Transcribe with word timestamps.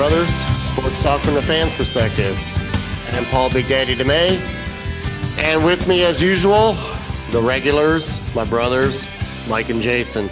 Brothers, 0.00 0.34
sports 0.62 0.98
talk 1.02 1.20
from 1.20 1.34
the 1.34 1.42
fans' 1.42 1.74
perspective. 1.74 2.34
I'm 3.12 3.26
Paul 3.26 3.50
Big 3.50 3.68
Daddy 3.68 3.94
DeMay, 3.94 4.40
and 5.36 5.62
with 5.62 5.86
me, 5.86 6.04
as 6.04 6.22
usual, 6.22 6.72
the 7.32 7.40
regulars, 7.42 8.18
my 8.34 8.46
brothers, 8.46 9.06
Mike 9.46 9.68
and 9.68 9.82
Jason. 9.82 10.30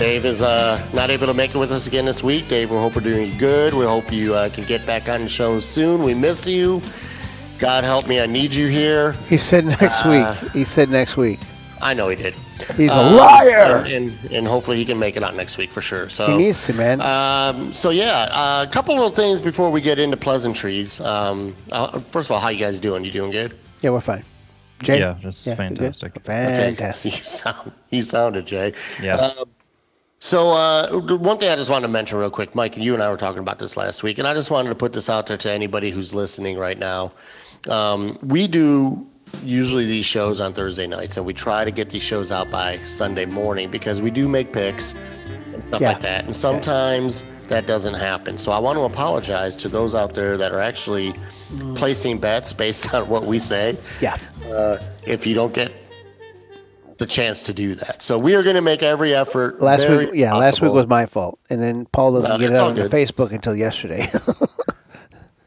Dave 0.00 0.24
is 0.24 0.42
uh, 0.42 0.84
not 0.92 1.10
able 1.10 1.28
to 1.28 1.32
make 1.34 1.54
it 1.54 1.58
with 1.58 1.70
us 1.70 1.86
again 1.86 2.06
this 2.06 2.24
week. 2.24 2.48
Dave, 2.48 2.72
we 2.72 2.76
hope 2.76 2.96
we're 2.96 3.02
doing 3.02 3.38
good. 3.38 3.72
We 3.72 3.84
hope 3.84 4.10
you 4.12 4.34
uh, 4.34 4.48
can 4.48 4.64
get 4.64 4.84
back 4.84 5.08
on 5.08 5.22
the 5.22 5.28
show 5.28 5.60
soon. 5.60 6.02
We 6.02 6.14
miss 6.14 6.44
you. 6.44 6.82
God 7.60 7.84
help 7.84 8.08
me, 8.08 8.18
I 8.18 8.26
need 8.26 8.52
you 8.52 8.66
here. 8.66 9.12
He 9.28 9.36
said 9.36 9.64
next 9.64 10.04
Uh, 10.04 10.36
week. 10.42 10.50
He 10.52 10.64
said 10.64 10.90
next 10.90 11.16
week. 11.16 11.38
I 11.80 11.94
know 11.94 12.08
he 12.08 12.16
did. 12.16 12.34
He's 12.76 12.90
a 12.90 12.94
Um, 12.96 13.16
liar. 13.16 13.84
And, 13.84 13.86
and 13.88 14.32
and 14.32 14.48
hopefully 14.48 14.76
he 14.76 14.84
can 14.84 14.98
make 14.98 15.16
it 15.16 15.22
out 15.22 15.34
next 15.36 15.58
week 15.58 15.70
for 15.70 15.80
sure. 15.82 16.08
So 16.08 16.26
he 16.26 16.36
needs 16.36 16.64
to, 16.66 16.72
man. 16.72 17.00
Um, 17.00 17.72
so 17.74 17.90
yeah, 17.90 18.28
uh, 18.32 18.64
a 18.66 18.70
couple 18.72 18.94
little 18.94 19.10
things 19.10 19.40
before 19.40 19.70
we 19.70 19.80
get 19.80 19.98
into 19.98 20.16
pleasantries. 20.16 21.00
Um, 21.00 21.54
uh, 21.72 21.98
first 21.98 22.28
of 22.28 22.32
all, 22.32 22.40
how 22.40 22.48
you 22.48 22.58
guys 22.58 22.80
doing? 22.80 23.04
You 23.04 23.10
doing 23.10 23.30
good? 23.30 23.56
yeah, 23.82 23.90
we're 23.90 24.00
fine. 24.00 24.24
Jay? 24.82 24.98
Yeah, 25.00 25.16
just 25.20 25.46
you're 25.46 25.56
good? 25.56 25.76
fantastic. 25.76 26.22
Fantastic. 26.24 27.12
You 27.18 27.24
sound 27.24 27.72
you 27.90 28.02
sounded 28.02 28.46
Jay. 28.46 28.72
Yeah. 29.02 29.16
Um, 29.16 29.48
so 30.18 30.50
uh, 30.50 30.98
one 31.18 31.36
thing 31.38 31.50
I 31.50 31.56
just 31.56 31.70
wanted 31.70 31.86
to 31.88 31.92
mention 31.92 32.18
real 32.18 32.30
quick, 32.30 32.54
Mike, 32.54 32.76
and 32.76 32.84
you 32.84 32.94
and 32.94 33.02
I 33.02 33.10
were 33.10 33.16
talking 33.18 33.40
about 33.40 33.58
this 33.58 33.76
last 33.76 34.02
week, 34.02 34.18
and 34.18 34.26
I 34.26 34.32
just 34.34 34.50
wanted 34.50 34.70
to 34.70 34.74
put 34.74 34.92
this 34.94 35.08
out 35.10 35.26
there 35.26 35.36
to 35.36 35.50
anybody 35.50 35.90
who's 35.90 36.14
listening 36.14 36.56
right 36.58 36.78
now. 36.78 37.12
Um, 37.68 38.18
we 38.22 38.46
do 38.46 39.06
usually 39.42 39.86
these 39.86 40.04
shows 40.06 40.40
on 40.40 40.52
Thursday 40.52 40.86
nights, 40.86 41.16
and 41.16 41.24
we 41.26 41.32
try 41.34 41.64
to 41.64 41.70
get 41.70 41.90
these 41.90 42.02
shows 42.02 42.30
out 42.30 42.50
by 42.50 42.78
Sunday 42.78 43.26
morning 43.26 43.70
because 43.70 44.00
we 44.00 44.10
do 44.10 44.28
make 44.28 44.52
picks 44.52 44.92
and 45.52 45.62
stuff 45.62 45.80
Yeah. 45.80 45.92
like 45.92 46.00
that. 46.02 46.24
And 46.24 46.34
sometimes 46.34 47.32
that 47.48 47.66
doesn't 47.66 47.94
happen. 47.94 48.38
So 48.38 48.52
I 48.52 48.58
want 48.58 48.76
to 48.78 48.82
apologize 48.82 49.56
to 49.56 49.68
those 49.68 49.94
out 49.94 50.14
there 50.14 50.36
that 50.36 50.52
are 50.52 50.60
actually 50.60 51.14
placing 51.76 52.18
bets 52.18 52.52
based 52.52 52.92
on 52.94 53.08
what 53.08 53.24
we 53.24 53.38
say 53.38 53.76
Yeah. 54.00 54.16
uh, 54.52 54.76
if 55.06 55.26
you 55.26 55.34
don't 55.34 55.54
get 55.54 55.74
the 56.98 57.06
chance 57.06 57.42
to 57.44 57.52
do 57.52 57.74
that. 57.74 58.02
So 58.02 58.16
we 58.18 58.34
are 58.34 58.42
going 58.42 58.56
to 58.56 58.62
make 58.62 58.82
every 58.82 59.14
effort. 59.14 59.60
Last 59.60 59.88
week, 59.88 60.10
yeah, 60.14 60.34
last 60.34 60.60
week 60.62 60.72
was 60.72 60.86
my 60.86 61.04
fault, 61.06 61.38
and 61.50 61.62
then 61.62 61.84
Paul 61.92 62.14
doesn't 62.14 62.30
No, 62.30 62.38
get 62.38 62.50
it 62.50 62.56
on. 62.56 62.74
Facebook 62.88 63.32
until 63.32 63.54
yesterday. 63.54 64.08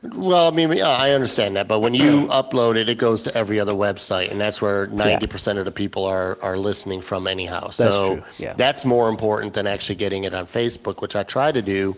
Well, 0.01 0.47
I 0.47 0.51
mean, 0.51 0.81
I 0.81 1.11
understand 1.11 1.57
that, 1.57 1.67
but 1.67 1.79
when 1.79 1.93
you 1.93 2.27
upload 2.27 2.77
it, 2.77 2.87
it 2.87 2.97
goes 2.97 3.23
to 3.23 3.35
every 3.35 3.59
other 3.59 3.73
website, 3.73 4.31
and 4.31 4.39
that's 4.39 4.61
where 4.61 4.87
ninety 4.87 5.27
percent 5.27 5.59
of 5.59 5.65
the 5.65 5.71
people 5.71 6.05
are 6.05 6.37
are 6.41 6.57
listening 6.57 7.01
from 7.01 7.27
anyhow. 7.27 7.69
so 7.69 8.15
true, 8.15 8.23
yeah. 8.37 8.53
that's 8.53 8.85
more 8.85 9.09
important 9.09 9.53
than 9.53 9.67
actually 9.67 9.95
getting 9.95 10.23
it 10.23 10.33
on 10.33 10.47
Facebook, 10.47 11.01
which 11.01 11.15
I 11.15 11.23
try 11.23 11.51
to 11.51 11.61
do 11.61 11.97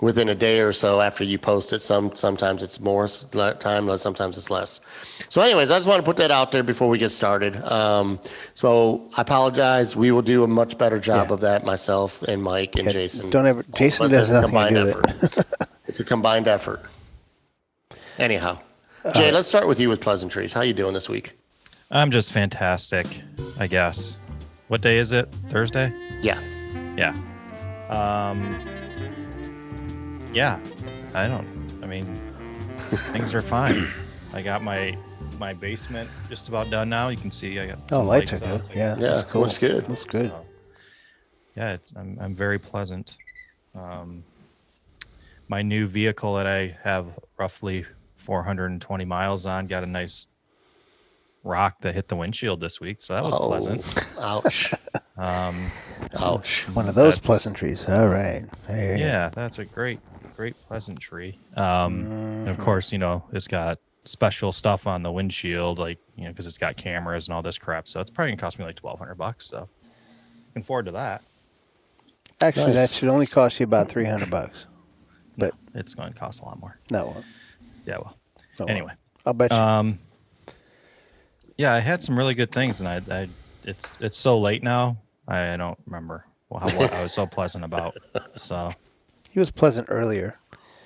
within 0.00 0.28
a 0.28 0.34
day 0.34 0.60
or 0.60 0.72
so 0.72 1.00
after 1.00 1.24
you 1.24 1.38
post 1.38 1.72
it. 1.72 1.80
Some 1.80 2.14
sometimes 2.14 2.62
it's 2.62 2.80
more 2.80 3.08
time, 3.08 3.96
sometimes 3.98 4.36
it's 4.36 4.50
less. 4.50 4.80
So, 5.28 5.40
anyways, 5.40 5.70
I 5.70 5.78
just 5.78 5.88
want 5.88 5.98
to 5.98 6.08
put 6.08 6.18
that 6.18 6.30
out 6.30 6.52
there 6.52 6.62
before 6.62 6.88
we 6.88 6.98
get 6.98 7.10
started. 7.10 7.56
Um, 7.56 8.20
so 8.54 9.08
I 9.16 9.22
apologize. 9.22 9.96
We 9.96 10.12
will 10.12 10.22
do 10.22 10.44
a 10.44 10.48
much 10.48 10.76
better 10.78 11.00
job 11.00 11.28
Yeah. 11.28 11.34
of 11.34 11.40
that, 11.40 11.64
myself 11.64 12.22
and 12.22 12.42
Mike 12.42 12.76
and 12.76 12.90
Jason. 12.90 13.30
Don't 13.30 13.46
ever. 13.46 13.64
Jason 13.74 14.10
does 14.10 14.30
nothing 14.30 14.74
to 14.74 14.84
do 14.84 14.84
with 14.94 15.38
it. 15.38 15.46
it's 15.86 15.98
a 16.00 16.04
combined 16.04 16.46
effort. 16.46 16.82
Anyhow, 18.22 18.60
Jay, 19.16 19.32
let's 19.32 19.48
start 19.48 19.66
with 19.66 19.80
you 19.80 19.88
with 19.88 20.00
pleasantries. 20.00 20.52
How 20.52 20.60
you 20.60 20.72
doing 20.72 20.94
this 20.94 21.08
week? 21.08 21.36
I'm 21.90 22.08
just 22.12 22.32
fantastic, 22.32 23.20
I 23.58 23.66
guess. 23.66 24.16
What 24.68 24.80
day 24.80 24.98
is 24.98 25.10
it? 25.10 25.26
Thursday? 25.48 25.92
Yeah. 26.20 26.40
Yeah. 26.96 27.10
Um 27.90 28.40
Yeah. 30.32 30.60
I 31.14 31.26
don't 31.26 31.48
I 31.82 31.86
mean 31.86 32.04
things 33.12 33.34
are 33.34 33.42
fine. 33.42 33.88
I 34.32 34.40
got 34.40 34.62
my 34.62 34.96
my 35.40 35.52
basement 35.52 36.08
just 36.28 36.46
about 36.48 36.70
done 36.70 36.88
now. 36.90 37.08
You 37.08 37.16
can 37.16 37.32
see 37.32 37.58
I 37.58 37.66
got 37.66 37.78
Oh, 37.90 37.98
some 37.98 38.06
lights 38.06 38.32
are 38.34 38.36
up. 38.36 38.42
good. 38.42 38.62
I 38.70 38.74
Yeah, 38.74 38.94
Yeah, 38.94 38.94
that's 39.00 39.22
cool. 39.32 39.42
looks 39.42 39.58
good. 39.58 39.88
Looks 39.88 40.04
good. 40.04 40.28
so, 40.28 40.46
yeah, 41.56 41.72
it's 41.72 41.92
I'm 41.96 42.16
I'm 42.20 42.36
very 42.36 42.60
pleasant. 42.60 43.16
Um 43.74 44.22
my 45.48 45.60
new 45.60 45.88
vehicle 45.88 46.36
that 46.36 46.46
I 46.46 46.78
have 46.84 47.06
roughly 47.36 47.84
420 48.22 49.04
miles 49.04 49.44
on 49.46 49.66
got 49.66 49.82
a 49.82 49.86
nice 49.86 50.26
rock 51.44 51.80
that 51.80 51.94
hit 51.94 52.08
the 52.08 52.16
windshield 52.16 52.60
this 52.60 52.80
week, 52.80 53.00
so 53.00 53.14
that 53.14 53.24
was 53.24 53.34
Oh, 53.36 53.48
pleasant. 53.48 54.16
Ouch. 54.20 54.72
Um, 55.18 55.70
Ouch. 56.20 56.62
One 56.72 56.88
of 56.88 56.94
those 56.94 57.18
pleasantries. 57.18 57.86
All 57.86 58.08
right. 58.08 58.44
There 58.66 58.92
you 58.92 58.98
go. 58.98 59.04
yeah, 59.04 59.28
that's 59.28 59.58
a 59.58 59.64
great, 59.66 60.00
great 60.36 60.56
pleasantry. 60.66 61.38
Um, 61.54 62.06
and 62.10 62.48
of 62.48 62.56
course, 62.58 62.90
you 62.92 62.98
know, 62.98 63.22
it's 63.30 63.46
got 63.46 63.78
special 64.06 64.52
stuff 64.52 64.86
on 64.86 65.02
the 65.02 65.12
windshield, 65.12 65.78
like 65.78 65.98
you 66.16 66.24
know, 66.24 66.30
because 66.30 66.46
it's 66.46 66.56
got 66.56 66.78
cameras 66.78 67.26
and 67.28 67.34
all 67.34 67.42
this 67.42 67.58
crap. 67.58 67.86
So 67.88 68.00
it's 68.00 68.10
probably 68.10 68.30
gonna 68.32 68.40
cost 68.40 68.58
me 68.58 68.64
like 68.64 68.76
twelve 68.76 68.98
hundred 68.98 69.16
bucks. 69.16 69.46
So 69.48 69.68
looking 70.48 70.62
forward 70.62 70.86
to 70.86 70.92
that. 70.92 71.22
Actually, 72.40 72.72
that 72.72 72.88
should 72.88 73.10
only 73.10 73.26
cost 73.26 73.60
you 73.60 73.64
about 73.64 73.90
three 73.90 74.06
hundred 74.06 74.30
bucks. 74.30 74.64
But 75.36 75.52
It's 75.74 75.94
going 75.94 76.14
to 76.14 76.18
cost 76.18 76.40
a 76.40 76.44
lot 76.46 76.58
more. 76.58 76.78
no. 76.90 77.22
Yeah, 77.84 77.98
well, 77.98 78.16
no 78.60 78.66
anyway. 78.66 78.92
I'll 79.26 79.34
bet 79.34 79.50
you. 79.52 79.56
Um, 79.56 79.98
yeah, 81.56 81.72
I 81.74 81.80
had 81.80 82.02
some 82.02 82.16
really 82.16 82.34
good 82.34 82.50
things, 82.52 82.80
and 82.80 82.88
I, 82.88 83.00
I 83.10 83.28
it's 83.64 83.96
it's 84.00 84.18
so 84.18 84.38
late 84.40 84.62
now. 84.62 84.98
I 85.28 85.56
don't 85.56 85.78
remember 85.86 86.24
how, 86.50 86.68
what 86.70 86.92
I 86.92 87.02
was 87.02 87.12
so 87.12 87.26
pleasant 87.26 87.64
about. 87.64 87.96
So 88.36 88.72
he 89.30 89.38
was 89.38 89.50
pleasant 89.50 89.86
earlier. 89.90 90.38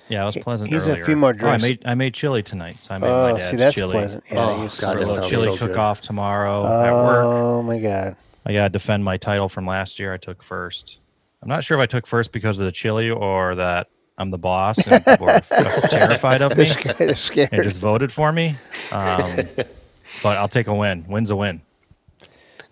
yeah, 0.09 0.23
I 0.23 0.25
was 0.25 0.37
pleasant. 0.37 0.69
he's 0.69 0.87
a 0.87 0.97
few 0.97 1.15
more 1.15 1.29
Oh, 1.29 1.33
I 1.47 1.57
drinks. 1.57 1.61
made 1.63 1.81
I 1.85 1.95
made 1.95 2.13
chili 2.13 2.43
tonight, 2.43 2.79
so 2.79 2.93
I 2.93 2.99
made 2.99 3.07
my 3.07 3.31
Oh, 3.31 3.37
dad's 3.37 3.49
see, 3.49 3.55
that's 3.57 3.75
chili. 3.75 3.91
pleasant. 3.93 4.23
Yeah, 4.31 4.45
Oh, 4.51 4.61
he's 4.61 4.79
God, 4.79 4.93
For 4.93 4.99
that 4.99 5.03
a 5.03 5.07
little 5.07 5.15
sounds 5.15 5.29
chili 5.29 5.43
so 5.45 5.57
good. 5.57 5.69
cook 5.69 5.77
off 5.77 6.01
tomorrow 6.01 6.65
at 6.65 7.03
work. 7.03 7.25
Oh 7.25 7.63
my 7.63 7.79
god. 7.79 8.15
I 8.45 8.53
gotta 8.53 8.69
defend 8.69 9.03
my 9.03 9.17
title 9.17 9.49
from 9.49 9.65
last 9.65 9.99
year. 9.99 10.13
I 10.13 10.17
took 10.17 10.41
first. 10.43 10.99
I'm 11.41 11.49
not 11.49 11.63
sure 11.63 11.77
if 11.77 11.81
I 11.81 11.85
took 11.85 12.07
first 12.07 12.31
because 12.31 12.59
of 12.59 12.65
the 12.65 12.71
chili 12.71 13.09
or 13.09 13.55
that 13.55 13.87
I'm 14.17 14.31
the 14.31 14.37
boss 14.37 14.77
and 14.87 15.03
people 15.05 15.29
are 15.29 15.39
terrified 15.89 16.41
of 16.41 16.55
They're 16.55 16.65
me. 16.65 16.93
They're 16.97 17.15
scared. 17.15 17.49
and 17.53 17.63
just 17.63 17.79
voted 17.79 18.11
for 18.11 18.31
me. 18.31 18.55
Um, 18.91 19.35
but 20.23 20.37
I'll 20.37 20.47
take 20.47 20.67
a 20.67 20.73
win. 20.73 21.05
Win's 21.07 21.29
a 21.29 21.35
win. 21.35 21.61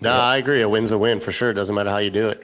No, 0.01 0.11
I 0.11 0.37
agree. 0.37 0.61
A 0.61 0.69
win's 0.69 0.91
a 0.91 0.97
win 0.97 1.19
for 1.19 1.31
sure. 1.31 1.51
It 1.51 1.53
Doesn't 1.53 1.75
matter 1.75 1.89
how 1.89 1.97
you 1.99 2.09
do 2.09 2.29
it. 2.29 2.43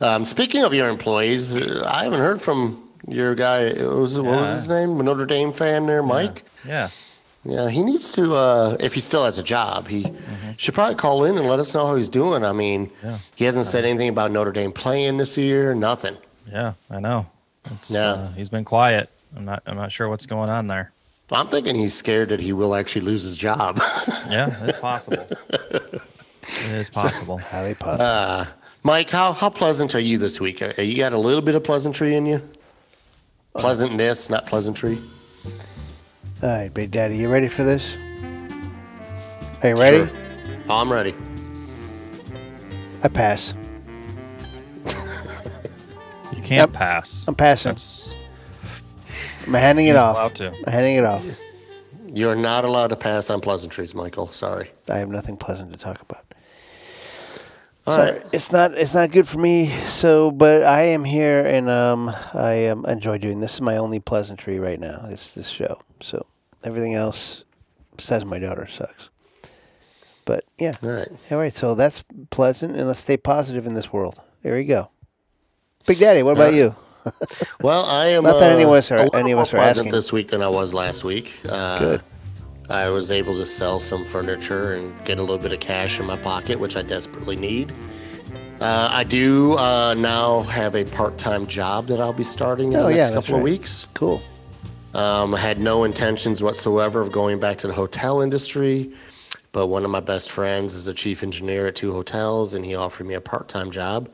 Um, 0.00 0.24
speaking 0.24 0.64
of 0.64 0.74
your 0.74 0.88
employees, 0.88 1.54
uh, 1.56 1.84
I 1.86 2.04
haven't 2.04 2.20
heard 2.20 2.42
from 2.42 2.88
your 3.06 3.34
guy. 3.34 3.68
What 3.72 3.96
was, 3.96 4.18
what 4.20 4.40
was 4.40 4.50
his 4.50 4.68
name? 4.68 4.98
A 4.98 5.02
Notre 5.02 5.26
Dame 5.26 5.52
fan 5.52 5.86
there, 5.86 6.02
Mike? 6.02 6.44
Yeah. 6.66 6.88
Yeah, 7.44 7.70
he 7.70 7.82
needs 7.82 8.10
to, 8.12 8.34
uh, 8.34 8.76
if 8.80 8.92
he 8.94 9.00
still 9.00 9.24
has 9.24 9.38
a 9.38 9.42
job, 9.42 9.88
he 9.88 10.06
should 10.58 10.74
probably 10.74 10.96
call 10.96 11.24
in 11.24 11.38
and 11.38 11.46
let 11.48 11.58
us 11.58 11.72
know 11.74 11.86
how 11.86 11.96
he's 11.96 12.08
doing. 12.10 12.44
I 12.44 12.52
mean, 12.52 12.88
Mm-hmm. 12.88 13.06
Yeah. 13.06 13.18
he 13.36 13.44
hasn't 13.46 13.64
said 13.66 13.84
anything 13.86 14.08
about 14.10 14.30
Notre 14.30 14.52
Dame 14.52 14.72
playing 14.72 15.16
this 15.16 15.38
year, 15.38 15.74
nothing. 15.74 16.16
Yeah, 16.50 16.74
I 16.90 17.00
know. 17.00 17.26
It's, 17.66 17.90
Yeah. 17.90 18.10
uh, 18.12 18.32
he's 18.32 18.48
been 18.48 18.64
quiet. 18.64 19.08
I'm 19.36 19.44
not. 19.44 19.62
I'm 19.66 19.76
not 19.76 19.92
sure 19.92 20.08
what's 20.08 20.26
going 20.26 20.50
on 20.50 20.66
there. 20.66 20.92
I'm 21.32 21.48
thinking 21.48 21.76
he's 21.76 21.94
scared 21.94 22.30
that 22.30 22.40
he 22.40 22.52
will 22.52 22.74
actually 22.74 23.02
lose 23.02 23.22
his 23.22 23.36
job. 23.36 23.80
Yeah, 24.28 24.64
it's 24.64 24.78
possible. 24.78 25.26
it 25.50 26.02
is 26.72 26.88
possible. 27.02 27.38
Highly 27.38 27.74
possible. 27.74 28.04
uh, 28.04 28.46
Mike, 28.84 29.10
how, 29.10 29.32
how 29.32 29.50
pleasant 29.50 29.94
are 29.94 30.00
you 30.00 30.18
this 30.18 30.40
week? 30.40 30.62
Are, 30.62 30.80
you 30.82 30.96
got 30.96 31.12
a 31.12 31.18
little 31.18 31.42
bit 31.42 31.54
of 31.56 31.64
pleasantry 31.64 32.14
in 32.14 32.26
you? 32.26 32.40
Pleasantness, 33.56 34.30
not 34.30 34.46
pleasantry. 34.46 34.98
All 36.42 36.48
right, 36.48 36.72
Big 36.72 36.90
Daddy, 36.92 37.16
you 37.16 37.28
ready 37.28 37.48
for 37.48 37.64
this? 37.64 37.96
Are 39.62 39.68
you 39.70 39.76
ready? 39.78 40.06
Sure. 40.08 40.58
I'm 40.70 40.90
ready. 40.92 41.12
I 43.02 43.08
pass. 43.08 43.52
You 46.50 46.56
can't 46.56 46.72
Yep. 46.72 46.78
pass. 46.78 47.24
I'm 47.28 47.34
passing. 47.36 47.72
That's 47.72 48.28
I'm 49.46 49.54
handing 49.54 49.86
it 49.86 49.96
off. 49.96 50.16
allowed 50.16 50.34
to. 50.36 50.48
I'm 50.66 50.72
handing 50.72 50.96
it 50.96 51.04
off. 51.04 51.24
You're 52.12 52.34
not 52.34 52.64
allowed 52.64 52.88
to 52.88 52.96
pass 52.96 53.30
on 53.30 53.40
pleasantries, 53.40 53.94
Michael. 53.94 54.32
Sorry. 54.32 54.70
I 54.88 54.96
have 54.98 55.08
nothing 55.08 55.36
pleasant 55.36 55.72
to 55.72 55.78
talk 55.78 56.02
about. 56.02 56.24
All 57.86 57.94
so 57.96 58.02
right. 58.02 58.22
it's 58.32 58.52
not 58.52 58.74
it's 58.74 58.94
not 58.94 59.12
good 59.12 59.28
for 59.28 59.38
me. 59.38 59.68
So, 59.68 60.30
but 60.32 60.62
I 60.64 60.82
am 60.82 61.04
here 61.04 61.40
and 61.46 61.70
um, 61.70 62.10
I 62.34 62.66
um, 62.66 62.84
enjoy 62.86 63.18
doing 63.18 63.40
this. 63.40 63.54
Is 63.54 63.60
my 63.60 63.76
only 63.76 64.00
pleasantry 64.00 64.58
right 64.58 64.78
now. 64.80 65.06
This 65.08 65.32
this 65.34 65.48
show. 65.48 65.80
So 66.00 66.26
everything 66.64 66.94
else, 66.94 67.44
besides 67.96 68.24
my 68.24 68.38
daughter, 68.40 68.66
sucks. 68.66 69.08
But 70.24 70.44
yeah, 70.58 70.76
All 70.84 70.90
right. 70.90 71.08
all 71.30 71.38
right. 71.38 71.54
So 71.54 71.74
that's 71.74 72.04
pleasant, 72.30 72.76
and 72.76 72.86
let's 72.86 73.00
stay 73.00 73.16
positive 73.16 73.66
in 73.66 73.74
this 73.74 73.92
world. 73.92 74.20
There 74.42 74.58
you 74.58 74.68
go. 74.68 74.90
Big 75.86 75.98
Daddy, 75.98 76.22
what 76.22 76.32
about 76.36 76.52
Uh, 76.54 76.56
you? 76.56 76.74
Well, 77.62 77.84
I 77.86 78.06
am. 78.08 78.24
Not 78.24 78.38
that 78.38 78.50
uh, 78.50 78.54
any 78.54 78.62
of 78.64 78.70
us 78.70 78.90
are- 78.90 79.08
any 79.14 79.32
of 79.32 79.38
us 79.38 79.52
are 79.54 79.58
asking. 79.58 79.90
this 79.90 80.12
week 80.12 80.28
than 80.28 80.42
I 80.42 80.48
was 80.48 80.72
last 80.74 81.02
week. 81.04 81.34
Uh, 81.48 81.78
Good. 81.78 82.02
I 82.68 82.88
was 82.88 83.10
able 83.10 83.34
to 83.36 83.44
sell 83.46 83.80
some 83.80 84.04
furniture 84.04 84.74
and 84.74 84.92
get 85.04 85.18
a 85.18 85.22
little 85.22 85.38
bit 85.38 85.52
of 85.52 85.60
cash 85.60 85.98
in 85.98 86.06
my 86.06 86.16
pocket, 86.16 86.58
which 86.60 86.76
I 86.76 86.82
desperately 86.82 87.36
need. 87.36 87.72
Uh, 88.60 88.88
I 88.92 89.04
do 89.04 89.54
uh, 89.58 89.94
now 89.94 90.42
have 90.42 90.76
a 90.76 90.84
part-time 90.84 91.46
job 91.46 91.86
that 91.88 92.00
I'll 92.00 92.12
be 92.12 92.22
starting 92.24 92.72
in 92.72 92.78
Oh, 92.78 92.84
the 92.88 92.94
next 92.94 93.10
that's 93.10 93.26
couple 93.26 93.36
of 93.38 93.42
weeks. 93.42 93.86
Cool. 93.94 94.20
Um, 94.94 95.34
I 95.34 95.38
had 95.38 95.58
no 95.58 95.84
intentions 95.84 96.42
whatsoever 96.42 97.00
of 97.00 97.10
going 97.12 97.40
back 97.40 97.56
to 97.58 97.66
the 97.66 97.72
hotel 97.72 98.20
industry, 98.20 98.92
but 99.52 99.66
one 99.68 99.84
of 99.84 99.90
my 99.90 100.00
best 100.00 100.30
friends 100.30 100.74
is 100.74 100.86
a 100.86 100.94
chief 100.94 101.22
engineer 101.22 101.66
at 101.68 101.74
two 101.76 101.92
hotels, 101.92 102.54
and 102.54 102.64
he 102.64 102.74
offered 102.74 103.06
me 103.06 103.14
a 103.14 103.20
part-time 103.20 103.70
job. 103.70 104.08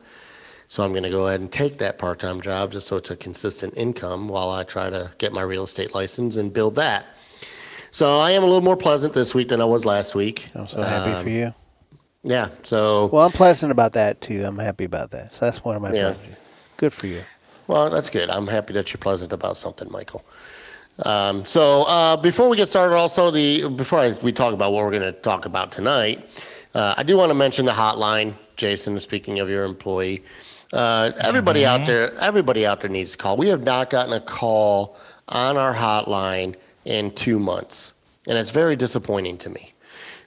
So 0.69 0.83
I'm 0.83 0.91
going 0.91 1.03
to 1.03 1.09
go 1.09 1.27
ahead 1.27 1.39
and 1.39 1.51
take 1.51 1.77
that 1.77 1.97
part-time 1.97 2.41
job 2.41 2.73
just 2.73 2.87
so 2.87 2.97
it's 2.97 3.09
a 3.09 3.15
consistent 3.15 3.73
income 3.77 4.27
while 4.27 4.49
I 4.49 4.63
try 4.63 4.89
to 4.89 5.11
get 5.17 5.31
my 5.31 5.41
real 5.41 5.63
estate 5.63 5.95
license 5.95 6.35
and 6.35 6.51
build 6.51 6.75
that. 6.75 7.05
So 7.91 8.19
I 8.19 8.31
am 8.31 8.43
a 8.43 8.45
little 8.45 8.61
more 8.61 8.75
pleasant 8.75 9.13
this 9.13 9.33
week 9.33 9.47
than 9.47 9.61
I 9.61 9.65
was 9.65 9.85
last 9.85 10.13
week. 10.13 10.49
I'm 10.55 10.67
so 10.67 10.81
happy 10.83 11.11
Um, 11.11 11.23
for 11.23 11.29
you. 11.29 11.53
Yeah. 12.23 12.49
So 12.63 13.07
Well, 13.07 13.25
I'm 13.25 13.31
pleasant 13.31 13.71
about 13.71 13.93
that 13.93 14.19
too. 14.19 14.43
I'm 14.45 14.57
happy 14.57 14.83
about 14.83 15.11
that. 15.11 15.31
So 15.33 15.45
that's 15.45 15.63
one 15.63 15.77
of 15.77 15.81
my 15.81 15.93
Yeah. 15.93 16.13
pleasures. 16.13 16.35
Good 16.75 16.93
for 16.93 17.07
you. 17.07 17.23
Well, 17.67 17.89
that's 17.89 18.09
good. 18.09 18.29
I'm 18.29 18.47
happy 18.47 18.73
that 18.73 18.91
you're 18.91 18.99
pleasant 18.99 19.31
about 19.31 19.55
something, 19.55 19.89
Michael. 19.89 20.23
Um, 21.05 21.45
so 21.45 21.83
uh, 21.83 22.17
before 22.17 22.49
we 22.49 22.57
get 22.57 22.67
started, 22.67 22.95
also 22.95 23.31
the 23.31 23.69
before 23.69 23.99
I, 23.99 24.13
we 24.21 24.31
talk 24.33 24.53
about 24.53 24.73
what 24.73 24.83
we're 24.83 24.91
going 24.91 25.03
to 25.03 25.11
talk 25.13 25.45
about 25.45 25.71
tonight, 25.71 26.27
uh, 26.73 26.95
I 26.97 27.03
do 27.03 27.15
want 27.17 27.29
to 27.29 27.35
mention 27.35 27.65
the 27.65 27.71
hotline. 27.71 28.33
Jason, 28.57 28.99
speaking 28.99 29.39
of 29.39 29.49
your 29.49 29.63
employee, 29.65 30.23
uh, 30.73 31.11
everybody 31.19 31.65
out 31.65 31.85
there, 31.85 32.13
everybody 32.19 32.65
out 32.65 32.81
there 32.81 32.89
needs 32.89 33.13
to 33.13 33.17
call. 33.17 33.37
We 33.37 33.47
have 33.49 33.63
not 33.63 33.89
gotten 33.89 34.13
a 34.13 34.19
call 34.19 34.97
on 35.29 35.57
our 35.57 35.73
hotline 35.73 36.55
in 36.85 37.11
two 37.11 37.39
months, 37.39 37.93
and 38.27 38.37
it's 38.37 38.49
very 38.49 38.75
disappointing 38.75 39.37
to 39.39 39.49
me. 39.49 39.73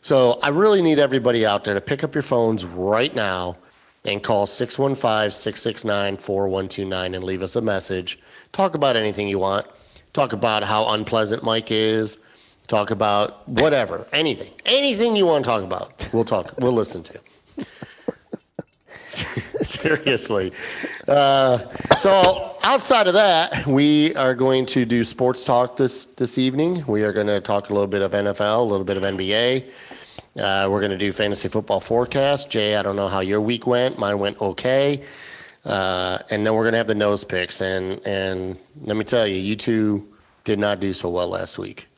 So 0.02 0.38
I 0.42 0.48
really 0.48 0.80
need 0.80 0.98
everybody 0.98 1.44
out 1.44 1.64
there 1.64 1.74
to 1.74 1.80
pick 1.80 2.02
up 2.02 2.14
your 2.14 2.22
phones 2.22 2.64
right 2.64 3.14
now 3.14 3.58
and 4.04 4.22
call 4.22 4.46
615-669-4129 4.46 7.14
and 7.14 7.22
leave 7.22 7.42
us 7.42 7.54
a 7.56 7.60
message. 7.60 8.18
Talk 8.52 8.74
about 8.74 8.96
anything 8.96 9.28
you 9.28 9.38
want. 9.38 9.66
Talk 10.14 10.32
about 10.32 10.64
how 10.64 10.88
unpleasant 10.88 11.42
Mike 11.42 11.70
is. 11.70 12.18
Talk 12.66 12.90
about 12.90 13.46
whatever, 13.48 14.06
anything. 14.12 14.52
Anything 14.64 15.16
you 15.16 15.26
want 15.26 15.44
to 15.44 15.50
talk 15.50 15.64
about. 15.64 16.08
We'll 16.12 16.24
talk. 16.24 16.54
We'll 16.60 16.72
listen 16.72 17.02
to. 17.02 17.20
Seriously. 19.62 20.52
Uh, 21.08 21.58
so 21.96 22.56
outside 22.62 23.06
of 23.06 23.14
that, 23.14 23.66
we 23.66 24.14
are 24.14 24.34
going 24.34 24.66
to 24.66 24.84
do 24.84 25.04
sports 25.04 25.44
talk 25.44 25.76
this 25.76 26.04
this 26.06 26.38
evening. 26.38 26.84
We 26.86 27.02
are 27.02 27.12
going 27.12 27.26
to 27.26 27.40
talk 27.40 27.70
a 27.70 27.72
little 27.72 27.88
bit 27.88 28.02
of 28.02 28.12
NFL, 28.12 28.60
a 28.60 28.62
little 28.62 28.84
bit 28.84 28.96
of 28.96 29.02
NBA. 29.02 29.64
Uh, 30.38 30.68
we're 30.70 30.80
going 30.80 30.92
to 30.92 30.98
do 30.98 31.12
fantasy 31.12 31.48
football 31.48 31.80
forecast. 31.80 32.50
Jay, 32.50 32.76
I 32.76 32.82
don't 32.82 32.96
know 32.96 33.08
how 33.08 33.20
your 33.20 33.40
week 33.40 33.66
went. 33.66 33.98
Mine 33.98 34.18
went 34.18 34.40
okay. 34.40 35.02
Uh, 35.64 36.18
and 36.30 36.46
then 36.46 36.54
we're 36.54 36.62
going 36.62 36.72
to 36.72 36.78
have 36.78 36.86
the 36.86 36.94
nose 36.94 37.24
picks. 37.24 37.60
And 37.60 38.00
and 38.06 38.56
let 38.82 38.96
me 38.96 39.04
tell 39.04 39.26
you, 39.26 39.36
you 39.36 39.56
two 39.56 40.06
did 40.44 40.58
not 40.58 40.80
do 40.80 40.92
so 40.92 41.10
well 41.10 41.28
last 41.28 41.58
week. 41.58 41.88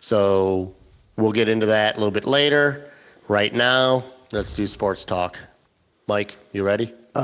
So 0.00 0.74
we'll 1.16 1.32
get 1.32 1.48
into 1.48 1.66
that 1.66 1.94
a 1.94 1.98
little 1.98 2.10
bit 2.10 2.26
later. 2.26 2.90
Right 3.28 3.54
now, 3.54 4.04
let's 4.32 4.52
do 4.52 4.66
sports 4.66 5.04
talk. 5.04 5.38
Mike, 6.06 6.36
you 6.52 6.62
ready? 6.64 6.92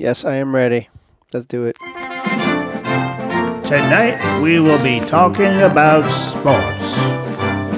Yes, 0.00 0.24
I 0.24 0.34
am 0.36 0.54
ready. 0.54 0.88
Let's 1.32 1.46
do 1.46 1.64
it. 1.64 1.76
Tonight 3.66 4.40
we 4.42 4.60
will 4.60 4.82
be 4.82 5.00
talking 5.00 5.62
about 5.62 6.08
sports. 6.10 6.94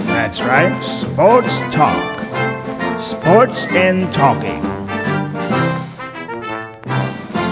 That's 0.07 0.41
right, 0.43 0.83
sports 0.83 1.59
talk. 1.75 2.19
Sports 3.01 3.65
and 3.71 4.13
talking. 4.13 4.61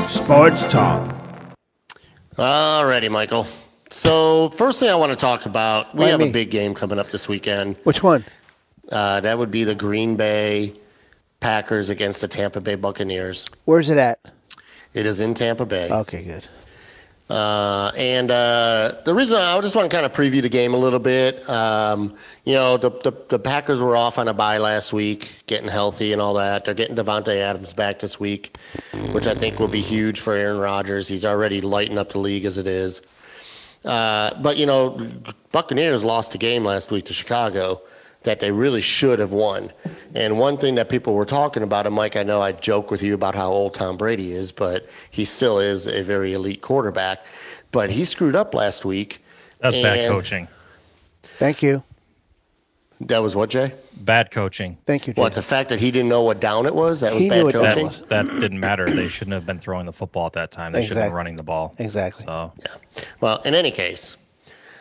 Sports 0.08 0.64
talk. 0.64 1.14
Alrighty, 2.37 3.11
Michael. 3.11 3.46
So 3.91 4.50
first 4.50 4.81
thing 4.81 4.91
I 4.91 4.94
want 4.96 5.11
to 5.11 5.17
talk 5.17 5.46
about, 5.46 5.94
we 5.94 6.00
Why 6.02 6.08
have 6.11 6.20
me? 6.20 6.29
a 6.29 6.32
big 6.32 6.50
game 6.50 6.75
coming 6.75 6.99
up 6.99 7.06
this 7.06 7.29
weekend. 7.29 7.76
Which 7.84 8.02
one? 8.02 8.25
Uh, 8.93 9.20
that 9.20 9.38
would 9.38 9.50
be 9.50 9.64
the 9.64 9.75
Green 9.75 10.17
Bay 10.17 10.75
Packers 11.40 11.90
against 11.90 12.20
the 12.20 12.29
Tampa 12.29 12.61
Bay 12.61 12.75
Buccaneers. 12.75 13.46
Where's 13.64 13.90
it 13.90 13.99
at? 13.99 14.19
It 14.94 15.06
is 15.06 15.20
in 15.20 15.35
Tampa 15.35 15.67
Bay. 15.67 15.88
Okay, 15.90 16.25
good. 16.25 16.46
Uh, 17.31 17.93
and 17.94 18.31
uh, 18.31 18.94
the 19.05 19.14
reason 19.14 19.37
I 19.37 19.61
just 19.61 19.76
want 19.76 19.90
to 19.90 19.94
kind 19.94 20.06
of 20.06 20.14
preview 20.14 20.40
the 20.40 20.49
game 20.49 20.73
a 20.73 20.79
little 20.79 20.99
bit, 20.99 21.46
um, 21.49 22.17
you 22.44 22.55
know, 22.55 22.79
the, 22.79 22.90
the, 22.90 23.12
the 23.29 23.38
Packers 23.38 23.82
were 23.82 23.96
off 23.96 24.19
on 24.19 24.29
a 24.29 24.35
bye 24.35 24.56
last 24.56 24.94
week, 24.94 25.43
getting 25.46 25.69
healthy 25.69 26.14
and 26.14 26.23
all 26.23 26.35
that. 26.35 26.64
They're 26.64 26.73
getting 26.73 26.96
Davante 26.96 27.37
Adams 27.37 27.75
back 27.75 27.99
this 27.99 28.19
week, 28.19 28.56
which 29.12 29.26
I 29.26 29.34
think 29.34 29.61
will 29.61 29.69
be 29.69 29.82
huge 29.82 30.20
for 30.20 30.32
Aaron 30.32 30.58
Rodgers. 30.58 31.06
He's 31.06 31.26
already 31.26 31.61
lighting 31.61 31.99
up 31.99 32.12
the 32.12 32.19
league 32.19 32.46
as 32.46 32.56
it 32.56 32.67
is. 32.67 33.02
Uh, 33.84 34.32
but, 34.41 34.56
you 34.56 34.64
know, 34.64 34.99
Buccaneers 35.52 36.05
lost 36.05 36.34
a 36.34 36.38
game 36.38 36.64
last 36.64 36.91
week 36.91 37.05
to 37.06 37.12
Chicago 37.12 37.82
that 38.25 38.41
they 38.41 38.50
really 38.50 38.81
should 38.81 39.19
have 39.19 39.32
won. 39.32 39.73
And 40.15 40.38
one 40.38 40.59
thing 40.59 40.75
that 40.75 40.88
people 40.88 41.15
were 41.15 41.25
talking 41.25 41.62
about, 41.62 41.87
and 41.87 41.94
Mike, 41.94 42.17
I 42.17 42.23
know 42.25 42.43
I 42.43 42.53
joke 42.53 42.91
with 42.91 43.03
you 43.03 43.15
about 43.15 43.35
how 43.35 43.50
old 43.50 43.75
Tom 43.75 43.97
Brady 43.97 44.32
is, 44.32 44.50
but 44.53 44.88
he 45.11 45.25
still 45.25 45.59
is 45.61 45.87
a 45.87 46.03
very 46.03 46.32
elite 46.32 46.61
quarterback. 46.61 47.25
But 47.70 47.91
he 47.91 48.05
screwed 48.05 48.35
up 48.35 48.55
last 48.55 48.85
week. 48.85 49.25
That's 49.61 49.76
bad 49.76 50.09
coaching. 50.11 50.49
Thank 51.23 51.62
you. 51.62 51.82
That 53.03 53.19
was 53.23 53.37
what, 53.37 53.50
Jay? 53.50 53.73
Bad 53.97 54.32
coaching. 54.32 54.76
Thank 54.85 55.06
you. 55.06 55.12
Jay. 55.15 55.20
What, 55.20 55.35
the 55.35 55.43
fact 55.43 55.69
that 55.69 55.79
he 55.79 55.93
didn't 55.93 56.09
know 56.09 56.23
what 56.23 56.41
down 56.41 56.67
it 56.67 56.75
was? 56.75 57.00
That 57.00 57.12
was 57.12 57.23
He 57.23 57.29
bad 57.29 57.38
knew 57.38 57.44
what 57.44 57.55
down 57.55 57.62
That, 57.62 57.75
coaching? 57.75 57.87
was. 57.87 58.00
that 58.09 58.26
didn't 58.41 58.59
matter. 58.59 58.87
They 58.87 59.09
shouldn't 59.09 59.35
have 59.35 59.47
been 59.47 59.61
throwing 59.61 59.87
the 59.87 59.93
football 59.93 60.26
at 60.26 60.32
that 60.32 60.50
time. 60.50 60.73
They 60.73 60.85
should 60.85 60.97
have 60.97 61.06
been 61.06 61.12
running 61.15 61.37
the 61.37 61.44
ball. 61.44 61.75
Exactly. 61.79 62.25
So 62.25 62.53
Yeah. 62.59 63.03
Well, 63.20 63.41
in 63.43 63.55
any 63.55 63.70
case, 63.70 64.17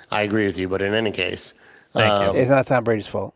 I 0.10 0.24
agree 0.24 0.48
with 0.48 0.58
you, 0.58 0.68
but 0.68 0.82
in 0.82 0.96
any 0.96 1.12
case, 1.12 1.54
Thank 1.98 2.30
um, 2.30 2.36
you. 2.36 2.42
It's 2.42 2.50
not 2.50 2.68
Tom 2.68 2.84
Brady's 2.84 3.08
fault. 3.08 3.34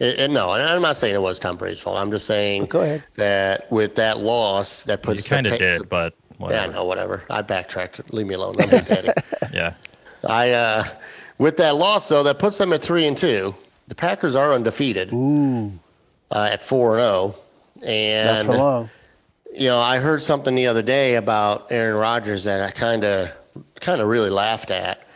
It, 0.00 0.18
it- 0.18 0.30
no, 0.30 0.52
and 0.52 0.62
I'm 0.62 0.82
not 0.82 0.96
saying 0.96 1.14
it 1.14 1.20
was 1.22 1.38
Tom 1.38 1.56
Brady's 1.56 1.80
fault. 1.80 1.96
I'm 1.96 2.10
just 2.10 2.26
saying 2.26 2.62
But 2.62 2.70
go 2.70 2.80
ahead. 2.82 3.04
that 3.16 3.70
with 3.70 3.94
that 3.96 4.18
loss, 4.18 4.82
that 4.84 5.00
you 5.00 5.04
puts 5.04 5.28
kind 5.28 5.46
the 5.46 5.52
of 5.52 5.58
Pa- 5.58 5.64
did, 5.64 5.88
but 5.88 6.14
Yeah, 6.32 6.36
whatever. 6.38 6.72
no, 6.72 6.84
whatever. 6.84 7.22
I 7.30 7.42
backtracked. 7.42 8.12
Leave 8.12 8.26
me 8.26 8.34
alone. 8.34 8.54
I'm 8.60 8.70
Yeah. 9.52 9.74
I 10.26 10.50
uh, 10.52 10.84
with 11.38 11.56
that 11.58 11.76
loss 11.76 12.08
though, 12.08 12.22
that 12.24 12.38
puts 12.38 12.58
them 12.58 12.72
at 12.72 12.80
three 12.82 13.06
and 13.06 13.16
two. 13.16 13.54
The 13.88 13.94
Packers 13.94 14.34
are 14.34 14.52
undefeated 14.54 15.12
Ooh, 15.12 15.72
uh, 16.30 16.48
at 16.52 16.62
four 16.62 16.98
and 16.98 17.02
zero, 17.02 17.34
not 17.76 17.86
and 17.88 18.46
for 18.48 18.56
long. 18.56 18.90
you 19.52 19.68
know 19.68 19.78
I 19.78 19.98
heard 19.98 20.22
something 20.22 20.54
the 20.54 20.66
other 20.68 20.80
day 20.82 21.16
about 21.16 21.70
Aaron 21.70 21.96
Rodgers 21.96 22.44
that 22.44 22.62
I 22.62 22.70
kind 22.70 23.04
of 23.04 23.30
kind 23.80 24.00
of 24.00 24.08
really 24.08 24.30
laughed 24.30 24.70
at. 24.70 25.06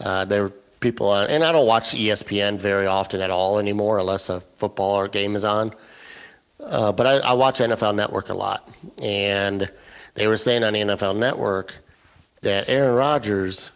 Uh, 0.00 0.24
there 0.24 0.44
were 0.44 0.52
people 0.84 1.08
on, 1.08 1.28
and 1.28 1.42
I 1.42 1.50
don't 1.50 1.66
watch 1.66 1.90
ESPN 1.90 2.58
very 2.58 2.86
often 2.86 3.20
at 3.20 3.30
all 3.30 3.58
anymore, 3.58 3.98
unless 3.98 4.28
a 4.28 4.40
football 4.40 4.94
or 5.00 5.08
game 5.08 5.34
is 5.34 5.44
on. 5.44 5.74
Uh, 6.60 6.92
but 6.92 7.06
I, 7.06 7.16
I 7.18 7.32
watch 7.32 7.58
NFL 7.58 7.96
Network 7.96 8.28
a 8.28 8.34
lot, 8.34 8.68
and 9.02 9.68
they 10.14 10.28
were 10.28 10.36
saying 10.36 10.62
on 10.62 10.74
the 10.74 10.80
NFL 10.80 11.16
Network 11.16 11.74
that 12.42 12.68
Aaron 12.68 12.94
Rodgers 12.94 13.70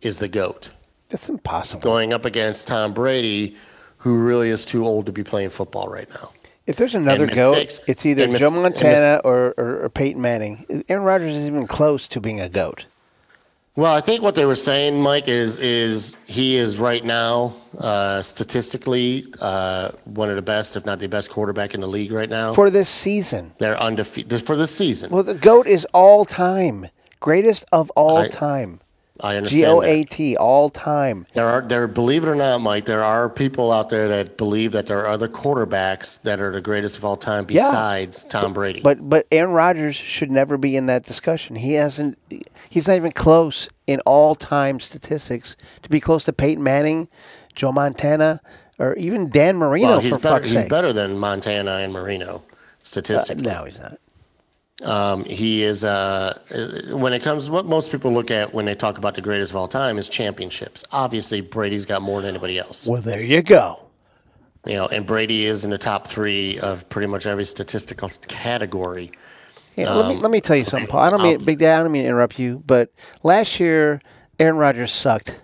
is 0.00 0.18
the 0.18 0.26
goat. 0.26 0.70
That's 1.10 1.28
impossible. 1.28 1.82
going 1.82 2.12
up 2.12 2.24
against 2.24 2.66
Tom 2.66 2.92
Brady, 2.94 3.56
who 3.98 4.18
really 4.18 4.48
is 4.48 4.64
too 4.64 4.84
old 4.84 5.06
to 5.06 5.12
be 5.12 5.22
playing 5.22 5.50
football 5.50 5.88
right 5.88 6.08
now. 6.10 6.32
If 6.66 6.76
there's 6.76 6.94
another 6.94 7.26
mistakes- 7.26 7.78
goat, 7.78 7.88
it's 7.88 8.06
either 8.06 8.26
mis- 8.26 8.40
Joe 8.40 8.46
and 8.48 8.62
mis- 8.62 8.82
Montana 8.82 9.20
or, 9.22 9.54
or, 9.58 9.84
or 9.84 9.88
Peyton 9.90 10.20
Manning. 10.20 10.84
Aaron 10.88 11.04
Rodgers 11.04 11.34
is 11.34 11.46
even 11.46 11.66
close 11.66 12.08
to 12.08 12.20
being 12.22 12.40
a 12.40 12.48
goat. 12.48 12.86
Well, 13.76 13.92
I 13.92 14.00
think 14.00 14.22
what 14.22 14.36
they 14.36 14.44
were 14.44 14.54
saying, 14.54 15.02
Mike, 15.02 15.26
is 15.26 15.58
is 15.58 16.16
he 16.28 16.54
is 16.54 16.78
right 16.78 17.04
now 17.04 17.54
uh, 17.76 18.22
statistically 18.22 19.26
uh, 19.40 19.90
one 20.04 20.30
of 20.30 20.36
the 20.36 20.42
best, 20.42 20.76
if 20.76 20.86
not 20.86 21.00
the 21.00 21.08
best 21.08 21.30
quarterback 21.30 21.74
in 21.74 21.80
the 21.80 21.88
league 21.88 22.12
right 22.12 22.30
now. 22.30 22.54
For 22.54 22.70
this 22.70 22.88
season. 22.88 23.52
They're 23.58 23.80
undefeated 23.80 24.42
for 24.42 24.54
the 24.54 24.68
season. 24.68 25.10
Well, 25.10 25.24
the 25.24 25.34
GOAT 25.34 25.66
is 25.66 25.84
all 25.92 26.24
time. 26.24 26.86
Greatest 27.18 27.64
of 27.72 27.90
all 27.96 28.18
I- 28.18 28.28
time. 28.28 28.80
I 29.20 29.36
understand. 29.36 29.62
G 29.62 29.66
O 29.66 29.80
that. 29.80 30.36
All 30.40 30.70
time. 30.70 31.24
There 31.34 31.46
are 31.46 31.60
there, 31.62 31.86
believe 31.86 32.24
it 32.24 32.28
or 32.28 32.34
not, 32.34 32.60
Mike, 32.60 32.84
there 32.86 33.02
are 33.04 33.30
people 33.30 33.70
out 33.70 33.88
there 33.88 34.08
that 34.08 34.36
believe 34.36 34.72
that 34.72 34.86
there 34.86 34.98
are 34.98 35.06
other 35.06 35.28
quarterbacks 35.28 36.20
that 36.22 36.40
are 36.40 36.50
the 36.50 36.60
greatest 36.60 36.98
of 36.98 37.04
all 37.04 37.16
time 37.16 37.46
Yeah. 37.48 37.62
besides 37.68 38.24
Tom 38.24 38.52
Brady. 38.52 38.80
But 38.80 39.08
but 39.08 39.26
Aaron 39.30 39.52
Rodgers 39.52 39.94
should 39.94 40.32
never 40.32 40.58
be 40.58 40.74
in 40.74 40.86
that 40.86 41.04
discussion. 41.04 41.54
He 41.56 41.74
hasn't. 41.74 42.18
He's 42.68 42.88
not 42.88 42.96
even 42.96 43.12
close 43.12 43.68
in 43.86 44.00
all 44.00 44.34
time 44.34 44.80
statistics 44.80 45.54
to 45.82 45.88
be 45.88 46.00
close 46.00 46.24
to 46.24 46.32
Peyton 46.32 46.64
Manning, 46.64 47.06
Joe 47.54 47.70
Montana, 47.70 48.40
or 48.80 48.96
even 48.96 49.30
Dan 49.30 49.56
Marino. 49.56 49.88
well, 49.90 50.00
he's 50.00 50.12
for 50.12 50.18
better. 50.18 50.34
fuck's 50.40 50.50
He's 50.50 50.60
sake. 50.62 50.68
better 50.70 50.92
than 50.92 51.18
Montana 51.18 51.76
and 51.76 51.92
Marino, 51.92 52.42
Uh, 52.96 53.34
no, 53.36 53.64
he's 53.64 53.78
not. 53.78 53.96
Um, 54.82 55.24
he 55.24 55.62
is 55.62 55.84
uh, 55.84 56.36
uh, 56.50 56.96
when 56.96 57.12
it 57.12 57.22
comes 57.22 57.48
what 57.48 57.64
most 57.64 57.92
people 57.92 58.12
look 58.12 58.30
at 58.32 58.52
when 58.52 58.64
they 58.64 58.74
talk 58.74 58.98
about 58.98 59.14
the 59.14 59.20
greatest 59.20 59.52
of 59.52 59.56
all 59.56 59.68
time 59.68 59.98
is 59.98 60.08
championships. 60.08 60.84
Obviously, 60.90 61.40
Brady's 61.40 61.86
got 61.86 62.02
more 62.02 62.20
than 62.20 62.30
anybody 62.30 62.58
else. 62.58 62.86
Well, 62.86 63.00
there 63.00 63.22
you 63.22 63.40
go. 63.42 63.86
You 64.66 64.74
know, 64.74 64.86
and 64.88 65.06
Brady 65.06 65.44
is 65.44 65.64
in 65.64 65.70
the 65.70 65.78
top 65.78 66.08
three 66.08 66.58
of 66.58 66.88
pretty 66.88 67.06
much 67.06 67.24
every 67.26 67.44
statistical 67.44 68.08
category. 68.26 69.12
Yeah, 69.76 69.92
let 69.94 70.08
me 70.08 70.16
Um, 70.16 70.22
let 70.22 70.30
me 70.32 70.40
tell 70.40 70.56
you 70.56 70.64
something, 70.64 70.88
Paul. 70.88 71.00
I 71.00 71.10
don't 71.10 71.22
mean 71.22 71.38
I'll- 71.38 71.44
Big 71.44 71.58
Dad. 71.58 71.80
I 71.80 71.82
don't 71.84 71.92
mean 71.92 72.02
to 72.02 72.08
interrupt 72.08 72.38
you, 72.40 72.62
but 72.66 72.90
last 73.22 73.60
year 73.60 74.00
Aaron 74.40 74.56
Rodgers 74.56 74.90
sucked. 74.90 75.40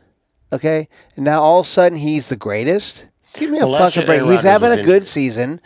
Okay, 0.52 0.88
and 1.14 1.24
now 1.24 1.40
all 1.40 1.60
of 1.60 1.66
a 1.66 1.68
sudden 1.68 1.98
he's 1.98 2.28
the 2.30 2.36
greatest. 2.36 3.06
Give 3.34 3.50
me 3.50 3.60
a 3.60 3.66
Well, 3.66 3.78
fucking 3.78 4.06
break. 4.06 4.22
He's 4.22 4.42
having 4.42 4.72
a 4.72 4.76
in- 4.76 4.84
good 4.84 5.06
season. 5.06 5.60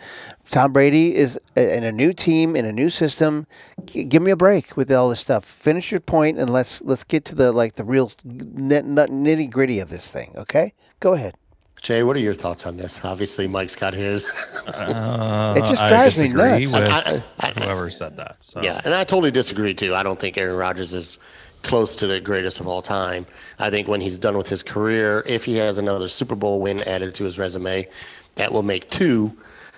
Tom 0.55 0.71
Brady 0.71 1.13
is 1.13 1.37
in 1.57 1.83
a 1.83 1.91
new 1.91 2.13
team 2.13 2.55
in 2.55 2.63
a 2.63 2.71
new 2.71 2.89
system. 2.89 3.45
Give 3.85 4.21
me 4.21 4.31
a 4.31 4.37
break 4.37 4.77
with 4.77 4.89
all 4.89 5.09
this 5.09 5.19
stuff. 5.19 5.43
Finish 5.43 5.91
your 5.91 5.99
point 5.99 6.39
and 6.39 6.49
let's 6.49 6.81
let's 6.81 7.03
get 7.03 7.25
to 7.25 7.35
the 7.35 7.51
like 7.51 7.75
the 7.75 7.83
real 7.83 8.07
nitty 8.25 9.51
gritty 9.51 9.79
of 9.79 9.89
this 9.89 10.09
thing. 10.13 10.31
Okay, 10.37 10.71
go 11.01 11.11
ahead. 11.11 11.35
Jay, 11.81 12.03
what 12.03 12.15
are 12.15 12.21
your 12.21 12.33
thoughts 12.33 12.65
on 12.65 12.77
this? 12.77 13.03
Obviously, 13.03 13.49
Mike's 13.49 13.75
got 13.75 13.93
his. 13.93 14.31
Uh, 14.65 15.55
It 15.57 15.65
just 15.65 15.83
I 15.83 15.89
drives 15.89 16.21
me 16.21 16.29
nuts. 16.29 16.67
With 16.67 16.73
I- 16.75 17.21
I- 17.41 17.47
I- 17.49 17.51
whoever 17.51 17.91
said 17.91 18.15
that. 18.15 18.37
So 18.39 18.61
Yeah, 18.63 18.79
and 18.85 18.93
I 18.93 19.03
totally 19.03 19.31
disagree 19.31 19.73
too. 19.73 19.93
I 19.93 20.03
don't 20.03 20.17
think 20.17 20.37
Aaron 20.37 20.55
Rodgers 20.55 20.93
is 20.93 21.19
close 21.63 21.97
to 21.97 22.07
the 22.07 22.21
greatest 22.21 22.61
of 22.61 22.67
all 22.67 22.81
time. 22.81 23.25
I 23.59 23.69
think 23.69 23.89
when 23.89 23.99
he's 23.99 24.17
done 24.17 24.37
with 24.37 24.47
his 24.47 24.63
career, 24.63 25.21
if 25.27 25.43
he 25.43 25.57
has 25.57 25.79
another 25.79 26.07
Super 26.07 26.35
Bowl 26.35 26.61
win 26.61 26.81
added 26.83 27.13
to 27.15 27.25
his 27.25 27.37
resume, 27.37 27.89
that 28.35 28.53
will 28.53 28.63
make 28.63 28.89
two. 28.89 29.35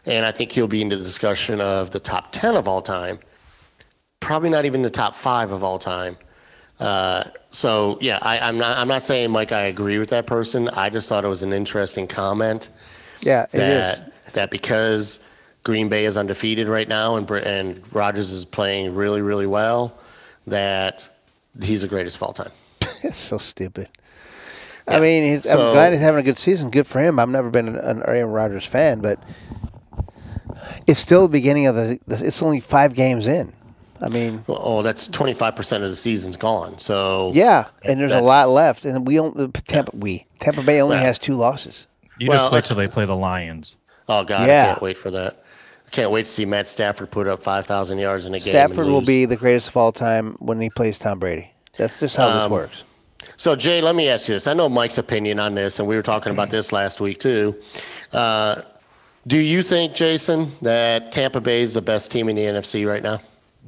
And 0.08 0.26
I 0.26 0.32
think 0.32 0.52
he'll 0.54 0.68
be 0.70 0.82
in 0.82 0.90
the 0.90 0.96
discussion 0.96 1.62
of 1.62 1.92
the 1.92 2.00
top 2.00 2.32
10 2.32 2.56
of 2.56 2.68
all 2.68 2.82
time. 2.82 3.20
Probably 4.22 4.50
not 4.50 4.66
even 4.66 4.82
the 4.82 4.90
top 4.90 5.14
five 5.14 5.52
of 5.52 5.64
all 5.64 5.78
time. 5.78 6.18
Uh, 6.80 7.26
so 7.50 7.98
yeah, 8.02 8.18
I, 8.22 8.40
I'm 8.40 8.58
not. 8.58 8.78
I'm 8.78 8.88
not 8.88 9.04
saying 9.04 9.32
Mike. 9.32 9.52
I 9.52 9.64
agree 9.64 9.98
with 10.00 10.10
that 10.10 10.28
person. 10.28 10.70
I 10.70 10.90
just 10.90 11.10
thought 11.10 11.26
it 11.26 11.28
was 11.28 11.42
an 11.44 11.52
interesting 11.52 12.08
comment 12.08 12.70
Yeah, 13.24 13.46
it 13.52 13.60
is. 13.60 14.00
that 14.00 14.34
that 14.34 14.52
because 14.52 15.24
Green 15.64 15.90
Bay 15.90 16.06
is 16.06 16.18
undefeated 16.18 16.68
right 16.68 16.88
now 16.88 17.16
and 17.16 17.30
and 17.32 17.82
Rodgers 17.94 18.32
is 18.32 18.46
playing 18.46 18.94
really 18.94 19.22
really 19.22 19.48
well, 19.48 19.98
that 20.46 21.10
he's 21.62 21.82
the 21.82 21.88
greatest 21.88 22.18
of 22.18 22.24
all 22.24 22.34
time. 22.34 22.52
It's 23.04 23.18
so 23.18 23.38
stupid. 23.38 23.88
I 24.88 25.00
mean, 25.00 25.24
he's, 25.24 25.46
I'm 25.46 25.58
glad 25.58 25.94
he's 25.94 26.02
having 26.02 26.20
a 26.20 26.24
good 26.24 26.38
season. 26.38 26.70
Good 26.72 26.88
for 26.88 27.00
him. 27.00 27.20
I've 27.20 27.30
never 27.30 27.50
been 27.50 27.68
an, 27.68 27.76
an 27.76 28.02
Aaron 28.06 28.32
Rodgers 28.32 28.66
fan, 28.66 29.02
but 29.02 29.20
it's 30.88 31.00
still 31.00 31.24
the 31.24 31.30
beginning 31.30 31.68
of 31.68 31.76
the. 31.76 32.00
It's 32.08 32.42
only 32.42 32.60
five 32.60 32.94
games 32.96 33.28
in. 33.28 33.54
I 34.02 34.10
mean, 34.10 34.44
Oh, 34.48 34.84
that's 34.84 35.08
25 35.08 35.56
percent 35.56 35.84
of 35.84 35.90
the 35.90 35.96
season's 35.96 36.38
gone. 36.38 36.78
So 36.78 37.32
yeah, 37.34 37.66
and 37.84 38.00
there's 38.00 38.12
a 38.12 38.22
lot 38.22 38.50
left, 38.50 38.86
and 38.86 39.06
we 39.08 39.20
only 39.20 39.48
Tampa 39.68 39.92
we 39.96 40.26
Tampa 40.40 40.62
Bay 40.62 40.82
only 40.82 40.96
Well- 40.98 41.06
has 41.06 41.18
two 41.20 41.34
losses. 41.36 41.88
you 42.20 42.30
Well, 42.30 42.44
just 42.46 42.54
wait 42.54 42.66
till 42.66 42.78
they 42.78 42.88
play 42.88 43.06
the 43.06 43.16
Lions. 43.16 43.76
Oh 44.10 44.24
God, 44.24 44.48
Yeah. 44.48 44.64
I 44.64 44.66
can't 44.68 44.82
wait 44.82 44.98
for 44.98 45.12
that. 45.12 45.44
I 45.86 45.90
can't 45.90 46.12
wait 46.12 46.26
to 46.26 46.32
see 46.32 46.46
Matt 46.46 46.68
Stafford 46.68 47.12
put 47.12 47.28
up 47.28 47.42
5,000 47.42 47.98
yards 47.98 48.26
in 48.26 48.34
a 48.34 48.40
game. 48.40 48.52
Stafford 48.54 48.88
will 48.88 49.02
be 49.02 49.26
the 49.26 49.36
greatest 49.38 49.70
of 49.70 49.78
all 49.78 49.92
time 49.94 50.36
when 50.40 50.60
he 50.60 50.70
plays 50.70 51.00
Tom 51.00 51.18
Brady. 51.18 51.54
That's 51.78 52.00
just 52.00 52.18
how 52.18 52.28
this 52.34 52.44
Um, 52.44 52.52
works. 52.52 52.84
So, 53.38 53.56
Jay, 53.56 53.82
let 53.82 53.96
me 53.96 54.10
ask 54.10 54.28
you 54.28 54.34
this. 54.36 54.48
I 54.48 54.54
know 54.54 54.68
Mike's 54.68 54.98
opinion 54.98 55.40
on 55.40 55.56
this, 55.56 55.80
and 55.80 55.88
we 55.88 55.96
were 55.96 56.02
talking 56.02 56.32
about 56.32 56.50
this 56.50 56.72
last 56.74 57.00
week 57.00 57.20
too. 57.20 57.56
Uh, 58.14 58.62
do 59.28 59.42
you 59.42 59.62
think, 59.62 59.94
Jason, 59.94 60.52
that 60.62 61.12
Tampa 61.12 61.42
Bay 61.42 61.62
is 61.62 61.74
the 61.74 61.82
best 61.82 62.12
team 62.12 62.30
in 62.30 62.36
the 62.36 62.44
NFC 62.44 62.88
right 62.88 63.04
now? 63.04 63.20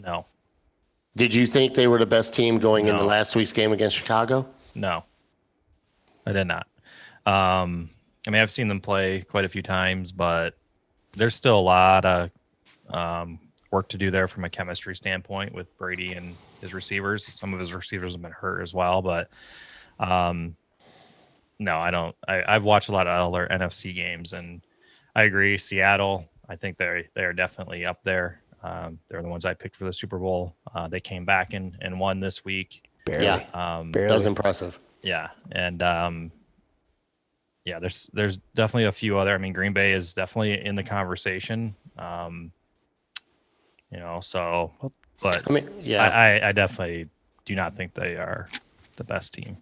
No, 0.01 0.25
Did 1.15 1.33
you 1.33 1.45
think 1.45 1.73
they 1.73 1.87
were 1.87 1.99
the 1.99 2.05
best 2.05 2.33
team 2.33 2.57
going 2.59 2.87
into 2.87 3.01
No. 3.01 3.05
last 3.05 3.35
week's 3.35 3.51
game 3.53 3.71
against 3.73 3.97
Chicago? 3.97 4.47
no, 4.75 5.03
I 6.25 6.31
did 6.31 6.45
not. 6.47 6.67
Um, 7.25 7.89
I 8.27 8.31
mean, 8.31 8.41
I've 8.41 8.51
seen 8.51 8.67
them 8.67 8.79
play 8.81 9.21
quite 9.21 9.43
a 9.45 9.49
few 9.49 9.61
times, 9.61 10.11
but 10.11 10.55
there's 11.13 11.35
still 11.35 11.57
a 11.57 11.61
lot 11.61 12.05
of 12.05 12.29
um, 12.93 13.39
work 13.71 13.89
to 13.89 13.97
do 13.97 14.09
there 14.11 14.27
from 14.27 14.45
a 14.45 14.49
chemistry 14.49 14.95
standpoint 14.95 15.53
with 15.53 15.75
Brady 15.77 16.13
and 16.13 16.35
his 16.61 16.73
receivers. 16.73 17.25
Some 17.25 17.53
of 17.53 17.59
his 17.59 17.73
receivers 17.73 18.13
have 18.13 18.21
been 18.21 18.31
hurt 18.31 18.61
as 18.61 18.73
well, 18.73 19.01
but 19.01 19.29
um, 19.99 20.55
no, 21.59 21.77
I 21.79 21.91
don't. 21.91 22.15
I, 22.27 22.43
I've 22.47 22.63
watched 22.63 22.89
a 22.89 22.93
lot 22.93 23.07
of 23.07 23.33
other 23.33 23.47
NFC 23.51 23.93
games, 23.93 24.33
and 24.33 24.61
I 25.19 25.23
agree. 25.23 25.57
Seattle, 25.57 26.29
I 26.47 26.55
think 26.55 26.77
they 26.77 27.07
they 27.13 27.23
are 27.23 27.33
definitely 27.33 27.85
up 27.85 28.03
there. 28.03 28.41
Um, 28.63 28.99
they're 29.09 29.21
the 29.21 29.27
ones 29.27 29.43
I 29.43 29.53
picked 29.53 29.75
for 29.75 29.83
the 29.83 29.91
Super 29.91 30.17
Bowl. 30.17 30.55
Uh, 30.73 30.87
they 30.87 30.99
came 31.01 31.25
back 31.25 31.53
and, 31.53 31.75
and 31.81 31.99
won 31.99 32.19
this 32.21 32.45
week. 32.45 32.87
Barely. 33.05 33.25
Yeah, 33.25 33.45
Um, 33.53 33.91
Barely. 33.91 34.07
that 34.07 34.13
was 34.13 34.25
impressive. 34.25 34.79
yeah, 35.01 35.29
and 35.51 35.83
um, 35.83 36.31
yeah, 37.65 37.79
there's 37.79 38.09
there's 38.13 38.37
definitely 38.55 38.85
a 38.85 38.91
few 38.93 39.17
other. 39.17 39.33
I 39.35 39.37
mean, 39.37 39.51
Green 39.51 39.73
Bay 39.73 39.91
is 39.91 40.13
definitely 40.13 40.65
in 40.65 40.75
the 40.75 40.83
conversation. 40.83 41.75
Um, 41.97 42.51
you 43.91 43.97
know, 43.99 44.21
so 44.21 44.71
but 45.21 45.43
I 45.49 45.51
mean, 45.53 45.67
yeah, 45.81 46.03
I, 46.07 46.37
I, 46.39 46.49
I 46.49 46.51
definitely 46.53 47.09
do 47.45 47.55
not 47.55 47.75
think 47.75 47.93
they 47.93 48.15
are 48.15 48.47
the 48.95 49.03
best 49.03 49.33
team. 49.33 49.57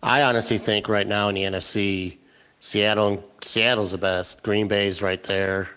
I 0.00 0.22
honestly 0.22 0.58
think 0.58 0.88
right 0.88 1.06
now 1.06 1.28
in 1.28 1.34
the 1.34 1.42
NFC, 1.42 2.18
Seattle 2.60 3.24
Seattle's 3.42 3.92
the 3.92 3.98
best. 3.98 4.42
Green 4.42 4.68
Bay's 4.68 5.02
right 5.02 5.22
there, 5.22 5.68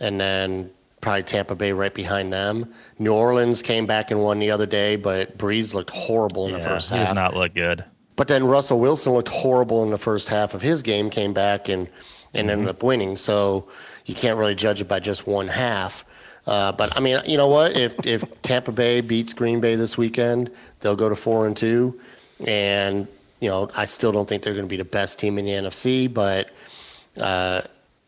and 0.00 0.20
then 0.20 0.70
probably 1.00 1.24
Tampa 1.24 1.54
Bay 1.54 1.72
right 1.72 1.92
behind 1.92 2.32
them. 2.32 2.72
New 2.98 3.12
Orleans 3.12 3.60
came 3.60 3.86
back 3.86 4.10
and 4.10 4.22
won 4.22 4.38
the 4.38 4.50
other 4.50 4.66
day, 4.66 4.96
but 4.96 5.36
Brees 5.36 5.74
looked 5.74 5.90
horrible 5.90 6.46
in 6.46 6.52
the 6.52 6.58
yeah, 6.58 6.68
first 6.68 6.90
he 6.90 6.96
does 6.96 7.12
not 7.12 7.34
look 7.34 7.54
good. 7.54 7.84
But 8.16 8.28
then 8.28 8.44
Russell 8.44 8.78
Wilson 8.78 9.12
looked 9.12 9.28
horrible 9.28 9.82
in 9.82 9.90
the 9.90 9.98
first 9.98 10.28
half 10.28 10.54
of 10.54 10.62
his 10.62 10.82
game, 10.82 11.10
came 11.10 11.32
back 11.32 11.68
and, 11.68 11.88
and 12.34 12.50
ended 12.50 12.68
up 12.68 12.82
winning. 12.82 13.16
So 13.16 13.68
you 14.06 14.14
can't 14.14 14.38
really 14.38 14.54
judge 14.54 14.80
it 14.80 14.88
by 14.88 15.00
just 15.00 15.26
one 15.26 15.48
half. 15.48 16.04
Uh, 16.46 16.72
but 16.72 16.96
I 16.96 17.00
mean, 17.00 17.20
you 17.26 17.36
know 17.36 17.48
what? 17.48 17.76
If 17.76 18.06
if 18.06 18.42
Tampa 18.42 18.72
Bay 18.72 19.00
beats 19.00 19.32
Green 19.32 19.60
Bay 19.60 19.74
this 19.74 19.96
weekend, 19.96 20.50
they'll 20.80 20.96
go 20.96 21.08
to 21.08 21.16
four 21.16 21.46
and 21.46 21.56
two, 21.56 21.98
and 22.46 23.06
you 23.42 23.48
know 23.50 23.68
I 23.76 23.84
still 23.84 24.12
don't 24.12 24.28
think 24.28 24.42
they're 24.42 24.54
going 24.54 24.64
to 24.64 24.70
be 24.70 24.76
the 24.78 24.84
best 24.84 25.18
team 25.18 25.36
in 25.38 25.44
the 25.44 25.50
NFC. 25.52 26.12
But 26.12 26.48
uh, 27.20 27.62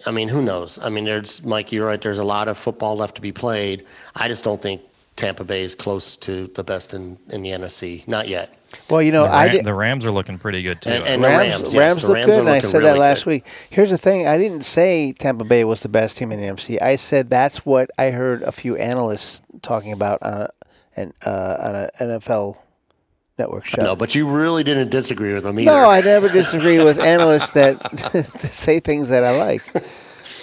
I 0.07 0.11
mean, 0.11 0.29
who 0.29 0.41
knows? 0.43 0.79
I 0.79 0.89
mean, 0.89 1.05
there's 1.05 1.43
Mike. 1.43 1.73
You're 1.73 1.87
right. 1.87 2.01
There's 2.01 2.19
a 2.19 2.25
lot 2.25 2.49
of 2.49 2.57
football 2.57 2.97
left 2.97 3.17
to 3.17 3.21
be 3.23 3.33
played. 3.33 3.85
I 4.15 4.29
just 4.29 4.45
don't 4.45 4.63
think 4.63 4.81
Tampa 5.17 5.45
Bay 5.45 5.63
is 5.63 5.75
close 5.75 6.17
to 6.17 6.47
the 6.49 6.65
best 6.65 6.95
in, 6.95 7.19
in 7.31 7.43
the 7.43 7.51
NFC. 7.51 8.07
Not 8.09 8.29
yet. 8.29 8.57
Well, 8.91 9.01
you 9.03 9.13
know, 9.13 9.23
The, 9.25 9.33
I 9.35 9.49
did. 9.49 9.65
the 9.65 9.73
Rams 9.75 10.05
are 10.05 10.11
looking 10.11 10.37
pretty 10.39 10.61
good 10.63 10.83
too. 10.83 10.91
And- 10.91 11.05
and 11.05 11.23
the 11.25 11.29
Rams, 11.29 11.51
Rams, 11.53 11.63
Rams, 11.63 11.75
yes, 11.75 11.95
the 12.03 12.07
look 12.09 12.15
Rams 12.17 12.27
good, 12.27 12.37
are 12.37 12.41
and 12.41 12.49
I 12.49 12.55
looking 12.57 12.71
said 12.71 12.83
that 12.85 12.99
last 12.99 13.25
good. 13.25 13.31
week. 13.31 13.47
Here's 13.71 13.91
the 13.91 13.99
thing: 13.99 14.27
I 14.27 14.37
didn't 14.39 14.65
say 14.65 15.13
Tampa 15.13 15.45
Bay 15.45 15.63
was 15.65 15.83
the 15.83 15.89
best 15.89 16.17
team 16.19 16.33
in 16.33 16.41
the 16.41 16.47
NFC. 16.47 16.81
I 16.83 16.97
said 16.97 17.31
that's 17.31 17.65
what 17.65 17.91
I 17.99 18.11
heard 18.11 18.43
a 18.43 18.51
few 18.53 18.77
analysts 18.77 19.41
talking 19.63 19.93
about 19.93 20.23
on 20.23 20.33
a, 20.33 20.49
an, 20.97 21.13
uh, 21.25 21.57
on 21.61 21.75
an 21.77 21.89
NFL 22.21 22.57
network 23.39 23.65
show. 23.65 23.83
No, 23.83 23.97
but 23.97 24.15
you 24.15 24.29
really 24.29 24.63
didn't 24.65 24.91
disagree 24.91 25.33
with 25.33 25.45
them 25.45 25.59
either. 25.59 25.71
No, 25.71 25.91
I 25.91 26.01
never 26.01 26.29
disagree 26.29 26.79
with 26.79 26.99
analysts 27.01 27.53
that 27.53 27.99
say 28.39 28.81
things 28.81 29.09
that 29.09 29.25
I 29.25 29.37
like. 29.37 29.63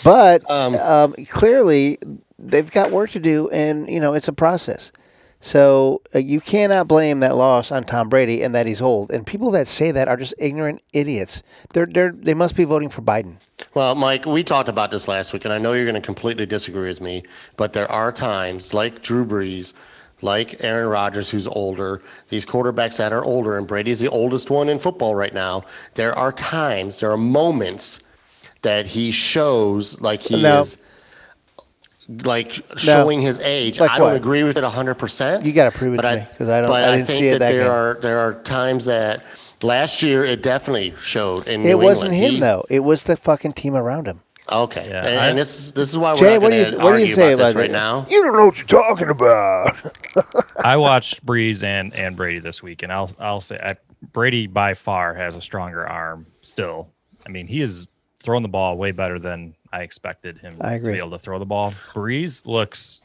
But 0.03 0.49
um, 0.49 1.13
clearly, 1.29 1.99
they've 2.39 2.69
got 2.71 2.91
work 2.91 3.11
to 3.11 3.19
do, 3.19 3.49
and 3.49 3.87
you 3.87 3.99
know 3.99 4.13
it's 4.13 4.27
a 4.27 4.33
process. 4.33 4.91
So 5.43 6.03
uh, 6.13 6.19
you 6.19 6.39
cannot 6.39 6.87
blame 6.87 7.19
that 7.21 7.35
loss 7.35 7.71
on 7.71 7.83
Tom 7.83 8.09
Brady 8.09 8.43
and 8.43 8.53
that 8.53 8.67
he's 8.67 8.81
old. 8.81 9.09
And 9.09 9.25
people 9.25 9.49
that 9.51 9.67
say 9.67 9.89
that 9.89 10.07
are 10.07 10.15
just 10.15 10.35
ignorant 10.37 10.81
idiots. 10.93 11.41
They're 11.73 11.87
they're 11.87 12.11
they 12.11 12.35
must 12.35 12.55
be 12.55 12.63
voting 12.63 12.89
for 12.89 13.01
Biden. 13.01 13.37
Well, 13.73 13.95
Mike, 13.95 14.25
we 14.25 14.43
talked 14.43 14.69
about 14.69 14.91
this 14.91 15.07
last 15.07 15.33
week, 15.33 15.45
and 15.45 15.53
I 15.53 15.57
know 15.57 15.73
you're 15.73 15.85
going 15.85 15.95
to 15.95 16.01
completely 16.01 16.45
disagree 16.45 16.87
with 16.87 17.01
me, 17.01 17.23
but 17.57 17.73
there 17.73 17.89
are 17.91 18.11
times, 18.11 18.73
like 18.73 19.03
Drew 19.03 19.23
Brees, 19.23 19.73
like 20.21 20.63
Aaron 20.63 20.87
Rodgers, 20.87 21.29
who's 21.29 21.47
older, 21.47 22.01
these 22.29 22.45
quarterbacks 22.45 22.97
that 22.97 23.11
are 23.13 23.23
older, 23.23 23.57
and 23.57 23.65
Brady's 23.67 23.99
the 23.99 24.09
oldest 24.09 24.49
one 24.49 24.69
in 24.69 24.79
football 24.79 25.15
right 25.15 25.33
now. 25.33 25.63
There 25.95 26.13
are 26.17 26.31
times, 26.31 26.99
there 26.99 27.11
are 27.11 27.17
moments 27.17 28.01
that 28.61 28.85
he 28.85 29.11
shows 29.11 29.99
like 30.01 30.21
he 30.21 30.41
No. 30.41 30.59
is. 30.59 30.77
Like 32.25 32.51
showing 32.75 33.21
his 33.21 33.39
age, 33.39 33.79
Like 33.79 33.91
I 33.91 33.97
don't 33.97 34.07
what? 34.07 34.15
agree 34.17 34.43
with 34.43 34.57
it 34.57 34.63
hundred 34.65 34.95
percent. 34.95 35.45
You 35.45 35.53
gotta 35.53 35.71
prove 35.71 35.93
it 35.93 36.01
to 36.01 36.15
me, 36.17 36.25
'cause 36.37 36.49
I 36.49 36.59
don't- 36.61 36.69
I 36.71 36.89
I, 36.91 36.95
didn't 36.97 37.07
think 37.07 37.19
see 37.19 37.27
it 37.29 37.31
that, 37.33 37.39
that 37.39 37.51
there 37.53 37.61
game. 37.61 37.71
are 37.71 37.97
there 38.01 38.19
are 38.19 38.33
times 38.43 38.85
that 38.85 39.21
last 39.63 40.01
year 40.03 40.25
it 40.25 40.43
definitely 40.43 40.93
showed 41.01 41.47
in. 41.47 41.61
It 41.61 41.67
New 41.69 41.77
wasn't 41.77 42.11
England. 42.11 42.13
him 42.25 42.33
He- 42.35 42.39
though. 42.41 42.65
It 42.69 42.79
was 42.81 43.05
the 43.05 43.15
fucking 43.15 43.53
team 43.53 43.75
around 43.77 44.07
him. 44.07 44.21
Okay, 44.51 44.87
Yeah, 44.89 45.05
and, 45.05 45.19
I- 45.19 45.27
and 45.29 45.37
this 45.37 45.71
this 45.71 45.89
is 45.89 45.97
why 45.97 46.11
we're 46.13 46.17
Jay, 46.19 46.33
not 46.33 46.41
what 46.43 46.49
do 46.51 46.55
going 46.57 46.65
you 46.65 46.77
to 46.77 46.83
what 46.83 46.91
do 46.91 46.97
you 46.97 47.03
argue 47.03 47.15
say 47.15 47.31
about 47.33 47.33
about 47.33 47.45
this 47.47 47.55
right 47.55 47.71
that? 47.71 47.77
now. 47.77 48.05
You 48.09 48.21
don't 48.23 48.35
know 48.35 48.45
what 48.45 48.57
you're 48.57 48.67
talking 48.67 49.09
about. 49.09 49.71
I 50.65 50.77
watched 50.77 51.25
Brees 51.25 51.63
and 51.63 51.93
and 51.95 52.15
Brady 52.17 52.39
this 52.39 52.61
week, 52.61 52.83
and 52.83 52.91
I'll 52.91 53.11
I'll 53.19 53.41
say 53.41 53.57
I, 53.63 53.75
Brady 54.11 54.47
by 54.47 54.73
far 54.73 55.13
has 55.13 55.35
a 55.35 55.41
stronger 55.41 55.87
arm. 55.87 56.25
Still, 56.41 56.89
I 57.25 57.29
mean, 57.29 57.47
he 57.47 57.61
is 57.61 57.87
throwing 58.21 58.43
the 58.43 58.49
ball 58.49 58.77
way 58.77 58.91
better 58.91 59.19
than 59.19 59.55
I 59.71 59.83
expected 59.83 60.37
him 60.39 60.55
I 60.61 60.71
to 60.71 60.75
agree. 60.75 60.93
be 60.93 60.97
able 60.99 61.11
to 61.11 61.19
throw 61.19 61.39
the 61.39 61.45
ball. 61.45 61.71
Brees 61.93 62.45
looks 62.45 63.03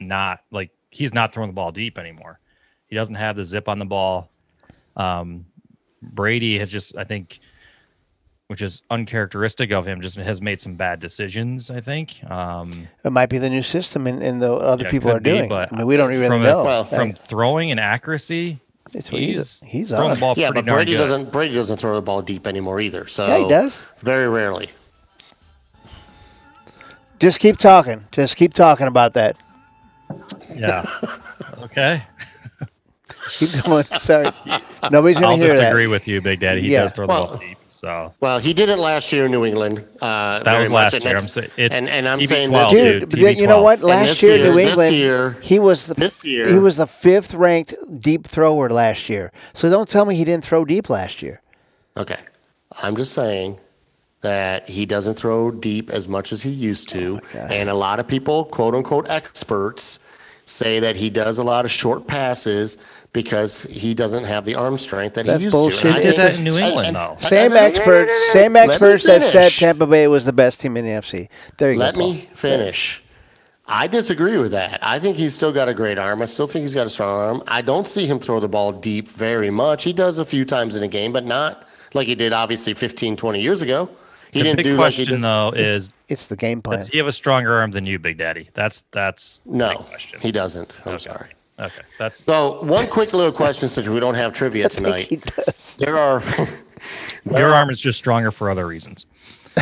not 0.00 0.40
like 0.50 0.70
he's 0.90 1.14
not 1.14 1.32
throwing 1.32 1.50
the 1.50 1.54
ball 1.54 1.70
deep 1.72 1.98
anymore. 1.98 2.40
He 2.88 2.96
doesn't 2.96 3.14
have 3.14 3.36
the 3.36 3.44
zip 3.44 3.68
on 3.68 3.78
the 3.78 3.84
ball. 3.84 4.28
Um, 4.96 5.46
Brady 6.02 6.58
has 6.58 6.70
just, 6.70 6.96
I 6.98 7.04
think, 7.04 7.40
which 8.48 8.60
is 8.62 8.82
uncharacteristic 8.90 9.72
of 9.72 9.86
him. 9.86 10.00
Just 10.00 10.16
has 10.16 10.42
made 10.42 10.60
some 10.60 10.74
bad 10.76 11.00
decisions. 11.00 11.70
I 11.70 11.80
think. 11.80 12.22
Um, 12.30 12.70
It 13.04 13.10
might 13.10 13.28
be 13.30 13.38
the 13.38 13.50
new 13.50 13.62
system, 13.62 14.06
and, 14.06 14.22
and 14.22 14.40
the 14.42 14.52
other 14.52 14.84
Yeah, 14.84 14.90
people 14.90 15.10
are 15.10 15.20
be, 15.20 15.30
doing. 15.30 15.48
but 15.48 15.72
I 15.72 15.76
mean, 15.78 15.86
we 15.86 15.96
don't 15.96 16.08
really 16.10 16.26
from 16.26 16.42
a- 16.42 16.44
know. 16.44 16.64
well, 16.64 16.84
That- 16.84 16.96
from 16.98 17.12
throwing 17.12 17.70
and 17.70 17.80
accuracy, 17.80 18.58
it's, 18.92 19.08
he's 19.08 19.60
he's 19.60 19.70
he's 19.72 19.88
throwing 19.88 20.10
on. 20.10 20.14
the 20.14 20.20
ball 20.20 20.34
Yeah, 20.36 20.50
pretty 20.50 20.66
but 20.66 20.74
Brady 20.74 20.92
good. 20.92 20.98
doesn't. 20.98 21.32
Brady 21.32 21.54
doesn't 21.54 21.78
throw 21.78 21.94
the 21.96 22.02
ball 22.02 22.22
deep 22.22 22.46
anymore 22.46 22.80
either. 22.80 23.06
So 23.06 23.26
Yeah, 23.26 23.38
he 23.38 23.48
does. 23.48 23.82
very 24.00 24.28
rarely. 24.28 24.70
Just 27.18 27.40
keep 27.40 27.56
talking. 27.56 28.04
Just 28.12 28.36
keep 28.36 28.52
talking 28.52 28.86
about 28.86 29.14
that. 29.14 29.36
Yeah. 30.54 30.84
okay. 31.62 32.02
Keep 33.30 33.64
going. 33.64 33.84
Sorry, 33.98 34.30
nobody's 34.90 35.18
gonna 35.18 35.36
hear 35.36 35.48
disagree 35.48 35.48
that. 35.48 35.54
Disagree 35.60 35.86
with 35.86 36.06
you, 36.08 36.20
Big 36.20 36.40
Daddy. 36.40 36.60
He 36.60 36.72
Yeah. 36.72 36.82
does 36.82 36.92
throw 36.92 37.04
the 37.06 37.12
ball 37.12 37.36
deep. 37.38 37.56
So 37.84 38.14
Well, 38.18 38.38
he 38.38 38.54
did 38.54 38.70
it 38.70 38.78
last 38.78 39.12
year 39.12 39.26
in 39.26 39.30
New 39.30 39.44
England. 39.44 39.84
Uh, 40.00 40.42
That 40.42 40.58
was 40.58 40.70
last 40.70 40.94
and 40.94 41.04
year. 41.04 41.12
that's- 41.14 41.24
I'm 41.36 41.42
saying- 41.42 41.50
it- 41.58 41.72
and 41.72 41.86
and 41.88 42.08
I'm 42.08 42.18
he 42.18 42.26
saying 42.26 42.48
12, 42.48 42.72
this 42.72 42.92
dude. 43.00 43.08
Dude, 43.10 43.20
TB12. 43.20 43.36
you 43.40 43.46
know 43.46 43.60
what? 43.62 43.82
Last 43.82 44.22
year, 44.22 44.36
year- 44.36 44.46
New 44.46 44.54
this 44.54 44.68
England, 44.70 44.96
year- 44.96 45.36
he 45.42 45.58
was 45.58 45.86
the 45.88 45.94
this 45.94 46.24
year- 46.24 46.48
he 46.50 46.58
was 46.58 46.78
the 46.78 46.86
fifth 46.86 47.34
ranked 47.34 47.74
deep 48.00 48.26
thrower 48.26 48.70
last 48.70 49.10
year. 49.10 49.32
So 49.52 49.68
don't 49.68 49.86
tell 49.88 50.06
me 50.06 50.14
he 50.14 50.24
didn't 50.24 50.44
throw 50.44 50.64
deep 50.64 50.88
last 50.88 51.20
year. 51.22 51.42
Okay. 51.94 52.16
I'm 52.82 52.96
just 52.96 53.12
saying 53.12 53.58
that 54.22 54.70
he 54.70 54.86
doesn't 54.86 55.14
throw 55.16 55.50
deep 55.50 55.90
as 55.90 56.08
much 56.08 56.32
as 56.32 56.40
he 56.40 56.50
used 56.50 56.88
to. 56.90 57.20
gosh. 57.34 57.50
and 57.50 57.68
a 57.68 57.74
lot 57.74 58.00
of 58.00 58.08
people, 58.08 58.46
quote 58.46 58.74
unquote 58.74 59.10
experts, 59.10 59.98
say 60.46 60.80
that 60.80 60.96
he 60.96 61.10
does 61.10 61.36
a 61.36 61.42
lot 61.42 61.66
of 61.66 61.70
short 61.70 62.06
passes 62.06 62.78
because 63.14 63.62
he 63.62 63.94
doesn't 63.94 64.24
have 64.24 64.44
the 64.44 64.56
arm 64.56 64.76
strength 64.76 65.14
that 65.14 65.24
That's 65.24 65.38
he 65.38 65.44
used 65.44 65.54
bullshit. 65.54 65.80
to. 65.80 65.86
And 65.88 65.96
I 65.96 66.00
He 66.00 66.06
did 66.08 66.16
that 66.18 66.36
in 66.38 66.44
New 66.44 66.58
England, 66.58 66.88
and- 66.88 66.96
though. 66.96 67.14
Same 67.18 67.52
and- 67.52 67.54
experts, 67.54 68.12
same 68.32 68.52
Let 68.52 68.66
me 68.66 68.72
experts 68.74 69.04
that 69.04 69.22
said. 69.22 69.50
Tampa 69.52 69.86
Bay 69.86 70.06
was 70.08 70.26
the 70.26 70.32
best 70.34 70.60
team 70.60 70.76
in 70.76 70.84
the 70.84 70.90
NFC. 70.90 71.28
There 71.56 71.72
you 71.72 71.78
Let 71.78 71.94
go. 71.94 72.00
Paul. 72.02 72.12
me 72.12 72.28
finish. 72.34 73.00
I 73.66 73.86
disagree 73.86 74.36
with 74.36 74.50
that. 74.52 74.78
I 74.82 74.98
think 74.98 75.16
he's 75.16 75.34
still 75.34 75.52
got 75.52 75.70
a 75.70 75.74
great 75.74 75.98
arm. 75.98 76.20
I 76.20 76.26
still 76.26 76.46
think 76.46 76.62
he's 76.64 76.74
got 76.74 76.86
a 76.86 76.90
strong 76.90 77.18
arm. 77.18 77.42
I 77.46 77.62
don't 77.62 77.88
see 77.88 78.04
him 78.04 78.18
throw 78.18 78.38
the 78.38 78.48
ball 78.48 78.72
deep 78.72 79.08
very 79.08 79.48
much. 79.48 79.84
He 79.84 79.94
does 79.94 80.18
a 80.18 80.24
few 80.26 80.44
times 80.44 80.76
in 80.76 80.82
a 80.82 80.88
game, 80.88 81.12
but 81.14 81.24
not 81.24 81.66
like 81.94 82.06
he 82.06 82.14
did 82.14 82.34
obviously 82.34 82.74
15, 82.74 83.16
20 83.16 83.40
years 83.40 83.62
ago. 83.62 83.88
He 84.32 84.40
the 84.40 84.44
didn't 84.46 84.56
big 84.56 84.64
do 84.64 84.76
like 84.76 84.92
he 84.92 85.04
question 85.04 85.14
did. 85.20 85.22
though 85.24 85.52
is 85.54 85.88
It's 86.08 86.26
the 86.26 86.36
game 86.36 86.60
plan. 86.60 86.80
does 86.80 86.88
he 86.88 86.98
have 86.98 87.06
a 87.06 87.12
stronger 87.12 87.54
arm 87.54 87.70
than 87.70 87.86
you, 87.86 87.98
Big 88.00 88.18
Daddy? 88.18 88.50
That's 88.52 88.84
that's 88.90 89.40
the 89.46 89.56
No, 89.56 89.68
big 89.68 89.78
question. 89.86 90.20
he 90.20 90.32
doesn't. 90.32 90.74
I'm 90.84 90.94
Okay. 90.94 90.98
sorry. 91.04 91.28
Okay, 91.58 91.82
that's 91.98 92.24
So 92.24 92.62
one 92.64 92.86
quick 92.88 93.12
little 93.12 93.32
question 93.32 93.68
since 93.68 93.86
we 93.88 94.00
don't 94.00 94.14
have 94.16 94.34
trivia 94.34 94.68
tonight. 94.70 95.06
he 95.06 95.16
does. 95.16 95.76
There 95.76 95.96
are 95.96 96.22
your 97.30 97.50
arm 97.54 97.70
is 97.70 97.80
just 97.80 97.98
stronger 97.98 98.30
for 98.30 98.50
other 98.50 98.66
reasons. 98.66 99.06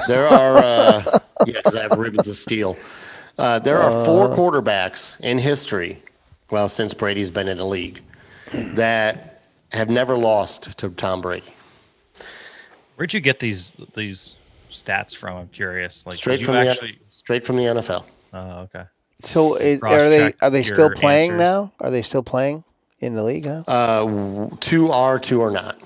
there 0.09 0.27
are 0.27 0.57
uh, 0.59 1.19
yeah, 1.47 1.55
because 1.57 1.77
I 1.77 1.83
have 1.83 1.99
ribbons 1.99 2.29
of 2.29 2.37
steel. 2.37 2.77
Uh, 3.39 3.59
there 3.59 3.79
are 3.79 4.05
four 4.05 4.29
quarterbacks 4.31 5.19
in 5.21 5.39
history, 5.39 6.03
well, 6.51 6.69
since 6.69 6.95
Brady's 6.95 7.31
been 7.31 7.49
in 7.49 7.57
the 7.59 7.67
league, 7.67 8.01
that 8.53 9.43
have 9.73 9.89
never 9.91 10.17
lost 10.17 10.77
to 10.79 10.91
Tom 10.91 11.21
Brady. 11.21 11.47
Where'd 12.97 13.13
you 13.15 13.21
get 13.21 13.39
these 13.39 13.73
these 13.95 14.35
stats 14.71 15.15
from? 15.17 15.37
I'm 15.37 15.49
curious. 15.49 16.07
Like, 16.07 16.17
Straight 16.17 16.43
from 16.45 16.57
you 16.57 16.65
the 16.65 16.71
actually. 16.71 16.99
straight 17.09 17.45
from 17.45 17.57
the 17.57 17.65
NFL. 17.65 18.05
Oh, 18.35 18.61
okay. 18.61 18.85
So 19.23 19.55
is, 19.55 19.81
are 19.83 20.09
they 20.09 20.33
are 20.41 20.51
they 20.51 20.63
still 20.63 20.91
playing 20.91 21.33
answers. 21.33 21.39
now? 21.39 21.73
Are 21.81 21.91
they 21.91 22.03
still 22.03 22.23
playing 22.23 22.65
in 23.01 23.15
the 23.15 23.23
league 23.23 23.45
now? 23.45 23.65
Uh, 23.67 24.49
two 24.61 24.91
are, 24.91 25.19
two 25.19 25.43
are 25.43 25.51
not. 25.51 25.79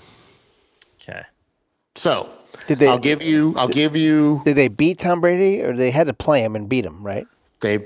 Okay. 1.03 1.23
So 1.95 2.31
Did 2.67 2.79
they 2.79 2.89
I'll 2.89 2.99
give 2.99 3.23
you. 3.23 3.55
I'll 3.57 3.69
give 3.69 3.97
you. 3.97 4.43
did 4.45 4.57
they 4.57 4.69
beat 4.69 4.99
Tom 4.99 5.21
Brady 5.21 5.63
or 5.63 5.75
they 5.75 5.91
had 5.91 6.07
to 6.07 6.15
play 6.15 6.43
him 6.43 6.57
and 6.57 6.69
beat 6.69 6.85
him, 6.85 7.05
right? 7.05 7.27
They, 7.61 7.85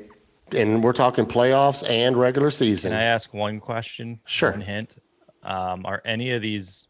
and 0.56 0.82
we're 0.82 0.92
talking 0.92 1.26
playoffs 1.26 1.88
and 1.88 2.16
regular 2.16 2.50
season. 2.50 2.90
Can 2.90 3.00
I 3.00 3.04
ask 3.04 3.32
one 3.32 3.60
question? 3.60 4.20
Sure. 4.24 4.50
One 4.50 4.62
hint. 4.62 4.96
Um, 5.42 5.86
are 5.86 6.02
any 6.04 6.32
of 6.32 6.42
these 6.42 6.88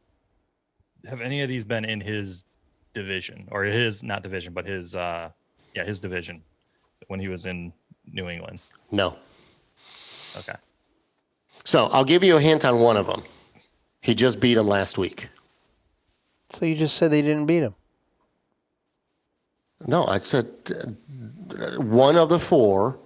have 1.09 1.20
any 1.20 1.42
of 1.42 1.49
these 1.49 1.64
been 1.64 1.85
in 1.85 2.01
his 2.01 2.44
division 2.92 3.49
or 3.51 3.64
his 3.64 4.03
not 4.03 4.23
division, 4.23 4.53
but 4.53 4.66
his 4.66 4.96
uh 4.96 5.31
yeah, 5.75 5.85
his 5.85 6.01
division 6.01 6.42
when 7.09 7.20
he 7.20 7.29
was 7.29 7.46
in 7.46 7.73
New 8.13 8.29
England? 8.29 8.61
no. 8.91 9.17
Okay. 10.39 10.55
So 11.65 11.87
I'll 11.87 12.05
give 12.05 12.23
you 12.23 12.37
a 12.37 12.41
hint 12.41 12.65
on 12.65 12.81
one 12.81 12.97
of 12.97 13.07
them. 13.07 13.23
He 14.01 14.15
just 14.15 14.41
beat 14.41 14.57
him 14.57 14.67
last 14.67 14.97
week. 14.97 15.29
So 16.51 16.65
you 16.65 16.75
just 16.75 16.97
said 16.97 17.11
they 17.11 17.23
didn't 17.23 17.47
beat 17.47 17.63
him. 17.63 17.75
No, 19.87 20.05
I 20.07 20.19
said 20.19 20.47
uh, 20.71 21.83
one 21.83 22.17
of 22.17 22.29
the 22.29 22.39
four 22.39 22.99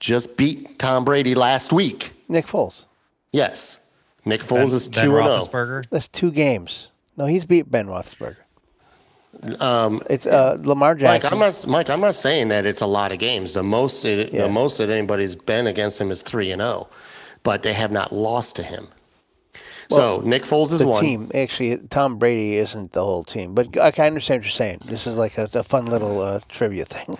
just 0.00 0.36
beat 0.36 0.78
Tom 0.78 1.04
Brady 1.04 1.34
last 1.34 1.72
week. 1.72 2.12
Nick 2.28 2.46
Foles. 2.46 2.84
Yes. 3.32 3.84
Nick 4.24 4.40
Ben, 4.40 4.48
Foles 4.66 4.74
is 4.74 4.88
ben 4.88 5.04
2 5.04 5.18
and 5.18 5.50
0. 5.50 5.82
That's 5.90 6.08
two 6.08 6.30
games. 6.30 6.88
No, 7.16 7.26
he's 7.26 7.44
beat 7.44 7.70
Ben 7.70 7.86
Roethlisberger. 7.86 8.43
Um, 9.60 10.02
it's 10.08 10.26
uh, 10.26 10.56
Lamar 10.60 10.94
Mike, 10.94 11.00
Jackson. 11.22 11.32
I'm 11.32 11.38
not 11.38 11.66
Mike, 11.68 11.90
I'm 11.90 12.00
not 12.00 12.14
saying 12.14 12.48
that 12.48 12.66
it's 12.66 12.80
a 12.80 12.86
lot 12.86 13.12
of 13.12 13.18
games. 13.18 13.54
The 13.54 13.62
most 13.62 14.04
it, 14.04 14.32
Yeah. 14.32 14.42
the 14.42 14.48
most 14.48 14.78
that 14.78 14.90
anybody's 14.90 15.36
been 15.36 15.66
against 15.66 16.00
him 16.00 16.10
is 16.10 16.22
3 16.22 16.50
and 16.50 16.60
0, 16.62 16.88
but 17.42 17.62
they 17.62 17.72
have 17.72 17.92
not 17.92 18.12
lost 18.12 18.56
to 18.56 18.62
him. 18.62 18.88
so, 19.90 20.22
Nick 20.24 20.44
Foles 20.44 20.72
is 20.72 20.80
the 20.80 20.88
one. 20.88 21.00
team. 21.00 21.30
Actually, 21.34 21.76
Tom 21.88 22.16
Brady 22.18 22.56
isn't 22.56 22.92
the 22.92 23.04
whole 23.04 23.22
team, 23.22 23.54
but 23.54 23.76
I 23.78 23.90
can 23.90 24.06
understand 24.06 24.40
what 24.40 24.44
you're 24.46 24.50
saying. 24.50 24.80
This 24.86 25.06
is 25.06 25.18
like 25.18 25.36
a, 25.38 25.48
a 25.54 25.62
fun 25.62 25.86
little 25.86 26.20
uh, 26.20 26.40
trivia 26.48 26.84
thing. 26.86 27.18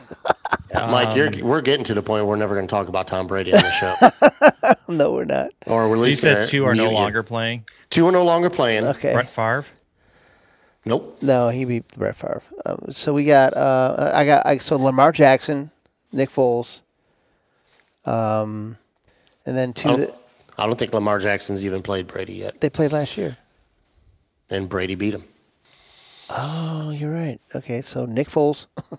Mike, 0.75 1.15
you're, 1.15 1.31
we're 1.45 1.61
getting 1.61 1.85
to 1.85 1.95
the 1.95 2.03
point 2.03 2.25
where 2.25 2.31
we're 2.31 2.37
never 2.37 2.55
going 2.55 2.67
to 2.67 2.71
talk 2.71 2.89
about 2.89 3.07
Tom 3.07 3.27
Brady 3.29 3.53
on 3.55 3.61
the 3.63 3.71
show. 3.71 4.83
no, 4.93 5.13
we're 5.13 5.25
not. 5.25 5.51
or 5.67 5.89
we're 5.89 5.97
You 5.97 6.03
least 6.03 6.23
said 6.23 6.47
two 6.49 6.65
are 6.65 6.75
no 6.75 6.85
mute 6.85 6.91
you. 6.91 6.97
longer 6.97 7.23
playing. 7.23 7.65
Two 7.91 8.07
are 8.07 8.13
no 8.13 8.25
longer 8.25 8.51
playing. 8.51 8.85
Okay. 8.85 9.13
Brett 9.13 9.29
Favre? 9.31 9.65
Nope. 10.85 11.19
No, 11.23 11.49
he 11.49 11.65
beat 11.65 11.89
Brett 11.97 12.17
Favre. 12.17 12.43
Um, 12.67 12.87
so 12.91 13.15
we 13.15 13.25
got. 13.25 13.57
Uh, 13.57 14.13
I 14.15 14.25
got. 14.27 14.47
I, 14.47 14.59
so 14.59 14.77
Lamar 14.77 15.13
Jackson, 15.13 15.71
Nick 16.13 16.29
Foles, 16.29 16.81
um, 18.05 18.77
and 19.47 19.57
then 19.57 19.73
two. 19.73 19.89
I 19.89 19.97
don't, 19.97 20.15
I 20.59 20.67
don't 20.67 20.79
think 20.79 20.93
Lamar 20.93 21.19
Jackson's 21.19 21.65
even 21.65 21.83
played 21.83 22.07
Brady 22.07 22.35
yet, 22.35 22.61
they 22.61 22.71
played 22.71 22.93
last 22.93 23.17
year. 23.17 23.37
and 24.51 24.69
Brady 24.69 24.95
beat 24.95 25.15
him. 25.15 25.25
Oh, 26.31 26.91
you're 26.91 27.13
right. 27.13 27.39
Okay, 27.55 27.81
so 27.83 28.05
Nick 28.07 28.29
Foles. 28.29 28.67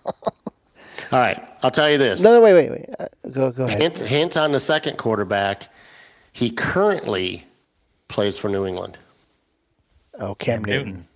All 1.12 1.20
right, 1.20 1.40
I'll 1.62 1.70
tell 1.70 1.90
you 1.90 1.98
this. 1.98 2.22
No, 2.22 2.32
no, 2.34 2.40
wait, 2.42 2.54
wait, 2.54 2.70
wait. 2.70 2.86
Uh, 2.98 3.06
go, 3.30 3.50
go 3.52 3.64
ahead. 3.64 3.80
Hint, 3.80 3.98
hint 4.00 4.36
on 4.36 4.52
the 4.52 4.60
second 4.60 4.96
quarterback. 4.98 5.68
He 6.32 6.50
currently 6.50 7.44
plays 8.08 8.36
for 8.36 8.48
New 8.48 8.66
England. 8.66 8.98
Oh, 10.18 10.34
Cam, 10.34 10.64
Newton. 10.64 10.86
Newton. 10.86 11.08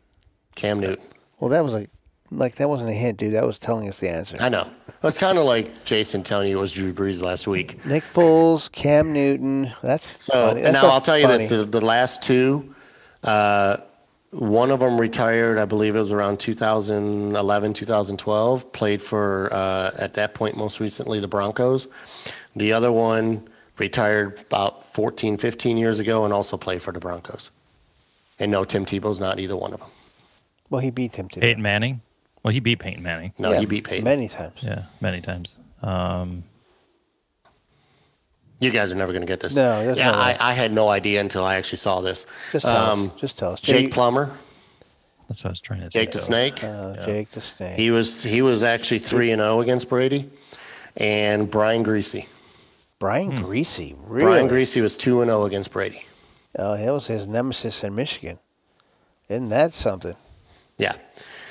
Cam 0.54 0.80
Newton. 0.80 1.04
Well, 1.38 1.50
that 1.50 1.64
was 1.64 1.72
like, 1.72 1.90
like 2.30 2.56
that 2.56 2.68
wasn't 2.68 2.90
a 2.90 2.94
hint, 2.94 3.18
dude. 3.18 3.34
That 3.34 3.44
was 3.46 3.58
telling 3.58 3.88
us 3.88 4.00
the 4.00 4.10
answer. 4.10 4.36
I 4.40 4.48
know. 4.48 4.68
It's 5.02 5.18
kind 5.18 5.38
of 5.38 5.44
like 5.46 5.84
Jason 5.86 6.22
telling 6.22 6.48
you 6.48 6.58
it 6.58 6.60
was 6.60 6.72
Drew 6.72 6.92
Brees 6.92 7.22
last 7.22 7.46
week. 7.46 7.84
Nick 7.86 8.04
Foles, 8.04 8.70
Cam 8.70 9.12
Newton. 9.12 9.72
That's 9.82 10.22
So 10.24 10.32
funny. 10.48 10.62
That's 10.62 10.82
now 10.82 10.88
a 10.88 10.92
I'll 10.92 11.00
tell 11.00 11.18
you 11.18 11.26
this: 11.26 11.48
the, 11.48 11.64
the 11.64 11.80
last 11.80 12.22
two, 12.22 12.74
uh, 13.24 13.78
one 14.30 14.70
of 14.70 14.80
them 14.80 15.00
retired. 15.00 15.56
I 15.58 15.64
believe 15.64 15.96
it 15.96 15.98
was 15.98 16.12
around 16.12 16.38
2011, 16.38 17.72
2012. 17.72 18.72
Played 18.72 19.02
for 19.02 19.48
uh, 19.52 19.90
at 19.96 20.14
that 20.14 20.34
point 20.34 20.56
most 20.56 20.80
recently 20.80 21.18
the 21.18 21.28
Broncos. 21.28 21.88
The 22.54 22.72
other 22.74 22.92
one 22.92 23.48
retired 23.78 24.38
about 24.40 24.84
14, 24.84 25.38
15 25.38 25.78
years 25.78 25.98
ago, 25.98 26.24
and 26.24 26.34
also 26.34 26.56
played 26.58 26.82
for 26.82 26.92
the 26.92 27.00
Broncos. 27.00 27.50
And 28.38 28.52
no, 28.52 28.64
Tim 28.64 28.84
Tebow's 28.84 29.18
not 29.18 29.40
either 29.40 29.56
one 29.56 29.72
of 29.72 29.80
them. 29.80 29.90
Well, 30.70 30.80
he 30.80 30.90
beat 30.90 31.14
him 31.16 31.28
today. 31.28 31.48
Peyton 31.48 31.62
Manning? 31.62 32.00
Well, 32.42 32.52
he 32.54 32.60
beat 32.60 32.78
Peyton 32.78 33.02
Manning. 33.02 33.32
No, 33.38 33.52
Yeah, 33.52 33.60
he 33.60 33.66
beat 33.66 33.84
Peyton. 33.84 34.04
many 34.04 34.28
times. 34.28 34.54
Yeah, 34.62 34.84
many 35.00 35.20
times. 35.20 35.58
Um, 35.82 36.44
You 38.60 38.70
guys 38.70 38.92
are 38.92 38.94
never 38.94 39.12
going 39.12 39.22
to 39.22 39.26
get 39.26 39.40
this. 39.40 39.56
No, 39.56 39.84
there's 39.84 39.98
yeah, 39.98 40.10
no 40.12 40.18
way. 40.18 40.36
I, 40.38 40.50
I 40.50 40.52
had 40.52 40.72
no 40.72 40.88
idea 40.88 41.20
until 41.20 41.44
I 41.44 41.56
actually 41.56 41.78
saw 41.78 42.00
this. 42.00 42.26
Just 42.52 42.66
tell 42.66 42.76
Um, 42.92 43.12
us. 43.14 43.20
Just 43.20 43.38
tell 43.38 43.52
us. 43.52 43.60
Jake 43.60 43.86
Jake, 43.86 43.92
Plummer, 43.94 44.30
that's 45.28 45.42
what 45.44 45.48
I 45.48 45.52
was 45.52 45.60
trying 45.60 45.80
to 45.80 45.88
Jake 45.88 46.10
the 46.12 46.18
of. 46.18 46.24
Snake. 46.24 46.62
uh, 46.64 46.94
Jake 47.06 47.28
the 47.30 47.40
Snake. 47.40 47.76
He 47.76 47.90
was 47.90 48.22
he 48.22 48.42
was 48.42 48.62
actually 48.62 48.98
three 48.98 49.30
and 49.32 49.40
zero 49.40 49.60
against 49.60 49.88
Brady, 49.88 50.28
and 50.96 51.50
Brian 51.50 51.84
Griese. 51.84 52.26
Brian 52.98 53.30
Hmm. 53.38 53.44
Griese. 53.46 53.96
Really? 54.06 54.24
Brian 54.26 54.48
Griese 54.48 54.80
was 54.82 54.96
two 54.98 55.22
and 55.22 55.30
zero 55.30 55.44
against 55.46 55.72
Brady. 55.72 56.04
Oh, 56.58 56.76
that 56.76 56.90
was 56.92 57.06
his 57.06 57.26
nemesis 57.28 57.82
in 57.84 57.94
Michigan. 57.94 58.38
Isn't 59.28 59.48
that 59.50 59.72
something? 59.72 60.16
Yeah. 60.80 60.94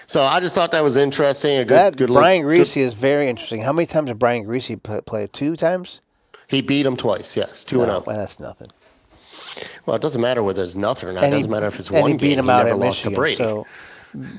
So 0.08 0.24
I 0.24 0.40
just 0.40 0.56
thought 0.56 0.72
that 0.72 0.84
was 0.84 0.98
interesting. 0.98 1.58
A 1.60 1.66
good 1.66 1.76
that 1.78 1.96
good 1.98 2.10
look- 2.10 2.22
Brian 2.22 2.42
good- 2.42 2.66
Griese 2.66 2.78
is 2.78 2.94
very 2.96 3.28
interesting. 3.30 3.62
How 3.62 3.72
many 3.72 3.86
times 3.86 4.08
did 4.08 4.18
Brian 4.20 4.44
Griese 4.46 4.82
play? 4.82 5.02
play 5.02 5.28
two 5.32 5.56
times? 5.56 6.00
he 6.48 6.62
beat 6.62 6.84
him 6.86 6.98
twice. 6.98 7.38
Yes, 7.38 7.64
two 7.64 7.82
and 7.82 7.88
No, 7.90 7.94
zero. 7.96 8.04
well, 8.08 8.18
that's 8.18 8.40
nothing. 8.40 8.70
Well, 9.86 9.96
it 9.96 10.02
doesn't 10.02 10.22
matter 10.22 10.42
whether 10.42 10.64
it's 10.64 10.74
nothing 10.76 11.10
or 11.10 11.14
not. 11.14 11.22
It 11.24 11.26
And 11.26 11.34
he- 11.36 11.40
doesn't 11.42 11.52
matter 11.52 11.68
if 11.68 11.80
it's 11.80 11.90
and 11.90 12.02
one 12.02 12.12
he 12.12 12.18
beat 12.18 12.30
game. 12.30 12.40
him 12.40 12.46
he 12.46 12.52
out 12.52 12.58
never 12.66 12.70
at 12.72 12.80
lost 12.80 13.06
Michigan. 13.06 13.12
to 13.12 13.18
Brady. 13.20 13.36
So, 13.36 13.68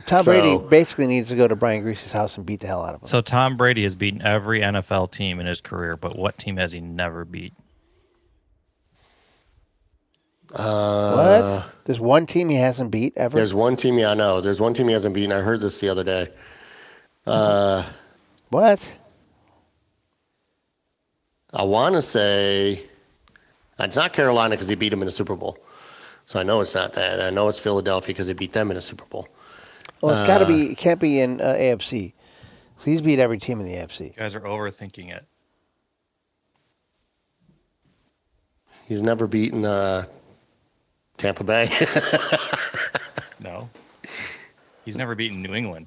Tom 0.06 0.24
So- 0.24 0.32
Brady 0.32 0.58
basically 0.68 1.06
needs 1.06 1.28
to 1.28 1.36
go 1.36 1.46
to 1.46 1.54
Brian 1.54 1.84
Griese's 1.84 2.10
house 2.12 2.36
and 2.36 2.44
beat 2.44 2.58
the 2.60 2.66
hell 2.66 2.82
out 2.84 2.94
of 2.96 3.02
him. 3.02 3.06
So 3.06 3.20
Tom 3.20 3.56
Brady 3.56 3.84
has 3.84 3.94
beaten 3.94 4.20
every 4.22 4.60
NFL 4.62 5.06
team 5.06 5.38
in 5.38 5.46
his 5.46 5.60
career, 5.60 5.96
but 5.96 6.18
what 6.18 6.36
team 6.38 6.56
has 6.56 6.72
he 6.72 6.80
never 6.80 7.24
beat? 7.24 7.52
What? 10.52 11.66
There's 11.84 12.00
one 12.00 12.26
team 12.26 12.48
he 12.48 12.56
hasn't 12.56 12.90
beat 12.90 13.14
ever. 13.16 13.36
There's 13.36 13.54
one 13.54 13.76
team, 13.76 13.98
yeah, 13.98 14.10
I 14.10 14.14
know. 14.14 14.40
There's 14.40 14.60
one 14.60 14.74
team 14.74 14.88
he 14.88 14.92
hasn't 14.92 15.14
beaten. 15.14 15.32
I 15.32 15.40
heard 15.40 15.60
this 15.60 15.80
the 15.80 15.88
other 15.88 16.04
day. 16.04 16.28
what? 17.24 18.94
I 21.52 21.62
want 21.64 21.96
to 21.96 22.02
say 22.02 22.82
it's 23.78 23.96
not 23.96 24.12
Carolina 24.12 24.54
because 24.54 24.68
he 24.68 24.74
beat 24.74 24.90
them 24.90 25.02
in 25.02 25.06
the 25.06 25.12
Super 25.12 25.34
Bowl. 25.34 25.58
So 26.26 26.38
I 26.38 26.42
know 26.44 26.60
it's 26.60 26.74
not 26.74 26.92
that. 26.94 27.20
I 27.20 27.30
know 27.30 27.48
it's 27.48 27.58
Philadelphia 27.58 28.14
because 28.14 28.28
he 28.28 28.34
beat 28.34 28.52
them 28.52 28.70
in 28.70 28.76
the 28.76 28.80
Super 28.80 29.04
Bowl. 29.06 29.28
Well, 30.00 30.12
it's 30.14 30.22
got 30.22 30.38
to 30.38 30.46
be. 30.46 30.72
It 30.72 30.78
can't 30.78 31.00
be 31.00 31.20
in 31.20 31.40
uh, 31.40 31.54
AFC. 31.58 32.12
So 32.78 32.84
he's 32.90 33.00
beat 33.00 33.18
every 33.18 33.38
team 33.38 33.60
in 33.60 33.66
the 33.66 33.74
AFC. 33.74 34.06
You 34.06 34.12
guys 34.16 34.34
are 34.34 34.40
overthinking 34.40 35.10
it. 35.10 35.26
He's 38.86 39.02
never 39.02 39.26
beaten 39.26 39.64
uh, 39.64 40.06
Tampa 41.20 41.44
Bay. 41.44 41.68
No. 43.42 43.70
He's 44.84 44.98
never 44.98 45.14
beaten 45.14 45.40
New 45.42 45.54
England. 45.54 45.86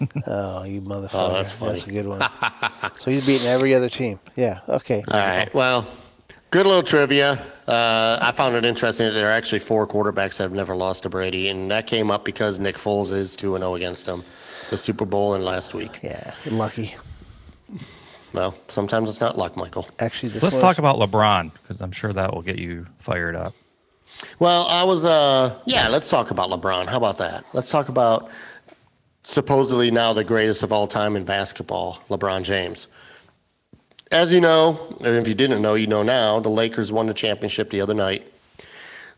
Oh, 0.26 0.64
you 0.64 0.80
motherfucker! 0.80 1.10
Oh, 1.14 1.32
that's 1.34 1.52
funny. 1.52 1.80
a 1.80 2.02
good 2.02 2.06
one. 2.08 2.20
so 2.98 3.10
he's 3.10 3.24
beating 3.26 3.46
every 3.46 3.74
other 3.74 3.88
team. 3.90 4.18
Yeah. 4.36 4.60
Okay. 4.68 5.04
All 5.08 5.18
right. 5.20 5.52
Well, 5.54 5.86
good 6.50 6.66
little 6.66 6.82
trivia. 6.82 7.32
Uh, 7.68 8.18
I 8.20 8.32
found 8.32 8.56
it 8.56 8.64
interesting 8.64 9.06
that 9.06 9.12
there 9.12 9.28
are 9.28 9.32
actually 9.32 9.58
four 9.60 9.86
quarterbacks 9.86 10.38
that 10.38 10.44
have 10.44 10.52
never 10.52 10.74
lost 10.74 11.02
to 11.04 11.10
Brady, 11.10 11.48
and 11.48 11.70
that 11.70 11.86
came 11.86 12.10
up 12.10 12.24
because 12.24 12.58
Nick 12.58 12.76
Foles 12.76 13.12
is 13.12 13.36
2 13.36 13.56
0 13.58 13.74
against 13.76 14.06
him, 14.06 14.20
the 14.70 14.76
Super 14.76 15.04
Bowl 15.04 15.34
and 15.34 15.44
last 15.44 15.74
week. 15.74 16.00
Yeah. 16.02 16.32
Lucky. 16.50 16.94
Well, 18.32 18.54
sometimes 18.68 19.10
it's 19.10 19.20
not 19.20 19.38
luck, 19.38 19.56
Michael. 19.56 19.86
Actually, 20.00 20.30
this 20.30 20.42
Let's 20.42 20.54
was- 20.56 20.62
talk 20.62 20.78
about 20.78 20.96
LeBron 20.96 21.52
because 21.52 21.80
I'm 21.80 21.92
sure 21.92 22.12
that 22.14 22.34
will 22.34 22.42
get 22.42 22.58
you 22.58 22.86
fired 22.98 23.36
up. 23.36 23.54
Well, 24.38 24.66
I 24.66 24.84
was, 24.84 25.04
uh, 25.04 25.58
yeah, 25.66 25.88
let's 25.88 26.10
talk 26.10 26.30
about 26.30 26.50
LeBron. 26.50 26.86
How 26.86 26.96
about 26.96 27.18
that? 27.18 27.44
Let's 27.52 27.70
talk 27.70 27.88
about 27.88 28.30
supposedly 29.22 29.90
now 29.90 30.12
the 30.12 30.24
greatest 30.24 30.62
of 30.62 30.72
all 30.72 30.86
time 30.86 31.16
in 31.16 31.24
basketball, 31.24 32.02
LeBron 32.10 32.42
James. 32.42 32.88
As 34.12 34.32
you 34.32 34.40
know, 34.40 34.78
and 35.02 35.16
if 35.16 35.26
you 35.26 35.34
didn't 35.34 35.62
know, 35.62 35.74
you 35.74 35.86
know 35.86 36.02
now, 36.02 36.38
the 36.40 36.48
Lakers 36.48 36.92
won 36.92 37.06
the 37.06 37.14
championship 37.14 37.70
the 37.70 37.80
other 37.80 37.94
night. 37.94 38.30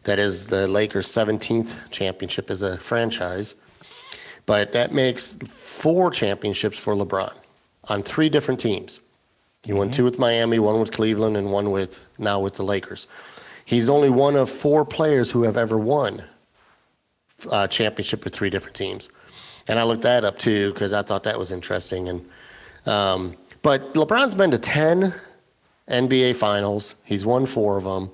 That 0.05 0.19
is 0.19 0.47
the 0.47 0.69
Lakers' 0.69 1.09
17th 1.09 1.91
championship 1.91 2.51
as 2.51 2.63
a 2.63 2.79
franchise. 2.79 3.57
But 4.47 4.73
that 4.73 4.93
makes 4.93 5.35
four 5.49 6.11
championships 6.13 6.79
for 6.79 6.95
LeBron 6.95 7.35
on 7.89 8.03
three 8.03 8.29
different 8.29 8.61
teams. 8.61 9.01
He 9.65 9.73
won 9.73 9.91
two 9.91 10.05
with 10.05 10.19
Miami, 10.19 10.61
one 10.61 10.79
with 10.79 10.93
Cleveland, 10.93 11.37
and 11.37 11.51
one 11.51 11.73
with 11.73 12.09
now 12.19 12.39
with 12.39 12.55
the 12.55 12.63
Lakers. 12.63 13.09
He's 13.67 13.91
only 13.91 14.11
one 14.11 14.37
of 14.37 14.49
four 14.49 14.85
players 14.85 15.33
who 15.33 15.43
have 15.43 15.57
ever 15.57 15.77
won 15.77 16.23
a 17.51 17.67
championship 17.67 18.23
with 18.25 18.33
three 18.33 18.49
different 18.49 18.77
teams. 18.77 19.11
And 19.67 19.79
I 19.79 19.83
looked 19.83 20.03
that 20.03 20.25
up 20.25 20.39
too 20.39 20.73
because 20.73 20.95
I 20.95 21.03
thought 21.03 21.25
that 21.25 21.37
was 21.37 21.51
interesting. 21.51 22.09
And 22.09 22.29
um, 22.87 23.37
but 23.63 23.93
LeBron's 23.95 24.37
been 24.37 24.53
to 24.53 24.59
ten 24.59 25.13
NBA 25.91 26.37
Finals. 26.37 26.95
He's 27.05 27.27
won 27.27 27.45
four 27.45 27.77
of 27.77 27.83
them. 27.83 28.09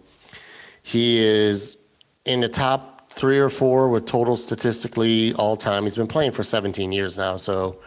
He 0.82 1.18
is 1.18 1.76
in 2.24 2.40
the 2.40 2.48
top 2.48 3.12
three 3.12 3.38
or 3.38 3.50
four 3.50 3.90
with 3.90 4.06
total 4.06 4.38
statistically 4.38 5.34
all 5.34 5.58
time. 5.58 5.84
He's 5.84 5.96
been 5.96 6.06
playing 6.06 6.32
for 6.32 6.42
17 6.42 6.92
years 6.92 7.18
now. 7.18 7.36
So 7.36 7.78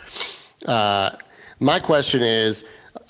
uh, 0.68 1.16
my 1.60 1.80
question 1.80 2.22
is 2.22 2.64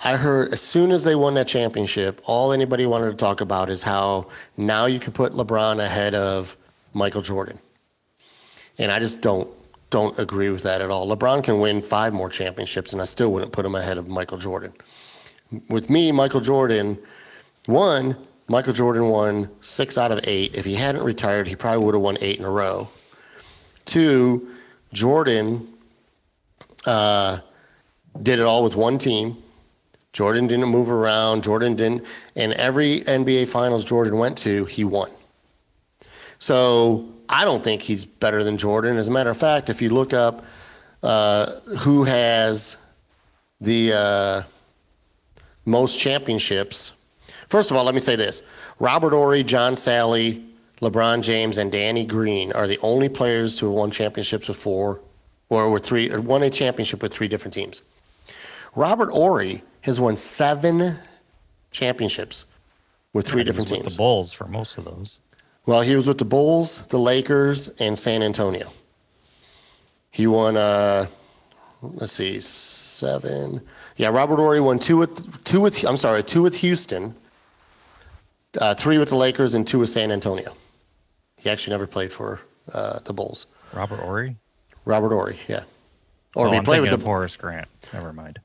I 0.04 0.18
heard 0.18 0.52
as 0.54 0.62
soon 0.62 0.92
as 0.92 1.04
they 1.04 1.16
won 1.16 1.34
that 1.36 1.48
championship, 1.48 2.22
all 2.26 2.52
anybody 2.52 2.86
wanted 2.86 3.12
to 3.12 3.18
talk 3.18 3.42
about 3.42 3.70
is 3.70 3.84
how 3.84 4.28
now 4.58 4.86
you 4.86 5.00
can 5.00 5.14
put 5.14 5.34
LeBron 5.34 5.84
ahead 5.84 6.14
of 6.14 6.56
Michael 6.94 7.22
Jordan. 7.22 7.60
And 8.78 8.92
I 8.92 9.00
just 9.00 9.22
don't 9.22 9.48
don't 9.90 10.18
agree 10.20 10.50
with 10.50 10.64
that 10.64 10.82
at 10.82 10.90
all. 10.90 11.08
LeBron 11.16 11.44
can 11.44 11.60
win 11.60 11.82
five 11.82 12.14
more 12.14 12.30
championships 12.30 12.92
and 12.92 13.02
I 13.02 13.06
still 13.06 13.32
wouldn't 13.32 13.52
put 13.52 13.66
him 13.66 13.76
ahead 13.76 13.98
of 13.98 14.08
Michael 14.08 14.38
Jordan. 14.38 14.74
With 15.70 15.90
me, 15.90 16.12
Michael 16.12 16.42
Jordan, 16.42 16.98
won. 17.68 18.18
Michael 18.48 18.74
Jordan 18.74 19.08
won 19.08 19.50
six 19.62 19.98
out 19.98 20.12
of 20.12 20.20
eight. 20.24 20.56
If 20.56 20.66
he 20.66 20.76
hadn't 20.76 21.04
retired, 21.04 21.48
he 21.48 21.56
probably 21.56 21.84
would 21.86 21.96
have 21.96 22.02
won 22.02 22.18
eight 22.22 22.40
in 22.40 22.46
a 22.46 22.50
row. 22.50 22.90
Two, 23.86 24.50
Jordan 24.92 25.68
uh, 26.86 27.40
did 28.22 28.40
it 28.40 28.46
all 28.46 28.64
with 28.64 28.76
one 28.76 28.98
team. 28.98 29.42
Jordan 30.16 30.48
didn't 30.48 30.70
move 30.70 30.90
around. 30.90 31.44
Jordan 31.44 31.76
didn't, 31.76 32.06
and 32.38 32.54
every 32.54 33.02
NBA 33.02 33.50
Finals 33.50 33.84
Jordan 33.84 34.18
went 34.18 34.38
to, 34.38 34.64
he 34.64 34.86
won. 34.86 35.12
So 36.40 37.10
I 37.28 37.44
don't 37.44 37.62
think 37.62 37.82
he's 37.82 38.06
better 38.06 38.42
than 38.42 38.58
Jordan. 38.58 38.96
As 38.96 39.10
a 39.10 39.12
matter 39.12 39.30
of 39.30 39.36
fact, 39.36 39.70
if 39.70 39.82
you 39.82 39.90
look 39.90 40.14
up 40.14 40.46
uh, 41.04 41.60
who 41.80 42.06
has 42.06 42.78
the 43.60 43.92
uh, 43.92 44.44
most 45.66 46.00
championships, 46.00 46.94
first 47.50 47.70
of 47.70 47.76
all, 47.76 47.84
let 47.84 47.94
me 47.94 48.00
say 48.00 48.16
this: 48.16 48.42
Robert 48.80 49.12
Horry, 49.12 49.44
John 49.44 49.74
Salley, 49.74 50.48
LeBron 50.82 51.24
James, 51.24 51.58
and 51.58 51.70
Danny 51.70 52.06
Green 52.06 52.54
are 52.54 52.68
the 52.68 52.80
only 52.82 53.10
players 53.10 53.54
to 53.58 53.66
have 53.66 53.76
won 53.76 53.92
championships 53.92 54.48
with 54.48 54.56
four, 54.56 55.02
or 55.50 55.70
with 55.70 55.86
three, 55.86 56.10
or 56.10 56.22
won 56.22 56.42
a 56.42 56.50
championship 56.50 57.02
with 57.02 57.14
three 57.14 57.28
different 57.28 57.54
teams. 57.54 57.82
Robert 58.76 59.10
Horry 59.10 59.62
has 59.86 60.00
won 60.00 60.18
seven 60.18 60.98
championships 61.70 62.46
with 63.14 63.28
three 63.28 63.44
different 63.44 63.70
with 63.70 63.82
teams. 63.82 63.94
The 63.94 63.98
Bulls 64.00 64.34
for 64.34 64.48
most 64.48 64.80
of 64.80 64.86
those. 64.86 65.20
Well, 65.68 65.82
he 65.82 65.96
was 65.96 66.08
with 66.08 66.18
the 66.18 66.26
Bulls, 66.26 66.88
the 66.88 66.98
Lakers, 66.98 67.68
and 67.80 67.98
San 67.98 68.24
Antonio. 68.24 68.72
He 70.10 70.26
won, 70.26 70.58
uh, 70.58 71.06
let's 71.84 72.14
see, 72.14 72.42
seven. 72.42 73.62
Yeah, 73.96 74.08
Robert 74.08 74.38
Horry 74.38 74.60
won 74.60 74.80
two 74.80 74.98
with 74.98 75.44
two 75.44 75.62
with. 75.62 75.84
I'm 75.84 75.98
sorry, 75.98 76.24
two 76.24 76.42
with 76.42 76.58
Houston, 76.58 77.14
uh, 78.60 78.74
three 78.74 78.98
with 78.98 79.10
the 79.10 79.18
Lakers, 79.18 79.54
and 79.54 79.68
two 79.68 79.78
with 79.78 79.90
San 79.90 80.12
Antonio. 80.12 80.56
He 81.38 81.48
actually 81.52 81.72
never 81.72 81.86
played 81.86 82.12
for 82.12 82.40
uh, 82.74 83.00
the 83.06 83.14
Bulls. 83.14 83.46
Robert 83.72 84.00
Horry. 84.00 84.38
Robert 84.84 85.10
Horry, 85.10 85.38
yeah. 85.48 85.64
Or 86.36 86.46
oh, 86.46 86.48
if 86.48 86.54
he 86.54 86.58
I'm 86.58 86.64
played 86.64 86.82
with 86.82 86.90
the. 86.90 87.06
Horace 87.06 87.36
Grant. 87.36 87.68
Never 87.94 88.12
mind. 88.12 88.40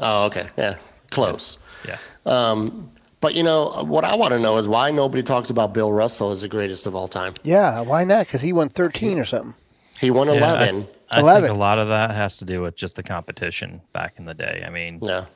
Oh, 0.00 0.26
okay, 0.26 0.48
yeah, 0.56 0.76
close. 1.10 1.58
Yeah. 1.86 1.98
Um, 2.26 2.90
but 3.20 3.34
you 3.34 3.42
know 3.42 3.84
what 3.84 4.04
I 4.04 4.16
want 4.16 4.32
to 4.32 4.38
know 4.38 4.58
is 4.58 4.68
why 4.68 4.90
nobody 4.90 5.22
talks 5.22 5.50
about 5.50 5.72
Bill 5.72 5.92
Russell 5.92 6.30
as 6.30 6.42
the 6.42 6.48
greatest 6.48 6.86
of 6.86 6.94
all 6.94 7.08
time. 7.08 7.34
Yeah. 7.42 7.80
Why 7.80 8.04
not? 8.04 8.26
Because 8.26 8.42
he 8.42 8.52
won 8.52 8.68
13 8.68 9.18
or 9.18 9.24
something. 9.24 9.54
He 10.00 10.10
won 10.10 10.26
Yeah, 10.28 10.34
I- 10.34 10.36
eleven. 10.38 10.88
I, 11.10 11.20
11. 11.20 11.42
think 11.42 11.54
a 11.56 11.58
lot 11.58 11.78
of 11.78 11.88
that 11.88 12.10
has 12.10 12.36
to 12.38 12.44
do 12.44 12.60
with 12.60 12.74
just 12.76 12.96
the 12.96 13.02
competition 13.02 13.80
back 13.92 14.14
in 14.18 14.24
the 14.24 14.34
day. 14.34 14.64
I 14.66 14.70
mean, 14.70 14.98
yeah. 15.02 15.26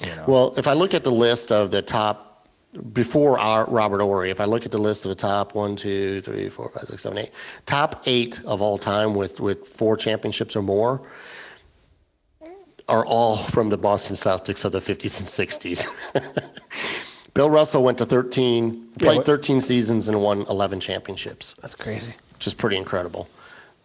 you 0.00 0.14
know, 0.14 0.24
Well, 0.28 0.54
if 0.58 0.68
I 0.68 0.74
look 0.74 0.92
at 0.94 1.02
the 1.02 1.10
list 1.12 1.50
of 1.50 1.70
the 1.70 1.80
top 1.82 2.46
before 2.92 3.38
our 3.38 3.64
Robert 3.66 4.00
Horry, 4.00 4.30
if 4.30 4.40
I 4.40 4.44
look 4.44 4.64
at 4.66 4.70
the 4.72 4.78
list 4.78 5.04
of 5.04 5.08
the 5.08 5.14
top 5.14 5.54
one, 5.54 5.76
two, 5.76 6.20
three, 6.20 6.48
four, 6.50 6.68
five, 6.70 6.84
six, 6.88 7.02
seven, 7.04 7.18
eight, 7.18 7.30
top 7.66 8.02
eight 8.06 8.38
of 8.44 8.60
all 8.60 8.76
time 8.78 9.14
with 9.14 9.40
with 9.40 9.66
four 9.66 9.96
championships 9.96 10.54
or 10.56 10.62
more 10.62 11.00
are 12.88 13.04
all 13.06 13.36
from 13.36 13.70
the 13.70 13.76
Boston 13.78 14.16
Celtics 14.16 14.64
of 14.64 14.72
the 14.72 14.80
50s 14.80 15.18
and 15.20 15.48
60s. 15.48 15.86
Bill 17.34 17.50
Russell 17.50 17.82
went 17.82 17.98
to 17.98 18.06
13, 18.06 18.88
played 18.98 19.16
what- 19.18 19.26
13 19.26 19.60
seasons 19.60 20.08
and 20.08 20.20
won 20.20 20.42
11 20.48 20.80
championships, 20.80 21.54
That's 21.60 21.74
crazy. 21.74 22.14
which 22.34 22.46
is 22.46 22.54
pretty 22.54 22.76
incredible. 22.76 23.28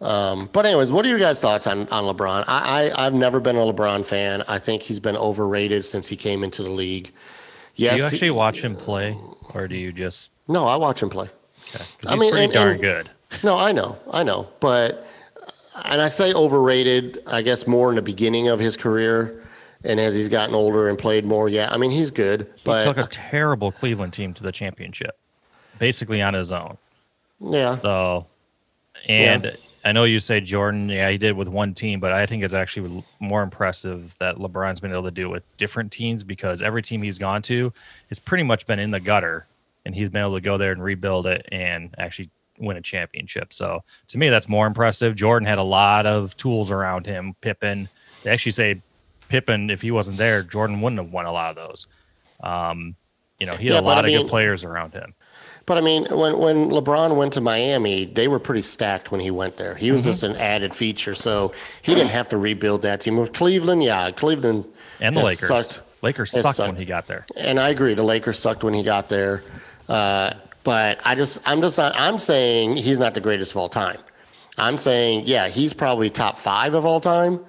Um, 0.00 0.48
but 0.52 0.64
anyways, 0.64 0.90
what 0.92 1.04
are 1.04 1.08
your 1.08 1.18
guys' 1.18 1.40
thoughts 1.42 1.66
on, 1.66 1.86
on 1.88 2.04
LeBron? 2.04 2.44
I, 2.48 2.90
I 2.94 3.06
I've 3.06 3.12
never 3.12 3.38
been 3.40 3.56
a 3.56 3.60
LeBron 3.60 4.04
fan. 4.04 4.42
I 4.48 4.58
think 4.58 4.82
he's 4.82 5.00
been 5.00 5.16
overrated 5.16 5.84
since 5.84 6.08
he 6.08 6.16
came 6.16 6.42
into 6.42 6.62
the 6.62 6.70
league. 6.70 7.12
Yes, 7.74 7.96
do 7.96 7.96
you 7.96 8.02
he- 8.08 8.14
actually 8.16 8.30
watch 8.30 8.62
him 8.62 8.76
play, 8.76 9.18
or 9.52 9.68
do 9.68 9.76
you 9.76 9.92
just? 9.92 10.30
no, 10.48 10.66
I 10.66 10.76
watch 10.76 11.02
him 11.02 11.10
play. 11.10 11.26
Okay, 11.74 11.84
'cause 11.98 12.08
I 12.08 12.12
he's 12.12 12.20
mean, 12.20 12.30
pretty 12.30 12.44
and- 12.44 12.52
darn 12.54 12.68
and- 12.72 12.80
good. 12.80 13.10
No, 13.44 13.56
I 13.58 13.72
know, 13.72 13.98
I 14.10 14.22
know, 14.22 14.48
but 14.60 15.06
and 15.84 16.00
I 16.00 16.08
say 16.08 16.32
overrated. 16.32 17.22
I 17.26 17.42
guess 17.42 17.66
more 17.66 17.90
in 17.90 17.96
the 17.96 18.02
beginning 18.02 18.48
of 18.48 18.58
his 18.60 18.76
career, 18.76 19.42
and 19.84 19.98
as 20.00 20.14
he's 20.14 20.28
gotten 20.28 20.54
older 20.54 20.88
and 20.88 20.98
played 20.98 21.24
more. 21.24 21.48
Yeah, 21.48 21.68
I 21.70 21.76
mean 21.76 21.90
he's 21.90 22.10
good, 22.10 22.42
He 22.56 22.62
but 22.64 22.84
took 22.84 22.98
a 22.98 23.06
terrible 23.08 23.72
Cleveland 23.72 24.12
team 24.12 24.34
to 24.34 24.42
the 24.42 24.52
championship, 24.52 25.18
basically 25.78 26.22
on 26.22 26.34
his 26.34 26.52
own. 26.52 26.76
yeah, 27.40 27.78
So, 27.80 28.26
and 29.08 29.56
I 29.84 29.92
know 29.92 30.04
you 30.04 30.20
say 30.20 30.40
Jordan, 30.40 30.88
yeah, 30.90 31.08
he 31.10 31.16
did 31.16 31.34
with 31.36 31.48
one 31.48 31.72
team, 31.72 32.00
but 32.00 32.12
I 32.12 32.26
think 32.26 32.42
it's 32.42 32.52
actually 32.52 33.02
more 33.18 33.42
impressive 33.42 34.14
that 34.18 34.36
LeBron's 34.36 34.78
been 34.80 34.92
able 34.92 35.04
to 35.04 35.10
do 35.10 35.26
it 35.26 35.30
with 35.30 35.56
different 35.56 35.90
teams 35.90 36.22
because 36.22 36.60
every 36.60 36.82
team 36.82 37.00
he's 37.00 37.16
gone 37.18 37.40
to 37.42 37.72
has 38.10 38.20
pretty 38.20 38.44
much 38.44 38.66
been 38.66 38.78
in 38.78 38.90
the 38.90 39.00
gutter, 39.00 39.46
and 39.86 39.94
he's 39.94 40.10
been 40.10 40.20
able 40.20 40.34
to 40.34 40.40
go 40.42 40.58
there 40.58 40.72
and 40.72 40.82
rebuild 40.84 41.26
it 41.26 41.48
and 41.50 41.94
actually 41.96 42.28
win 42.60 42.76
a 42.76 42.80
championship. 42.82 43.52
So 43.52 43.82
to 44.08 44.18
me, 44.18 44.28
that's 44.28 44.48
more 44.48 44.66
impressive. 44.66 45.14
Jordan 45.16 45.46
had 45.46 45.58
a 45.58 45.62
lot 45.62 46.06
of 46.06 46.36
tools 46.36 46.70
around 46.70 47.06
him. 47.06 47.34
Pippen, 47.40 47.88
they 48.22 48.30
actually 48.30 48.52
say 48.52 48.80
Pippen, 49.28 49.70
if 49.70 49.80
he 49.82 49.90
wasn't 49.90 50.16
there, 50.16 50.42
Jordan 50.42 50.80
wouldn't 50.80 51.00
have 51.00 51.12
won 51.12 51.26
a 51.26 51.32
lot 51.32 51.50
of 51.50 51.56
those. 51.68 51.86
Um, 52.42 52.96
you 53.38 53.46
know, 53.46 53.54
he 53.54 53.66
had 53.68 53.74
Yeah, 53.74 53.80
a 53.80 53.82
lot 53.82 53.96
I 53.98 54.00
of 54.00 54.06
mean- 54.06 54.22
good 54.22 54.28
players 54.28 54.64
around 54.64 54.92
him. 54.92 55.14
But 55.66 55.78
I 55.78 55.82
mean, 55.82 56.06
when 56.10 56.36
when 56.38 56.70
LeBron 56.70 57.14
went 57.14 57.34
to 57.34 57.40
Miami, 57.40 58.04
they 58.04 58.26
were 58.26 58.40
pretty 58.40 58.62
stacked 58.62 59.12
when 59.12 59.20
he 59.20 59.30
went 59.30 59.56
there. 59.56 59.76
He 59.76 59.86
Mm-hmm. 59.86 59.94
was 59.96 60.04
just 60.04 60.22
an 60.24 60.34
added 60.36 60.74
feature, 60.74 61.14
so 61.14 61.52
he 61.82 61.94
didn't 61.94 62.10
have 62.10 62.28
to 62.30 62.38
rebuild 62.38 62.82
that 62.82 63.02
team. 63.02 63.16
With 63.18 63.32
Cleveland, 63.32 63.82
yeah, 63.84 64.10
Cleveland 64.10 64.66
And 65.00 65.16
the 65.16 65.22
Lakers. 65.22 65.46
sucked. 65.46 65.82
Lakers 66.02 66.32
sucked 66.32 66.56
sucked. 66.56 66.68
when 66.72 66.76
he 66.76 66.86
got 66.86 67.06
there. 67.06 67.24
And 67.36 67.60
I 67.60 67.68
agree, 67.68 67.94
the 67.94 68.02
Lakers 68.02 68.38
sucked 68.38 68.64
when 68.64 68.74
he 68.74 68.82
got 68.82 69.08
there. 69.10 69.44
Uh, 69.88 70.32
but 70.64 71.00
I 71.04 71.14
just, 71.14 71.46
I'm 71.48 71.60
just, 71.60 71.78
not, 71.78 71.94
I'm 71.96 72.18
saying 72.18 72.76
he's 72.76 72.98
not 72.98 73.14
the 73.14 73.20
greatest 73.20 73.52
of 73.52 73.58
all 73.58 73.68
time. 73.68 73.98
I'm 74.58 74.78
saying, 74.78 75.22
yeah, 75.26 75.48
he's 75.48 75.72
probably 75.72 76.10
top 76.10 76.36
five 76.36 76.74
of 76.74 76.84
all 76.84 77.00
time. 77.00 77.40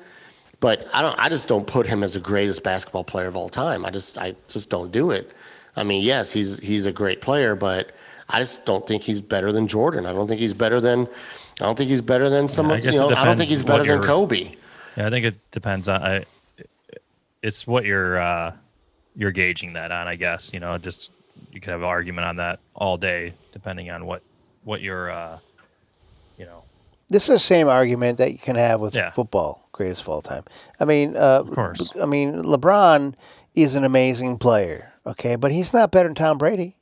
But 0.60 0.88
I 0.94 1.02
don't, 1.02 1.18
I 1.18 1.28
just 1.28 1.48
don't 1.48 1.66
put 1.66 1.88
him 1.88 2.04
as 2.04 2.14
the 2.14 2.20
greatest 2.20 2.64
basketball 2.64 3.04
player 3.04 3.28
of 3.28 3.36
all 3.36 3.50
time. 3.50 3.84
I 3.84 3.90
just, 3.90 4.20
I 4.20 4.36
just 4.48 4.70
don't 4.70 4.92
do 4.92 5.10
it. 5.10 5.32
I 5.76 5.84
mean, 5.84 6.04
yes, 6.04 6.32
he's 6.32 6.60
he's 6.60 6.86
a 6.86 6.92
great 6.92 7.22
player, 7.22 7.56
but 7.56 7.92
I 8.30 8.40
just 8.40 8.66
don't 8.66 8.86
think 8.86 9.04
he's 9.04 9.22
better 9.22 9.52
than 9.52 9.68
Jordan. 9.68 10.06
I 10.06 10.14
don't 10.14 10.28
think 10.28 10.40
he's 10.40 10.54
better 10.54 10.80
than, 10.80 11.08
I 11.60 11.64
don't 11.64 11.78
think 11.78 11.90
he's 11.90 12.02
better 12.02 12.30
than 12.30 12.48
some 12.48 12.70
I 12.70 12.80
guess 12.80 12.94
you 12.94 13.00
know, 13.00 13.10
I 13.10 13.26
don't 13.26 13.38
think 13.38 13.50
he's 13.50 13.64
better 13.64 13.86
than 13.86 14.04
Kobe. 14.04 14.56
Yeah, 14.98 15.08
I 15.08 15.10
think 15.10 15.26
it 15.26 15.52
depends 15.52 15.88
on. 15.88 16.04
I, 16.04 16.26
it's 17.42 17.66
what 17.66 17.86
you're 17.86 18.22
uh, 18.22 18.54
you're 19.16 19.32
gauging 19.32 19.74
that 19.74 19.92
on. 19.92 20.08
I 20.08 20.16
guess 20.16 20.54
you 20.54 20.60
know, 20.60 20.78
just 20.78 21.10
you 21.54 21.62
could 21.62 21.72
have 21.72 21.82
an 21.82 21.88
argument 21.88 22.26
on 22.26 22.36
that 22.38 22.60
all 22.76 22.98
day, 22.98 23.34
depending 23.54 23.90
on 23.90 24.06
what 24.06 24.22
what 24.64 24.82
you're, 24.82 25.10
uh, 25.12 25.40
you 26.38 26.46
know. 26.46 26.64
This 27.10 27.28
is 27.28 27.36
the 27.36 27.40
same 27.40 27.68
argument 27.68 28.20
that 28.20 28.32
you 28.32 28.38
can 28.38 28.56
have 28.56 28.80
with 28.80 28.96
Yeah. 28.96 29.12
football, 29.12 29.68
greatest 29.72 30.02
of 30.04 30.10
all 30.10 30.22
time. 30.22 30.46
I 30.80 30.86
mean, 30.86 31.18
uh, 31.18 31.40
of 31.40 31.52
course. 31.52 31.90
I 32.02 32.06
mean, 32.06 32.42
LeBron 32.42 33.16
is 33.56 33.76
an 33.76 33.84
amazing 33.84 34.38
player, 34.38 34.94
okay, 35.06 35.36
but 35.36 35.52
he's 35.52 35.74
not 35.74 35.92
better 35.92 36.08
than 36.08 36.16
Tom 36.16 36.38
Brady. 36.38 36.78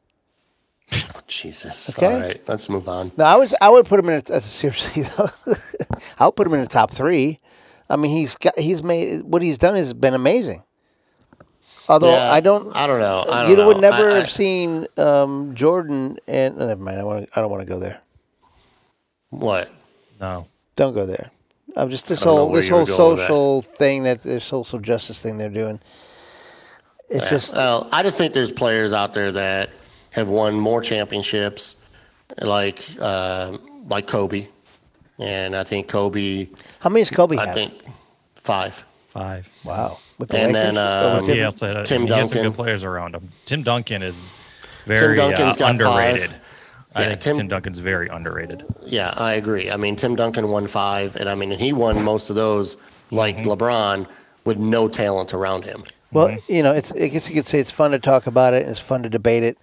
Jesus. 1.28 1.90
Okay. 1.92 2.06
All 2.14 2.20
right, 2.20 2.42
let's 2.48 2.70
move 2.70 2.90
on. 2.90 3.12
No, 3.18 3.24
I 3.26 3.36
was 3.36 3.54
I 3.62 3.70
would 3.70 3.86
put 3.86 4.00
him 4.00 4.10
in 4.10 4.22
a, 4.30 4.34
uh, 4.34 4.40
seriously 4.40 5.04
though. 5.18 5.30
I 6.20 6.26
would 6.26 6.36
put 6.36 6.48
him 6.48 6.54
in 6.54 6.62
the 6.62 6.68
top 6.68 6.92
three. 6.92 7.40
I 7.90 7.96
mean, 7.96 8.12
he's 8.12 8.36
got 8.36 8.58
he's 8.58 8.82
made 8.84 9.22
what 9.24 9.42
he's 9.42 9.58
done 9.58 9.76
has 9.76 9.94
been 9.94 10.14
amazing. 10.16 10.64
Although 11.90 12.12
Yeah, 12.14 12.32
I 12.32 12.40
don't, 12.40 12.74
I 12.76 12.86
don't 12.88 13.00
know. 13.00 13.26
I 13.30 13.42
don't 13.42 13.50
you 13.52 13.58
know. 13.58 13.68
would 13.68 13.78
never 13.82 14.10
I- 14.12 14.14
I- 14.16 14.20
have 14.20 14.30
seen 14.30 14.86
um, 14.98 15.56
Jordan 15.56 16.20
and 16.28 16.56
oh, 16.62 16.68
never 16.68 16.82
mind. 16.84 17.00
I 17.00 17.04
want 17.04 17.30
I 17.36 17.42
don't 17.42 17.50
want 17.52 17.64
to 17.64 17.68
go 17.68 17.80
there. 17.80 18.00
What? 19.32 19.70
No, 20.22 20.48
Don't 20.76 20.94
go 20.94 21.06
there. 21.06 21.32
I'm 21.76 21.90
just 21.90 22.08
this 22.08 22.22
I 22.22 22.26
don't 22.26 22.36
know 22.36 22.46
whole 22.46 22.54
this 22.54 22.70
whole 22.70 22.86
going 22.86 23.10
with 23.12 23.20
that. 23.20 23.28
social 23.28 23.62
thing 23.62 24.04
that 24.04 24.22
the 24.24 24.40
social 24.40 24.80
justice 24.80 25.22
thing 25.22 25.38
they're 25.38 25.50
doing. 25.50 25.80
It's 27.10 27.30
just 27.30 27.54
Well, 27.56 27.88
I 27.92 28.04
just 28.04 28.18
think 28.18 28.34
there's 28.34 28.52
players 28.52 28.94
out 28.94 29.14
there 29.14 29.32
that 29.32 29.70
have 30.12 30.30
won 30.30 30.56
more 30.56 30.82
championships, 30.82 31.76
like 32.40 32.84
uh, 33.00 33.58
like 33.88 34.08
Kobe, 34.08 34.48
and 35.20 35.56
I 35.56 35.64
think 35.64 35.88
Kobe. 35.88 36.50
how 36.80 36.90
many 36.90 37.02
does 37.02 37.12
Kobe 37.12 37.38
I 37.38 37.46
have? 37.48 37.56
think 37.56 37.74
five. 38.36 38.84
Five. 39.10 39.50
wow, 39.64 39.98
with 40.18 40.30
the 40.30 40.38
And 40.40 40.54
Lakers 40.54 40.76
then, 40.76 40.78
Or 40.78 41.22
with 41.22 41.30
um, 41.30 41.36
He 41.36 41.44
also 41.44 41.68
had, 41.68 41.78
a- 41.78 41.86
Tim 41.86 42.04
he 42.04 42.08
had 42.14 42.20
some 42.20 42.28
Duncan. 42.38 42.44
good 42.52 42.56
players 42.56 42.84
around 42.84 43.16
him. 43.16 43.30
Tim 43.46 43.64
Duncan 43.64 44.02
is 44.04 44.34
very 44.86 45.16
Duncan's 45.16 45.56
uh, 45.56 45.60
got 45.60 45.72
underrated. 45.72 46.30
five. 46.32 46.40
I 46.96 47.02
Yeah, 47.04 47.08
think 47.10 47.22
Tim- 47.22 47.38
Tim, 47.38 47.48
Duncan's 47.48 47.80
very 47.80 48.08
underrated. 48.08 48.66
Yeah, 48.84 49.14
I 49.16 49.34
agree. 49.34 49.70
I 49.70 49.78
mean, 49.78 49.96
Tim 49.96 50.16
Duncan 50.16 50.50
won 50.50 50.68
five, 50.68 51.16
and 51.16 51.30
I 51.30 51.36
mean, 51.36 51.52
he 51.52 51.72
won 51.74 52.04
most 52.04 52.30
of 52.32 52.36
those, 52.36 52.78
like 53.12 53.38
LeBron, 53.38 54.08
with 54.46 54.58
no 54.58 54.88
talent 54.88 55.34
around 55.34 55.66
him. 55.66 55.84
Well, 56.12 56.30
Mm-hmm. 56.30 56.52
you 56.52 56.64
know, 56.64 56.74
it's. 56.74 56.92
I 56.92 57.08
guess 57.10 57.30
you 57.30 57.36
could 57.36 57.46
say 57.46 57.60
it's 57.60 57.70
fun 57.70 57.92
to 57.92 58.00
talk 58.00 58.26
about 58.26 58.56
it. 58.56 58.64
and 58.64 58.72
It's 58.72 58.80
fun 58.80 59.04
to 59.04 59.10
debate 59.10 59.44
it. 59.44 59.60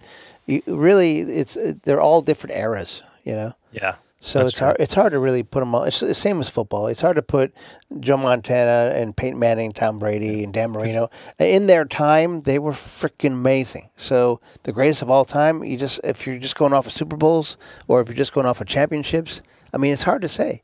You, 0.47 0.63
really, 0.69 1.19
it's 1.23 1.57
they're 1.83 2.01
all 2.01 2.23
different 2.23 2.55
eras. 2.57 3.03
You 3.25 3.33
know, 3.33 3.53
Yeah. 3.73 3.97
So 4.21 4.39
that's 4.39 4.49
it's 4.51 4.59
true. 4.59 4.65
hard. 4.67 4.77
It's 4.81 4.95
hard 4.95 5.13
to 5.13 5.19
really 5.19 5.43
put 5.43 5.61
them 5.61 5.75
all. 5.75 5.85
It's 5.85 6.01
the 6.01 6.15
same 6.15 6.41
as 6.41 6.49
football. 6.49 6.87
It's 6.87 7.01
hard 7.01 7.17
to 7.17 7.23
put 7.23 7.53
Joe 8.01 8.17
Montana 8.17 8.95
and 8.95 9.17
Peyton 9.17 9.39
Manning, 9.39 9.73
Tom 9.73 9.99
Brady, 9.99 10.43
and 10.43 10.53
Dan 10.53 10.71
Marino 10.71 11.11
uh, 11.41 11.45
in 11.45 11.67
their 11.67 11.85
time. 11.85 12.43
They 12.43 12.59
were 12.59 12.73
freaking 12.73 13.33
amazing. 13.33 13.91
So 13.97 14.41
the 14.65 14.73
greatest 14.73 15.03
of 15.03 15.11
all 15.11 15.25
time. 15.25 15.63
You 15.63 15.77
just 15.77 16.01
if 16.03 16.27
you're 16.27 16.39
just 16.39 16.57
going 16.57 16.73
off 16.73 16.87
of 16.87 16.93
Super 16.93 17.17
Bowls 17.17 17.57
or 17.89 18.01
if 18.01 18.09
you're 18.09 18.17
just 18.17 18.33
going 18.33 18.47
off 18.47 18.61
of 18.61 18.67
championships. 18.67 19.43
I 19.73 19.79
mean, 19.79 19.93
it's 19.93 20.05
hard 20.05 20.23
to 20.23 20.29
say. 20.29 20.63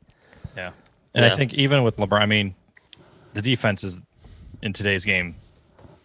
Yeah. 0.57 0.71
And 1.13 1.25
Yeah. 1.25 1.33
I 1.33 1.35
think 1.35 1.53
even 1.53 1.83
with 1.83 1.97
LeBron, 1.97 2.21
I 2.21 2.25
mean, 2.25 2.55
the 3.33 3.41
defenses 3.41 3.99
in 4.61 4.73
today's 4.73 5.05
game 5.05 5.35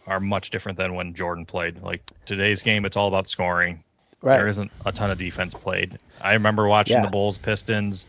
are 0.07 0.21
much 0.21 0.51
different 0.51 0.79
than 0.79 0.95
when 0.95 1.15
Jordan 1.15 1.47
played. 1.47 1.83
Like 1.83 2.03
today's 2.25 2.63
game, 2.63 2.85
it's 2.85 2.97
all 2.97 3.09
about 3.09 3.29
scoring. 3.29 3.85
Right. 4.21 4.39
There 4.39 4.49
isn't 4.49 4.71
a 4.85 4.93
ton 4.93 5.11
of 5.11 5.19
defense 5.19 5.55
played. 5.55 5.99
I 6.21 6.33
remember 6.35 6.67
watching 6.67 6.97
Yeah. 6.97 7.05
the 7.05 7.11
Bulls 7.11 7.39
Pistons. 7.39 8.07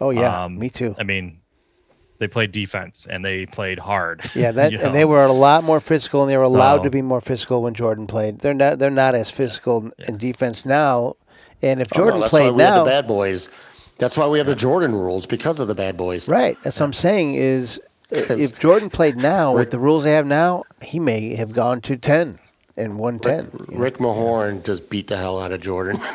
Oh 0.00 0.10
yeah, 0.10 0.44
Um, 0.44 0.58
me 0.58 0.68
too. 0.68 0.94
I 0.98 1.02
mean, 1.04 1.38
they 2.18 2.28
played 2.28 2.52
defense 2.52 3.06
and 3.08 3.24
they 3.24 3.46
played 3.46 3.78
hard. 3.78 4.22
Yeah, 4.34 4.52
that 4.58 4.72
you 4.72 4.78
and 4.78 4.94
they 4.94 5.04
were 5.04 5.24
a 5.24 5.32
lot 5.32 5.64
more 5.64 5.80
physical, 5.80 6.22
and 6.22 6.30
they 6.30 6.36
were 6.36 6.42
allowed 6.42 6.82
to 6.82 6.90
be 6.90 7.02
more 7.02 7.20
physical 7.20 7.62
when 7.62 7.74
Jordan 7.74 8.06
played. 8.06 8.40
They're 8.40 8.54
not. 8.54 8.78
They're 8.78 8.90
not 8.90 9.14
as 9.14 9.30
physical 9.30 9.90
in 10.06 10.16
defense 10.18 10.64
now. 10.66 11.14
And 11.62 11.80
if 11.80 11.88
Oh, 11.94 11.98
no, 11.98 12.10
Jordan 12.10 12.28
played 12.28 12.50
why 12.52 12.56
we 12.56 12.62
have 12.62 12.74
now, 12.74 12.84
the 12.84 12.90
bad 12.90 13.06
boys. 13.08 13.48
That's 13.98 14.16
why 14.16 14.28
we 14.28 14.38
have 14.38 14.46
the 14.46 14.54
Jordan 14.54 14.94
rules 14.94 15.26
because 15.26 15.58
of 15.58 15.66
the 15.66 15.74
bad 15.74 15.96
boys. 15.96 16.28
right? 16.28 16.56
That's 16.62 16.78
what 16.78 16.86
I'm 16.86 16.92
saying. 16.92 17.34
Is 17.34 17.80
if 18.10 18.60
Jordan 18.60 18.90
played 18.90 19.16
now 19.16 19.54
with 19.54 19.70
the 19.70 19.78
rules 19.78 20.04
they 20.04 20.12
have 20.12 20.26
now, 20.26 20.62
he 20.82 21.00
may 21.00 21.34
have 21.34 21.52
gone 21.52 21.80
to 21.82 21.96
ten 21.96 22.38
and 22.78 22.98
won 22.98 23.18
ten. 23.18 23.50
Rick 23.68 23.98
Mahorn 23.98 24.64
just 24.64 24.88
beat 24.88 25.08
the 25.08 25.16
hell 25.18 25.38
out 25.40 25.52
of 25.52 25.60
Jordan. 25.60 26.00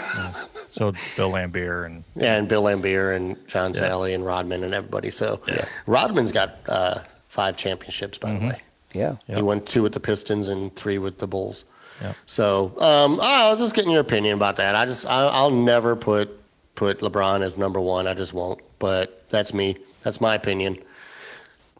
So 0.69 0.91
Bill 1.15 1.29
Laimbeer 1.31 1.85
and 1.85 2.03
and 2.19 2.47
Bill 2.47 2.63
Laimbeer 2.63 3.15
and 3.15 3.37
John 3.47 3.73
Salley 3.73 4.15
and 4.15 4.25
Rodman 4.25 4.63
and 4.63 4.73
everybody. 4.73 5.11
So 5.11 5.39
Yeah. 5.47 5.65
Rodman's 5.85 6.31
got 6.31 6.55
uh, 6.67 7.01
five 7.27 7.57
championships, 7.57 8.17
by 8.17 8.33
the 8.33 8.39
way. 8.47 8.61
Yeah, 8.91 9.17
Yep. 9.27 9.37
He 9.37 9.43
won 9.43 9.61
two 9.61 9.83
with 9.83 9.93
the 9.93 9.99
Pistons 9.99 10.49
and 10.49 10.75
three 10.75 10.97
with 10.97 11.19
the 11.19 11.27
Bulls. 11.27 11.65
Yep. 12.01 12.15
So 12.25 12.73
um, 12.79 13.19
I 13.21 13.51
was 13.51 13.59
just 13.59 13.75
getting 13.75 13.91
your 13.91 14.01
opinion 14.01 14.33
about 14.33 14.55
that. 14.55 14.73
I 14.73 14.87
just 14.87 15.05
I, 15.05 15.27
I'll 15.27 15.51
never 15.51 15.95
put 15.95 16.31
put 16.73 17.01
LeBron 17.01 17.43
as 17.43 17.55
number 17.55 17.79
one. 17.79 18.07
I 18.07 18.15
just 18.15 18.33
won't. 18.33 18.59
But 18.79 19.29
that's 19.29 19.53
me. 19.53 19.77
That's 20.01 20.19
my 20.19 20.33
opinion. 20.33 20.79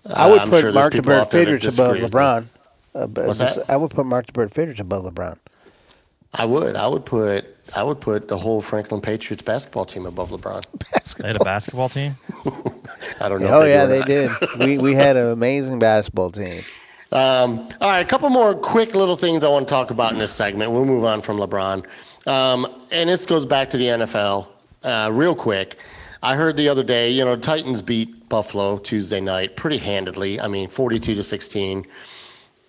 I 0.06 0.30
would 0.30 0.42
I'm 0.42 0.50
put 0.52 0.62
sure 0.62 0.72
Mark 0.72 0.92
the 0.92 0.98
people 1.00 1.14
Bird 1.14 1.20
out 1.22 1.32
there 1.32 1.46
that 1.46 1.62
Fidrych 1.62 1.74
above 1.74 1.96
disagree 1.96 2.02
me. 2.02 2.08
LeBron. 2.10 2.46
Uh, 2.96 3.08
What's 3.08 3.40
this- 3.40 3.56
that? 3.56 3.70
I 3.70 3.76
would 3.76 3.92
put 3.92 4.06
Mark 4.06 4.28
the 4.28 4.32
Bird 4.34 4.52
Fidrych 4.52 4.80
above 4.80 5.04
LeBron. 5.04 5.38
I 6.36 6.46
would. 6.46 6.76
I 6.76 6.88
would 6.88 7.06
put. 7.06 7.46
I 7.76 7.84
would 7.84 8.02
put 8.02 8.28
the 8.28 8.38
whole 8.38 8.62
Franklin 8.62 9.02
Patriots 9.02 9.44
basketball 9.44 9.86
team 9.86 10.06
above 10.06 10.32
LeBron. 10.32 10.66
they 11.18 11.28
had 11.28 11.36
a 11.40 11.44
basketball 11.44 11.90
team. 11.90 12.16
I 13.22 13.30
don't 13.30 13.42
know. 13.42 13.62
Oh 13.62 13.66
yeah, 13.66 13.86
they 13.86 14.02
did. 14.02 14.32
we 14.60 14.78
we 14.80 14.94
had 14.96 15.16
an 15.16 15.30
amazing 15.30 15.78
basketball 15.80 16.32
team. 16.32 16.64
Um, 17.12 17.70
all 17.80 17.90
right, 17.92 18.00
a 18.00 18.06
couple 18.06 18.28
more 18.32 18.56
quick 18.56 18.96
little 18.96 19.16
things 19.16 19.44
I 19.44 19.50
want 19.50 19.68
to 19.68 19.72
talk 19.72 19.92
about 19.92 20.12
in 20.14 20.18
this 20.18 20.32
segment. 20.32 20.72
We'll 20.72 20.86
move 20.86 21.04
on 21.06 21.22
from 21.22 21.38
LeBron. 21.38 21.86
Um, 22.28 22.66
and 22.92 23.08
this 23.08 23.28
goes 23.28 23.46
back 23.46 23.70
to 23.70 23.78
the 23.78 23.86
NFL 23.86 24.48
uh, 24.82 25.10
real 25.14 25.36
quick. 25.36 25.78
I 26.24 26.36
heard 26.36 26.58
the 26.58 26.70
other 26.70 26.84
day, 26.84 27.12
you 27.12 27.24
know, 27.24 27.36
Titans 27.36 27.82
beat 27.84 28.28
Buffalo 28.30 28.78
Tuesday 28.80 29.22
night 29.22 29.56
pretty 29.56 29.78
handedly. 29.78 30.40
I 30.40 30.48
mean, 30.48 30.70
42 30.70 31.14
to 31.16 31.22
16. 31.24 31.86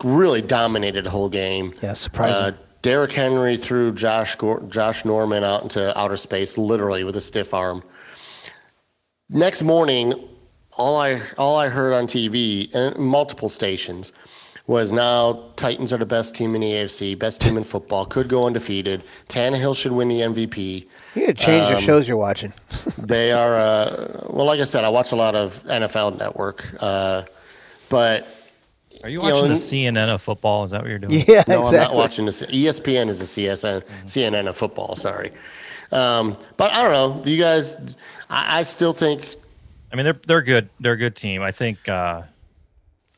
Really 0.05 0.43
dominated 0.43 1.03
the 1.05 1.11
whole 1.11 1.29
game. 1.29 1.73
Yeah, 1.83 1.95
surprising. 1.95 2.35
Uh, 2.37 2.53
Derrick 2.83 3.13
Henry 3.13 3.57
threw 3.57 3.93
Josh 3.93 4.37
Josh 4.69 5.05
Norman 5.07 5.43
out 5.43 5.63
into 5.63 5.99
outer 5.99 6.19
space, 6.19 6.59
literally 6.59 7.03
with 7.03 7.17
a 7.17 7.21
stiff 7.21 7.55
arm. 7.55 7.83
Next 9.31 9.63
morning, 9.63 10.13
all 10.77 10.99
I 10.99 11.23
all 11.39 11.57
I 11.57 11.69
heard 11.71 11.95
on 11.95 12.07
TV 12.07 12.73
and 12.75 12.97
multiple 12.97 13.49
stations 13.49 14.13
was 14.67 14.93
now 14.93 15.51
Titans 15.57 15.93
are 15.93 15.99
the 15.99 16.07
best 16.07 16.35
team 16.35 16.55
in 16.55 16.61
the 16.61 16.73
AFC, 16.73 17.19
best 17.19 17.41
team 17.41 17.57
in 17.57 17.65
football, 17.65 18.05
could 18.07 18.29
go 18.29 18.47
undefeated. 18.47 19.03
Tannehill 19.29 19.77
should 19.77 19.93
win 19.93 20.09
the 20.09 20.21
MVP. 20.21 20.87
You 21.15 21.21
gotta 21.23 21.35
change 21.35 21.69
Um, 21.69 21.75
the 21.75 21.81
shows 21.81 22.07
you're 22.07 22.17
watching. 22.19 22.53
They 22.99 23.33
are 23.33 23.55
uh, 23.55 24.27
well, 24.29 24.45
like 24.47 24.61
I 24.61 24.65
said, 24.65 24.85
I 24.85 24.89
watch 24.91 25.13
a 25.13 25.17
lot 25.17 25.35
of 25.35 25.63
NFL 25.65 26.19
Network, 26.19 26.67
uh, 26.81 27.23
but 27.89 28.27
Are 29.05 29.09
you 29.09 29.21
You 29.23 29.29
know, 29.29 29.35
watching 29.35 29.51
and- 29.51 29.57
the 29.57 29.61
CNN 29.61 30.09
of 30.15 30.23
football? 30.23 30.65
Is 30.65 30.71
that 30.73 30.81
what 30.81 30.89
you're 30.89 30.99
doing? 30.99 31.23
yeah, 31.29 31.45
no, 31.47 31.67
I'm 31.67 31.75
not 31.75 31.95
watching 31.95 32.25
this. 32.25 32.43
E 32.43 32.65
ESPN 32.65 33.09
is 33.09 33.19
the 33.21 33.27
CSN, 33.47 33.85
CNN 34.07 34.49
of 34.49 34.57
football. 34.57 34.97
Sorry, 34.97 35.31
um, 35.93 36.37
but 36.57 36.73
I 36.73 36.83
don't 36.83 36.93
know. 37.19 37.23
Do 37.25 37.31
you 37.31 37.39
guys? 37.41 37.95
I, 38.31 38.61
I 38.61 38.63
still 38.63 38.95
think 38.95 39.29
I 39.93 39.97
mean, 39.97 40.05
they're 40.05 40.21
they're 40.27 40.43
good. 40.43 40.71
They're 40.81 40.95
a 40.95 40.97
good 40.97 41.15
team. 41.17 41.43
I 41.43 41.53
think 41.53 41.87
uh, 41.89 42.23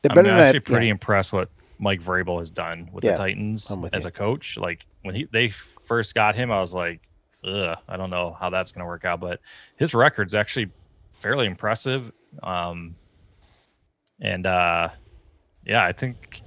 They're 0.01 0.11
I'm 0.11 0.15
better 0.15 0.27
than 0.29 0.39
actually 0.39 0.59
that- 0.59 0.65
pretty 0.65 0.85
yeah. 0.87 0.91
impressed 0.91 1.31
what 1.31 1.49
Mike 1.79 2.01
Vrabel 2.01 2.39
has 2.39 2.49
done 2.49 2.89
with 2.91 3.05
Yeah, 3.05 3.11
the 3.13 3.17
Titans 3.19 3.71
with 3.81 3.95
as 3.95 4.03
you. 4.03 4.09
a 4.09 4.11
coach. 4.11 4.57
Like 4.57 4.85
when 5.03 5.15
he 5.15 5.23
they 5.31 5.49
first 5.49 6.13
got 6.15 6.35
him, 6.35 6.51
I 6.51 6.59
was 6.59 6.73
like, 6.73 6.99
ugh, 7.45 7.77
I 7.87 7.95
don't 7.95 8.09
know 8.09 8.35
how 8.37 8.49
that's 8.49 8.73
going 8.73 8.81
to 8.81 8.87
work 8.87 9.05
out. 9.05 9.21
But 9.21 9.39
his 9.77 9.93
record's 9.95 10.35
actually 10.35 10.69
fairly 11.13 11.45
impressive. 11.47 12.11
Um, 12.43 12.95
and 14.19 14.45
uh, 14.45 14.89
yeah, 15.67 15.83
I 15.83 15.91
think 15.91 16.41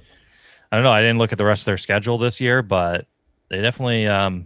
I 0.71 0.77
don't 0.77 0.83
know. 0.83 0.91
I 0.91 1.01
didn't 1.01 1.17
look 1.17 1.31
at 1.31 1.37
the 1.37 1.45
rest 1.45 1.63
of 1.63 1.65
their 1.65 1.77
schedule 1.77 2.17
this 2.17 2.41
year, 2.41 2.61
but 2.61 3.05
they 3.49 3.61
definitely 3.61 4.07
um, 4.07 4.45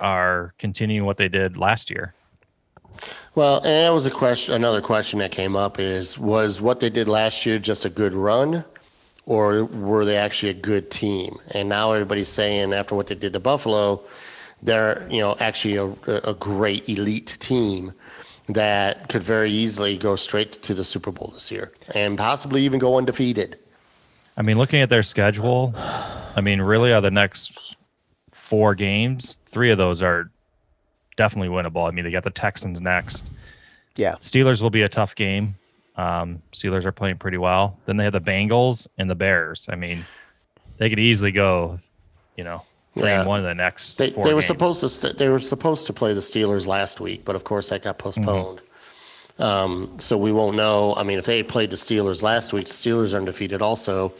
are 0.00 0.52
continuing 0.58 1.06
what 1.06 1.16
they 1.16 1.28
did 1.28 1.56
last 1.56 1.90
year. 1.90 2.14
Well, 3.34 3.58
and 3.58 3.86
that 3.86 3.94
was 3.94 4.06
a 4.06 4.10
question. 4.10 4.54
Another 4.54 4.80
question 4.80 5.20
that 5.20 5.30
came 5.30 5.56
up 5.56 5.78
is: 5.78 6.18
Was 6.18 6.60
what 6.60 6.80
they 6.80 6.90
did 6.90 7.08
last 7.08 7.46
year 7.46 7.58
just 7.58 7.84
a 7.84 7.90
good 7.90 8.12
run, 8.12 8.64
or 9.26 9.64
were 9.64 10.04
they 10.04 10.16
actually 10.16 10.50
a 10.50 10.54
good 10.54 10.90
team? 10.90 11.38
And 11.52 11.68
now 11.68 11.92
everybody's 11.92 12.28
saying 12.28 12.72
after 12.72 12.94
what 12.94 13.06
they 13.06 13.14
did 13.14 13.32
to 13.32 13.40
Buffalo, 13.40 14.02
they're 14.62 15.06
you 15.08 15.20
know 15.20 15.36
actually 15.38 15.76
a, 15.76 15.86
a 16.24 16.34
great 16.34 16.88
elite 16.88 17.36
team 17.40 17.92
that 18.48 19.08
could 19.08 19.22
very 19.22 19.50
easily 19.50 19.96
go 19.96 20.16
straight 20.16 20.60
to 20.62 20.74
the 20.74 20.84
Super 20.84 21.12
Bowl 21.12 21.30
this 21.32 21.52
year 21.52 21.72
and 21.94 22.18
possibly 22.18 22.62
even 22.62 22.80
go 22.80 22.98
undefeated. 22.98 23.58
I 24.40 24.42
mean, 24.42 24.56
looking 24.56 24.80
at 24.80 24.88
their 24.88 25.02
schedule, 25.02 25.74
I 25.76 26.40
mean, 26.42 26.62
really, 26.62 26.94
are 26.94 27.02
the 27.02 27.10
next 27.10 27.76
four 28.32 28.74
games, 28.74 29.38
three 29.50 29.70
of 29.70 29.76
those 29.76 30.00
are 30.00 30.30
definitely 31.18 31.54
winnable. 31.54 31.86
I 31.86 31.90
mean, 31.90 32.06
they 32.06 32.10
got 32.10 32.24
the 32.24 32.30
Texans 32.30 32.80
next. 32.80 33.30
Yeah. 33.96 34.14
Steelers 34.14 34.62
will 34.62 34.70
be 34.70 34.80
a 34.80 34.88
tough 34.88 35.14
game. 35.14 35.56
Um, 35.96 36.40
Steelers 36.54 36.86
are 36.86 36.92
playing 36.92 37.18
pretty 37.18 37.36
well. 37.36 37.78
Then 37.84 37.98
they 37.98 38.04
have 38.04 38.14
the 38.14 38.20
Bengals 38.22 38.86
and 38.96 39.10
the 39.10 39.14
Bears. 39.14 39.66
I 39.68 39.74
mean, 39.76 40.06
they 40.78 40.88
could 40.88 40.98
easily 40.98 41.32
go, 41.32 41.78
you 42.38 42.44
know, 42.44 42.62
playing 42.96 43.20
Yeah. 43.20 43.26
one 43.26 43.40
of 43.40 43.44
the 43.44 43.54
next. 43.54 43.98
They, 43.98 44.10
four 44.10 44.24
they 44.24 44.32
were 44.32 44.40
games. 44.40 44.46
supposed 44.46 44.80
to 44.80 44.88
st- 44.88 45.18
they 45.18 45.28
were 45.28 45.40
supposed 45.40 45.84
to 45.88 45.92
play 45.92 46.14
the 46.14 46.20
Steelers 46.20 46.66
last 46.66 46.98
week, 46.98 47.26
but 47.26 47.36
of 47.36 47.44
course 47.44 47.68
that 47.68 47.82
got 47.82 47.98
postponed. 47.98 48.62
Um, 49.40 49.98
so 49.98 50.18
we 50.18 50.32
won't 50.32 50.56
know. 50.56 50.94
I 50.96 51.02
mean, 51.02 51.18
if 51.18 51.24
they 51.24 51.38
had 51.38 51.48
played 51.48 51.70
the 51.70 51.76
Steelers 51.76 52.22
last 52.22 52.52
week, 52.52 52.66
the 52.66 52.72
Steelers 52.72 53.14
are 53.14 53.18
undefeated. 53.18 53.62
Also, 53.62 54.12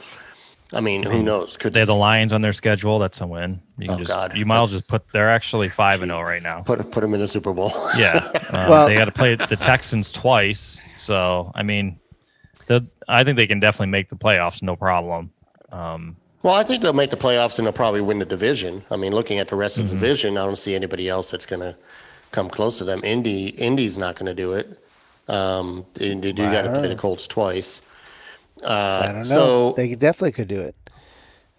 I 0.72 0.80
mean, 0.80 1.02
who 1.02 1.22
knows? 1.22 1.56
Could 1.56 1.72
They 1.72 1.80
have 1.80 1.88
the 1.88 1.94
Lions 1.94 2.32
on 2.32 2.42
their 2.42 2.52
schedule. 2.52 2.98
That's 2.98 3.20
a 3.20 3.26
win. 3.26 3.60
You 3.78 3.86
can 3.88 3.96
Oh, 3.96 3.98
just, 3.98 4.10
God. 4.10 4.34
You 4.36 4.46
might 4.46 4.56
as 4.62 4.70
well 4.70 4.78
just 4.78 4.88
put. 4.88 5.02
They're 5.12 5.28
actually 5.30 5.68
five 5.68 6.00
and 6.02 6.10
zero 6.10 6.22
right 6.22 6.42
now. 6.42 6.62
put 6.62 6.90
put 6.90 7.00
them 7.02 7.12
in 7.14 7.20
the 7.20 7.28
Super 7.28 7.52
Bowl? 7.52 7.72
Yeah, 7.96 8.30
um, 8.50 8.68
Well- 8.70 8.86
they 8.88 8.94
got 8.94 9.06
to 9.06 9.12
play 9.12 9.34
the 9.34 9.56
Texans 9.56 10.10
twice. 10.10 10.80
So 10.96 11.52
I 11.54 11.62
mean, 11.64 11.98
the 12.66 12.86
I 13.08 13.24
think 13.24 13.36
they 13.36 13.46
can 13.46 13.60
definitely 13.60 13.90
make 13.90 14.08
the 14.08 14.16
playoffs, 14.16 14.62
no 14.62 14.76
problem. 14.76 15.30
Um, 15.72 16.16
well, 16.42 16.54
I 16.54 16.62
think 16.62 16.82
they'll 16.82 16.94
make 16.94 17.10
the 17.10 17.16
playoffs 17.18 17.58
and 17.58 17.66
they'll 17.66 17.72
probably 17.74 18.00
win 18.00 18.18
the 18.18 18.24
division. 18.24 18.82
I 18.90 18.96
mean, 18.96 19.12
looking 19.12 19.38
at 19.38 19.48
the 19.48 19.56
rest 19.56 19.76
of 19.76 19.84
Mm-hmm. 19.84 19.94
the 19.96 20.00
division, 20.00 20.38
I 20.38 20.46
don't 20.46 20.58
see 20.58 20.74
anybody 20.74 21.06
else 21.08 21.30
that's 21.30 21.44
going 21.44 21.60
to 21.60 21.76
come 22.32 22.48
close 22.48 22.78
to 22.78 22.84
them. 22.84 23.02
Indy 23.04 23.48
Indy's 23.48 23.98
not 23.98 24.14
going 24.14 24.26
to 24.26 24.34
do 24.34 24.54
it. 24.54 24.78
Um, 25.30 25.86
do 25.94 26.04
I 26.22 26.52
got 26.52 26.62
to 26.62 26.72
play 26.72 26.88
the 26.88 26.96
Colts 26.96 27.26
twice. 27.26 27.82
Uh, 28.62 29.02
I 29.04 29.06
don't 29.12 29.18
know. 29.18 29.24
so- 29.24 29.72
they 29.76 29.94
definitely 29.94 30.32
could 30.32 30.48
do 30.48 30.60
it. 30.60 30.74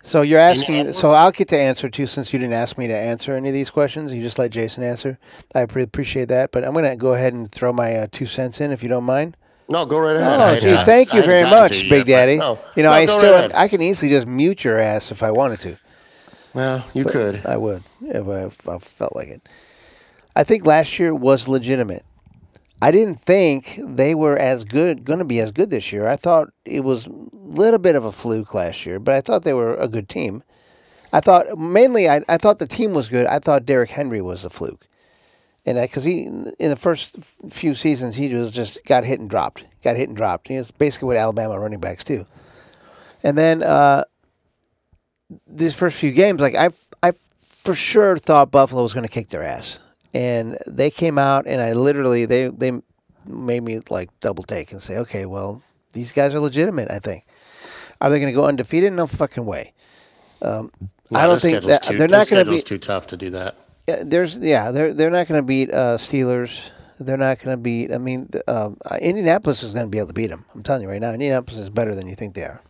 So 0.03 0.23
you're 0.23 0.39
asking. 0.39 0.93
So 0.93 1.11
I'll 1.11 1.31
get 1.31 1.47
to 1.49 1.57
answer 1.59 1.87
too, 1.87 2.07
since 2.07 2.33
you 2.33 2.39
didn't 2.39 2.55
ask 2.55 2.75
me 2.77 2.87
to 2.87 2.95
answer 2.95 3.35
any 3.35 3.49
of 3.49 3.53
these 3.53 3.69
questions. 3.69 4.11
You 4.13 4.23
just 4.23 4.39
let 4.39 4.49
Jason 4.49 4.81
answer. 4.83 5.19
I 5.53 5.65
pre- 5.67 5.83
appreciate 5.83 6.27
that, 6.29 6.51
but 6.51 6.63
I'm 6.65 6.73
going 6.73 6.85
to 6.85 6.95
go 6.95 7.13
ahead 7.13 7.33
and 7.33 7.51
throw 7.51 7.71
my 7.71 7.95
uh, 7.95 8.07
two 8.11 8.25
cents 8.25 8.59
in, 8.61 8.71
if 8.71 8.81
you 8.81 8.89
don't 8.89 9.03
mind. 9.03 9.37
No, 9.69 9.85
go 9.85 9.99
right 9.99 10.17
ahead. 10.17 10.39
Oh, 10.41 10.59
gee, 10.59 10.75
thank 10.85 11.13
you 11.13 11.21
very 11.21 11.43
much, 11.43 11.83
you 11.83 11.89
Big 11.89 12.07
Daddy. 12.07 12.37
no. 12.37 12.57
You 12.75 12.81
know, 12.83 12.89
No, 12.89 12.95
I 12.95 13.05
still, 13.05 13.41
right. 13.41 13.51
I 13.55 13.67
can 13.67 13.81
easily 13.81 14.09
just 14.11 14.25
mute 14.27 14.63
your 14.63 14.79
ass 14.79 15.11
if 15.11 15.21
I 15.23 15.29
wanted 15.31 15.59
to. 15.61 15.77
Well, 16.55 16.83
you 16.93 17.05
could. 17.05 17.45
I 17.45 17.55
would 17.57 17.83
if 18.01 18.27
I, 18.27 18.45
if 18.45 18.67
I 18.67 18.79
felt 18.79 19.15
like 19.15 19.27
it. 19.29 19.47
I 20.35 20.43
think 20.43 20.65
last 20.65 20.97
year 20.99 21.13
was 21.15 21.47
legitimate. 21.47 22.03
I 22.81 22.89
didn't 22.91 23.21
think 23.21 23.79
they 23.79 24.15
were 24.15 24.37
as 24.37 24.63
good, 24.63 25.05
going 25.05 25.19
to 25.19 25.25
be 25.25 25.39
as 25.39 25.51
good 25.51 25.69
this 25.69 25.93
year. 25.93 26.07
I 26.07 26.15
thought 26.15 26.49
it 26.65 26.79
was 26.79 27.05
a 27.05 27.11
little 27.31 27.77
bit 27.77 27.95
of 27.95 28.03
a 28.03 28.11
fluke 28.11 28.55
last 28.55 28.85
year, 28.87 28.99
but 28.99 29.13
I 29.13 29.21
thought 29.21 29.43
they 29.43 29.53
were 29.53 29.75
a 29.75 29.87
good 29.87 30.09
team. 30.09 30.41
I 31.13 31.19
thought 31.19 31.57
mainly, 31.59 32.09
I, 32.09 32.23
I 32.27 32.37
thought 32.37 32.57
the 32.57 32.65
team 32.67 32.93
was 32.93 33.07
good. 33.07 33.27
I 33.27 33.37
thought 33.37 33.65
Derrick 33.65 33.91
Henry 33.91 34.21
was 34.21 34.41
the 34.41 34.49
fluke, 34.49 34.87
and 35.65 35.77
because 35.79 36.05
he 36.05 36.23
in 36.23 36.69
the 36.69 36.75
first 36.75 37.17
few 37.49 37.75
seasons 37.75 38.15
he 38.15 38.33
was 38.33 38.49
just 38.49 38.83
got 38.85 39.03
hit 39.03 39.19
and 39.19 39.29
dropped, 39.29 39.65
got 39.83 39.97
hit 39.97 40.07
and 40.07 40.17
dropped. 40.17 40.49
It's 40.49 40.71
basically 40.71 41.07
what 41.07 41.17
Alabama 41.17 41.59
running 41.59 41.81
backs 41.81 42.05
do. 42.05 42.25
And 43.23 43.37
then 43.37 43.61
uh, 43.61 44.05
these 45.45 45.75
first 45.75 45.99
few 45.99 46.13
games, 46.13 46.41
like 46.41 46.55
I, 46.55 46.69
I 47.03 47.11
for 47.41 47.75
sure 47.75 48.17
thought 48.17 48.49
Buffalo 48.49 48.81
was 48.81 48.93
going 48.93 49.05
to 49.05 49.11
kick 49.11 49.29
their 49.29 49.43
ass, 49.43 49.79
and 50.13 50.57
they 50.67 50.89
came 50.91 51.17
out, 51.17 51.47
and 51.47 51.61
I 51.61 51.73
literally 51.73 52.25
they 52.25 52.47
they 52.47 52.71
made 53.25 53.63
me 53.63 53.79
like 53.89 54.09
double 54.19 54.43
take 54.43 54.71
and 54.71 54.81
say, 54.81 54.97
okay, 54.99 55.25
well 55.25 55.61
these 55.93 56.11
guys 56.11 56.33
are 56.33 56.39
legitimate. 56.39 56.89
I 56.91 56.99
think. 56.99 57.25
Are 58.01 58.09
they 58.09 58.19
going 58.19 58.33
to 58.33 58.35
go 58.35 58.45
undefeated? 58.47 58.93
No 58.93 59.05
fucking 59.05 59.45
way. 59.45 59.73
Um, 60.41 60.71
No, 61.11 61.19
I 61.19 61.27
don't 61.27 61.41
think 61.41 61.63
that 61.65 61.83
too, 61.83 61.97
they're 61.97 62.07
not 62.07 62.27
going 62.29 62.43
to 62.45 62.51
be. 62.51 62.59
too 62.61 62.79
tough 62.79 63.07
to 63.07 63.17
do 63.17 63.29
that. 63.31 63.55
Uh, 63.87 63.97
there's 64.03 64.37
yeah, 64.39 64.71
they're 64.71 64.93
they're 64.93 65.11
not 65.11 65.27
going 65.27 65.39
to 65.41 65.45
beat 65.45 65.71
uh, 65.71 65.97
Steelers. 65.97 66.61
They're 66.99 67.17
not 67.17 67.39
going 67.39 67.57
to 67.57 67.61
beat. 67.61 67.93
I 67.93 67.97
mean, 67.97 68.29
uh, 68.47 68.69
uh, 68.89 68.95
Indianapolis 69.01 69.63
is 69.63 69.73
going 69.73 69.85
to 69.85 69.89
be 69.89 69.97
able 69.97 70.09
to 70.09 70.13
beat 70.13 70.29
them. 70.29 70.45
I'm 70.53 70.63
telling 70.63 70.83
you 70.83 70.89
right 70.89 71.01
now, 71.01 71.11
Indianapolis 71.13 71.59
is 71.59 71.69
better 71.69 71.93
than 71.95 72.07
you 72.07 72.15
think 72.15 72.35
they 72.35 72.43
are. 72.43 72.61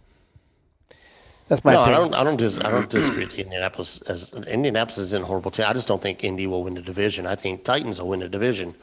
That's 1.52 1.66
my 1.66 1.74
no, 1.74 1.82
I 1.82 1.92
don't. 1.92 2.16
I 2.16 2.24
don't. 2.24 2.38
Dis, 2.38 2.58
I 2.60 2.72
don't 2.72 2.90
disagree 2.90 3.26
with 3.26 3.38
Indianapolis. 3.38 4.02
As 4.04 4.32
Indianapolis 4.48 4.98
is 4.98 5.12
in 5.12 5.22
horrible 5.22 5.52
team. 5.52 5.66
I 5.68 5.74
just 5.74 5.86
don't 5.86 6.02
think 6.02 6.24
Indy 6.24 6.48
will 6.48 6.64
win 6.64 6.76
the 6.76 6.82
division. 6.82 7.28
I 7.28 7.36
think 7.36 7.66
Titans 7.66 8.00
will 8.00 8.08
win 8.08 8.22
the 8.22 8.30
division. 8.30 8.74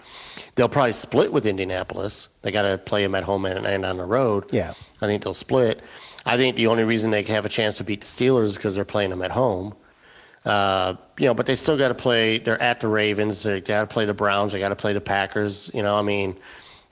They'll 0.54 0.68
probably 0.68 0.92
split 0.92 1.33
with 1.33 1.46
Indianapolis. 1.46 2.28
They 2.42 2.50
got 2.50 2.70
to 2.70 2.76
play 2.76 3.02
them 3.02 3.14
at 3.14 3.24
home 3.24 3.46
and, 3.46 3.66
and 3.66 3.87
on 3.87 3.96
the 3.96 4.04
road. 4.04 4.52
Yeah. 4.52 4.74
I 5.00 5.07
think 5.07 5.22
they'll 5.22 5.33
split. 5.33 5.81
I 6.26 6.37
think 6.37 6.57
the 6.57 6.66
only 6.66 6.85
reason 6.85 7.11
they 7.11 7.22
have 7.22 7.46
a 7.46 7.48
chance 7.48 7.78
to 7.78 7.85
beat 7.85 8.02
the 8.02 8.07
Steelers 8.07 8.44
is 8.44 8.57
because 8.59 8.74
they're 8.74 8.85
playing 8.85 9.09
them 9.09 9.22
at 9.22 9.31
home. 9.31 9.74
Uh, 10.44 10.96
you 11.18 11.24
know, 11.24 11.33
but 11.33 11.46
they 11.46 11.57
still 11.57 11.78
got 11.78 11.88
to 11.88 11.94
play. 11.94 12.37
They're 12.37 12.61
at 12.62 12.81
the 12.81 12.88
Ravens. 12.88 13.44
They 13.44 13.62
got 13.62 13.81
to 13.81 13.87
play 13.87 14.04
the 14.04 14.12
Browns. 14.12 14.52
They 14.52 14.59
got 14.59 14.68
to 14.68 14.76
play 14.76 14.92
the 14.92 15.00
Packers. 15.00 15.70
You 15.72 15.83
know, 15.83 15.98
I 15.98 16.02
mean, 16.02 16.37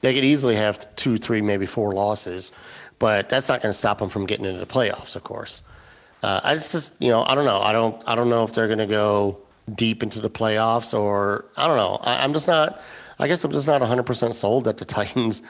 they 0.06 0.14
could 0.14 0.24
easily 0.24 0.54
have 0.54 0.94
two, 0.94 1.18
three, 1.18 1.40
maybe 1.42 1.66
four 1.66 1.92
losses, 1.92 2.52
but 3.00 3.28
that's 3.28 3.48
not 3.48 3.60
going 3.60 3.70
to 3.72 3.76
stop 3.76 3.98
them 3.98 4.08
from 4.08 4.24
getting 4.24 4.44
into 4.44 4.60
the 4.60 4.64
playoffs. 4.66 5.16
Of 5.16 5.24
course, 5.24 5.62
uh, 6.22 6.40
I 6.44 6.54
just, 6.54 6.94
you 7.00 7.10
know, 7.10 7.24
I 7.24 7.34
don't 7.34 7.44
know. 7.44 7.60
I 7.60 7.72
don't, 7.72 8.00
I 8.06 8.14
don't 8.14 8.30
know 8.30 8.44
if 8.44 8.52
they're 8.52 8.68
going 8.68 8.78
to 8.78 8.86
go 8.86 9.38
deep 9.74 10.04
into 10.04 10.20
the 10.20 10.30
playoffs 10.30 10.96
or 10.96 11.46
I 11.56 11.66
don't 11.66 11.76
know. 11.76 11.98
I, 12.02 12.22
I'm 12.22 12.32
just 12.32 12.46
not. 12.46 12.80
I 13.18 13.26
guess 13.26 13.42
I'm 13.42 13.50
just 13.50 13.66
not 13.66 13.80
100 13.80 14.04
percent 14.04 14.36
sold 14.36 14.62
that 14.64 14.78
the 14.78 14.84
Titans 14.96 15.42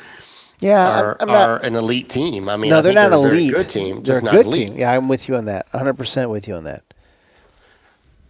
yeah, 0.59 0.89
I'm- 0.89 1.05
are, 1.05 1.17
I'm, 1.21 1.29
not. 1.29 1.49
are 1.51 1.57
an 1.59 1.75
elite 1.77 2.09
team. 2.09 2.49
I 2.49 2.57
mean, 2.57 2.71
no, 2.71 2.79
I 2.79 2.81
they're 2.81 2.95
not 2.95 3.11
they're 3.11 3.19
a 3.19 3.31
elite. 3.31 3.53
good 3.53 3.69
team, 3.69 3.97
they're 3.97 4.05
just 4.05 4.23
a 4.23 4.25
not 4.25 4.33
good 4.33 4.47
elite. 4.47 4.69
team. 4.69 4.79
Yeah, 4.79 4.91
I'm 4.93 5.07
with 5.07 5.29
you 5.29 5.37
on 5.37 5.45
that. 5.45 5.67
100 5.73 5.93
percent 5.99 6.31
with 6.31 6.49
you 6.49 6.55
on 6.55 6.65
that. 6.65 6.83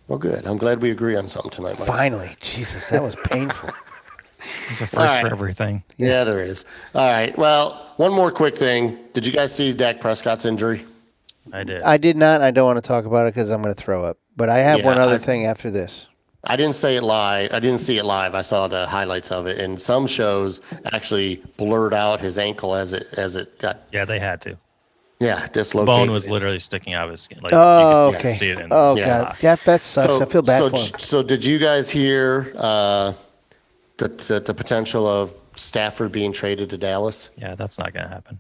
Well, 0.09 0.19
good. 0.19 0.45
I'm 0.45 0.57
glad 0.59 0.83
we 0.83 0.91
agree 0.91 1.15
on 1.15 1.29
something 1.29 1.53
tonight, 1.53 1.79
Mike. 1.79 1.87
Finally, 1.87 2.35
Jesus, 2.41 2.91
that 2.91 3.01
was 3.03 3.15
painful. 3.25 3.71
There's 4.39 4.81
a 4.83 4.87
first 4.87 4.95
right. 4.95 5.21
for 5.27 5.33
everything. 5.33 5.83
Yeah, 5.97 6.25
there 6.25 6.43
is. 6.43 6.65
All 6.95 7.11
right. 7.11 7.37
Well, 7.39 7.93
one 7.97 8.13
more 8.13 8.31
quick 8.31 8.57
thing. 8.57 8.99
Did 9.13 9.27
you 9.27 9.33
guys 9.33 9.55
see 9.55 9.73
Dak 9.73 10.01
Prescott's 10.01 10.45
injury? 10.45 10.85
I 11.53 11.65
did. 11.65 11.83
I 11.83 11.97
did 11.97 12.17
not. 12.17 12.41
I 12.43 12.51
don't 12.51 12.67
want 12.67 12.77
to 12.83 12.87
talk 12.87 13.05
about 13.05 13.27
it 13.27 13.35
because 13.35 13.51
I'm 13.51 13.63
going 13.63 13.75
to 13.75 13.81
throw 13.81 14.05
up. 14.05 14.19
But 14.37 14.49
I 14.49 14.59
have 14.59 14.81
Yeah, 14.81 14.85
one 14.87 14.99
other 14.99 15.15
I- 15.15 15.19
thing 15.19 15.47
after 15.47 15.71
this. 15.71 16.09
I 16.49 16.55
didn't 16.55 16.77
say 16.77 16.95
it 16.95 17.03
live. 17.03 17.53
I 17.53 17.59
didn't 17.59 17.81
see 17.81 17.99
it 17.99 18.05
live. 18.05 18.37
I 18.37 18.43
saw 18.43 18.69
the 18.69 18.87
highlights 18.87 19.33
of 19.33 19.49
it, 19.49 19.59
and 19.59 19.81
some 19.81 20.07
shows 20.07 20.61
actually 20.93 21.43
blurred 21.57 21.93
out 21.93 22.21
his 22.21 22.39
ankle 22.39 22.77
as 22.77 22.93
it 22.93 23.09
as 23.17 23.35
it 23.35 23.59
got 23.59 23.81
yeah, 23.93 24.05
they 24.05 24.21
had 24.21 24.41
to. 24.43 24.57
yeah 25.19 25.47
The 25.49 25.53
dislocated. 25.55 25.87
bone 26.07 26.11
was 26.13 26.29
literally 26.29 26.61
sticking 26.61 26.95
out 26.95 27.07
of 27.07 27.11
his 27.11 27.23
skin. 27.23 27.41
Like, 27.43 27.53
Oh, 27.53 28.11
you 28.13 28.17
could 28.19 28.23
see 28.37 28.53
okay. 28.53 28.61
it 28.61 28.65
in 28.67 28.69
Oh 28.71 28.95
the 28.95 29.01
Yeah. 29.01 29.07
god, 29.25 29.37
that 29.41 29.61
that 29.65 29.81
sucks. 29.81 30.21
I 30.21 30.25
feel 30.27 30.43
bad 30.43 30.59
so, 30.59 30.69
for 30.71 30.77
him. 30.77 31.01
So 31.01 31.23
did 31.25 31.45
you 31.45 31.59
guys 31.59 31.91
hear 31.91 32.53
uh, 32.57 33.15
the, 33.99 34.09
the 34.09 34.41
the 34.41 34.55
potential 34.55 35.07
of 35.07 35.33
Stafford 35.55 36.13
being 36.13 36.33
traded 36.33 36.71
to 36.71 36.79
Dallas? 36.79 37.31
Yeah, 37.37 37.55
that's 37.55 37.79
not 37.79 37.93
going 37.93 38.05
to 38.05 38.13
happen. 38.13 38.39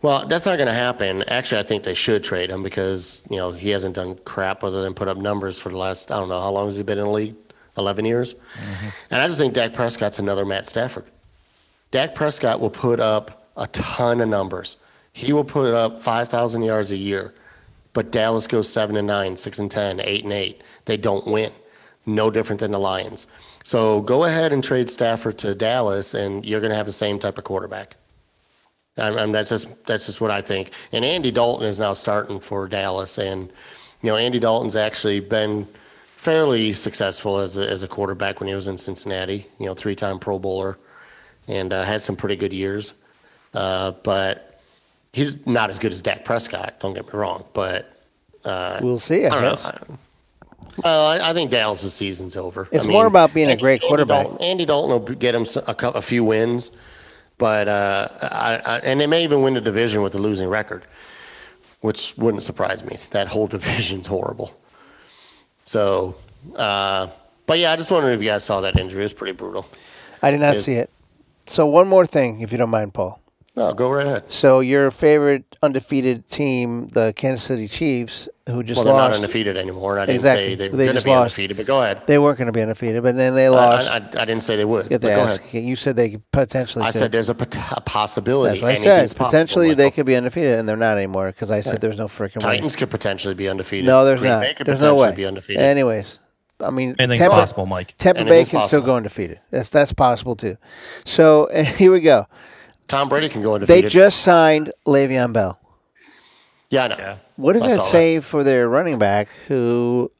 Well, 0.00 0.28
that's 0.28 0.46
not 0.46 0.56
going 0.56 0.68
to 0.68 0.74
happen. 0.74 1.24
Actually, 1.24 1.60
I 1.60 1.64
think 1.64 1.82
they 1.82 1.94
should 1.94 2.22
trade 2.22 2.50
him 2.50 2.62
because 2.62 3.24
you 3.30 3.36
know 3.36 3.52
he 3.52 3.70
hasn't 3.70 3.96
done 3.96 4.16
crap 4.24 4.62
other 4.62 4.82
than 4.82 4.94
put 4.94 5.08
up 5.08 5.16
numbers 5.16 5.58
for 5.58 5.70
the 5.70 5.78
last 5.78 6.12
I 6.12 6.18
don't 6.18 6.28
know 6.28 6.40
how 6.40 6.50
long 6.50 6.66
has 6.66 6.76
he 6.76 6.82
been 6.82 6.98
in 6.98 7.04
the 7.04 7.10
league? 7.10 7.34
Eleven 7.76 8.04
years. 8.04 8.34
Mm-hmm. 8.34 8.88
And 9.10 9.22
I 9.22 9.26
just 9.28 9.38
think 9.38 9.54
Dak 9.54 9.72
Prescott's 9.72 10.18
another 10.18 10.44
Matt 10.44 10.66
Stafford. 10.66 11.04
Dak 11.90 12.14
Prescott 12.14 12.60
will 12.60 12.70
put 12.70 13.00
up 13.00 13.50
a 13.56 13.66
ton 13.68 14.20
of 14.20 14.28
numbers. 14.28 14.76
He 15.12 15.32
will 15.32 15.44
put 15.44 15.74
up 15.74 15.98
five 15.98 16.28
thousand 16.28 16.62
yards 16.62 16.92
a 16.92 16.96
year, 16.96 17.34
but 17.92 18.12
Dallas 18.12 18.46
goes 18.46 18.68
seven 18.68 18.96
and 18.96 19.06
nine, 19.06 19.36
six 19.36 19.58
and 19.58 19.70
ten, 19.70 20.00
eight 20.00 20.22
and 20.22 20.32
eight. 20.32 20.62
They 20.84 20.96
don't 20.96 21.26
win. 21.26 21.50
No 22.06 22.30
different 22.30 22.60
than 22.60 22.70
the 22.70 22.78
Lions. 22.78 23.26
So 23.68 24.00
go 24.00 24.24
ahead 24.24 24.54
and 24.54 24.64
trade 24.64 24.88
Stafford 24.88 25.36
to 25.40 25.54
Dallas, 25.54 26.14
and 26.14 26.42
you're 26.42 26.60
going 26.60 26.70
to 26.70 26.76
have 26.76 26.86
the 26.86 26.92
same 26.94 27.18
type 27.18 27.36
of 27.36 27.44
quarterback. 27.44 27.96
I 28.96 29.10
mean, 29.10 29.30
that's 29.30 29.50
just 29.50 29.84
that's 29.84 30.06
just 30.06 30.22
what 30.22 30.30
I 30.30 30.40
think. 30.40 30.72
And 30.90 31.04
Andy 31.04 31.30
Dalton 31.30 31.66
is 31.66 31.78
now 31.78 31.92
starting 31.92 32.40
for 32.40 32.66
Dallas, 32.66 33.18
and 33.18 33.50
you 34.00 34.10
know 34.10 34.16
Andy 34.16 34.38
Dalton's 34.38 34.74
actually 34.74 35.20
been 35.20 35.68
fairly 36.16 36.72
successful 36.72 37.40
as 37.40 37.58
a, 37.58 37.68
as 37.68 37.82
a 37.82 37.88
quarterback 37.88 38.40
when 38.40 38.48
he 38.48 38.54
was 38.54 38.68
in 38.68 38.78
Cincinnati. 38.78 39.46
You 39.58 39.66
know, 39.66 39.74
three-time 39.74 40.18
Pro 40.18 40.38
Bowler, 40.38 40.78
and 41.46 41.70
uh, 41.70 41.84
had 41.84 42.00
some 42.00 42.16
pretty 42.16 42.36
good 42.36 42.54
years. 42.54 42.94
Uh, 43.52 43.90
but 44.02 44.62
he's 45.12 45.46
not 45.46 45.68
as 45.68 45.78
good 45.78 45.92
as 45.92 46.00
Dak 46.00 46.24
Prescott. 46.24 46.80
Don't 46.80 46.94
get 46.94 47.04
me 47.04 47.12
wrong, 47.12 47.44
but 47.52 48.02
We'll 48.80 48.98
see. 48.98 49.26
I, 49.26 49.28
I 49.28 49.30
don't 49.32 49.42
know. 49.42 49.50
guess. 49.50 49.66
I, 49.66 49.78
well, 50.84 51.06
I, 51.06 51.30
I 51.30 51.32
think 51.34 51.50
Dallas' 51.50 51.92
season's 51.92 52.36
over. 52.36 52.68
It's 52.72 52.86
I 52.86 52.88
more 52.88 53.06
about 53.06 53.34
being 53.34 53.48
a 53.48 53.52
Andy- 53.52 53.60
great 53.62 53.82
Andy 53.82 53.88
quarterback. 53.88 54.26
Dalton, 54.26 54.42
Andy 54.44 54.64
Dalton 54.64 54.90
will 54.90 55.16
get 55.16 55.34
him 55.34 55.46
a, 55.66 55.74
a 55.88 56.02
few 56.02 56.24
wins, 56.24 56.70
but 57.36 57.68
uh, 57.68 58.08
I, 58.22 58.60
I, 58.64 58.78
and 58.80 59.00
they 59.00 59.06
may 59.06 59.24
even 59.24 59.42
win 59.42 59.54
the 59.54 59.60
division 59.60 60.02
with 60.02 60.14
a 60.14 60.18
losing 60.18 60.48
record, 60.48 60.84
which 61.80 62.14
wouldn't 62.16 62.42
surprise 62.42 62.84
me. 62.84 62.98
That 63.10 63.28
whole 63.28 63.46
division's 63.56 64.06
horrible. 64.06 64.54
So, 65.64 66.14
uh, 66.56 67.08
but 67.46 67.58
yeah, 67.58 67.72
I 67.72 67.76
just 67.76 67.90
wondered 67.90 68.12
if 68.12 68.22
you 68.22 68.28
guys 68.28 68.44
saw 68.44 68.60
that 68.62 68.78
injury. 68.78 69.00
It 69.00 69.04
was 69.04 69.12
pretty 69.12 69.34
brutal. 69.34 69.66
I 70.22 70.30
did 70.30 70.40
not 70.40 70.56
see 70.56 70.74
it. 70.74 70.90
So 71.46 71.66
one 71.66 71.88
more 71.88 72.04
thing, 72.06 72.40
if 72.40 72.52
you 72.52 72.58
don't 72.58 72.70
mind, 72.70 72.92
Paul. 72.94 73.20
No, 73.58 73.74
go 73.74 73.90
right 73.90 74.06
ahead. 74.06 74.30
So 74.30 74.60
your 74.60 74.90
favorite 74.90 75.44
undefeated 75.62 76.28
team, 76.28 76.88
the 76.88 77.12
Kansas 77.16 77.42
City 77.44 77.66
Chiefs, 77.66 78.28
who 78.46 78.62
just 78.62 78.76
Well, 78.78 78.84
they're 78.84 78.94
not 78.94 79.12
undefeated 79.12 79.56
anymore. 79.56 79.98
I 79.98 80.06
didn't 80.06 80.16
Exactly. 80.20 80.46
say 80.50 80.54
they 80.54 80.68
were 80.68 80.76
They 80.76 80.84
going 80.86 80.96
to 80.96 81.02
be 81.04 81.10
lost. 81.10 81.22
undefeated, 81.22 81.56
but 81.56 81.66
go 81.66 81.82
ahead. 81.82 82.02
They 82.06 82.18
weren't 82.18 82.38
going 82.38 82.46
to 82.46 82.52
be 82.52 82.62
undefeated, 82.62 83.02
but 83.02 83.16
then 83.16 83.34
they 83.34 83.48
lost. 83.48 83.88
I, 83.88 83.96
I 83.96 84.24
didn't 84.24 84.40
say 84.42 84.56
they 84.56 84.64
would. 84.64 84.88
Get 84.88 85.00
But 85.00 85.08
the 85.08 85.14
go 85.14 85.20
ass. 85.22 85.38
ahead. 85.38 85.64
You 85.64 85.74
said 85.76 85.96
they 85.96 86.10
could 86.10 86.30
potentially. 86.30 86.84
I 86.84 86.92
could. 86.92 86.98
said 86.98 87.12
there's 87.12 87.28
a, 87.28 87.34
pot- 87.34 87.56
a 87.76 87.80
possibility. 87.80 88.60
That's 88.60 88.62
what 88.62 88.68
I 88.68 88.70
Anything's 88.74 89.10
said. 89.10 89.16
possible, 89.18 89.26
Potentially 89.26 89.74
they 89.74 89.90
could 89.90 90.06
be 90.06 90.14
undefeated, 90.16 90.58
and 90.60 90.68
they're 90.68 90.76
not 90.76 90.96
anymore 90.96 91.26
because 91.32 91.50
I 91.50 91.60
said 91.60 91.80
there's 91.80 91.98
no 91.98 92.06
freaking 92.06 92.36
way. 92.36 92.54
Titans 92.56 92.76
could 92.76 92.90
potentially 92.90 93.34
be 93.34 93.48
undefeated. 93.48 93.86
No, 93.86 94.04
there's 94.04 94.20
Green 94.20 94.30
not. 94.32 94.42
Bay 94.42 94.54
could 94.54 94.66
There's 94.68 94.80
no 94.80 94.94
way. 94.94 95.14
Be 95.14 95.26
undefeated. 95.26 95.60
Anyways, 95.62 96.20
I 96.60 96.70
mean, 96.70 96.94
Anything's 96.98 97.18
Tampa, 97.18 97.34
possible, 97.36 97.66
Mike. 97.66 97.96
Tampa 97.98 98.24
Bay 98.24 98.36
Anything's 98.36 98.48
can 98.48 98.60
still 98.68 98.80
possible. 98.80 98.86
go 98.86 98.96
undefeated. 98.96 99.40
That's 99.50 99.68
that's 99.70 99.92
possible 99.92 100.36
too. 100.36 100.56
So 101.04 101.48
and 101.52 101.66
here 101.76 101.90
we 101.92 102.00
go. 102.00 102.26
Tom 102.88 103.08
Brady 103.08 103.28
can 103.28 103.42
go 103.42 103.54
into. 103.54 103.66
They 103.66 103.82
just 103.82 104.20
signed 104.22 104.72
Le'Veon 104.86 105.32
Bell. 105.32 105.60
yeah, 106.70 106.84
I 106.84 106.88
know. 106.88 106.96
Yeah. 106.98 107.16
What 107.36 107.52
does 107.52 107.62
I 107.62 107.68
that 107.68 107.76
saw 107.76 107.82
say 107.82 108.20
for 108.20 108.42
their 108.42 108.68
running 108.68 108.98
back 108.98 109.28
who 109.46 110.10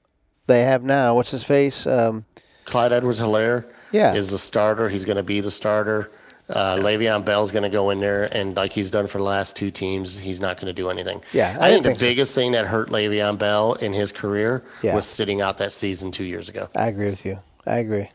they 0.46 0.62
have 0.62 0.82
now? 0.84 1.14
What's 1.14 1.30
his 1.30 1.42
face? 1.44 1.86
Um, 1.86 2.24
Clyde 2.64 2.92
Edwards-Helaire 2.92 3.64
Yeah. 3.92 4.14
is 4.14 4.30
the 4.30 4.38
starter. 4.38 4.88
He's 4.88 5.04
going 5.04 5.16
to 5.16 5.22
be 5.22 5.40
the 5.40 5.50
starter. 5.50 6.10
Uh, 6.48 6.76
Le'Veon 6.76 7.24
Bell's 7.26 7.52
going 7.52 7.64
to 7.64 7.68
go 7.68 7.90
in 7.90 7.98
there, 7.98 8.24
and 8.34 8.56
like 8.56 8.72
he's 8.72 8.90
done 8.90 9.06
for 9.06 9.18
the 9.18 9.24
last 9.24 9.54
two 9.56 9.70
teams, 9.70 10.16
he's 10.16 10.40
not 10.40 10.56
going 10.56 10.66
to 10.66 10.72
do 10.72 10.88
anything. 10.88 11.22
Yeah, 11.34 11.54
I 11.60 11.66
I, 11.66 11.70
didn't 11.70 11.82
think 11.82 11.82
the 11.82 11.88
think 11.90 11.98
so. 11.98 12.06
biggest 12.06 12.34
thing 12.34 12.52
that 12.52 12.66
hurt 12.66 12.88
Le'Veon 12.88 13.36
Bell 13.38 13.74
in 13.74 13.92
his 13.92 14.12
career 14.12 14.62
Yeah. 14.82 14.94
was 14.94 15.04
sitting 15.06 15.42
out 15.42 15.58
that 15.58 15.74
season 15.74 16.10
two 16.10 16.24
years 16.24 16.48
ago. 16.48 16.68
I 16.74 16.86
agree 16.88 17.10
with 17.10 17.26
you. 17.26 17.40
I 17.66 17.78
agree. 17.78 18.08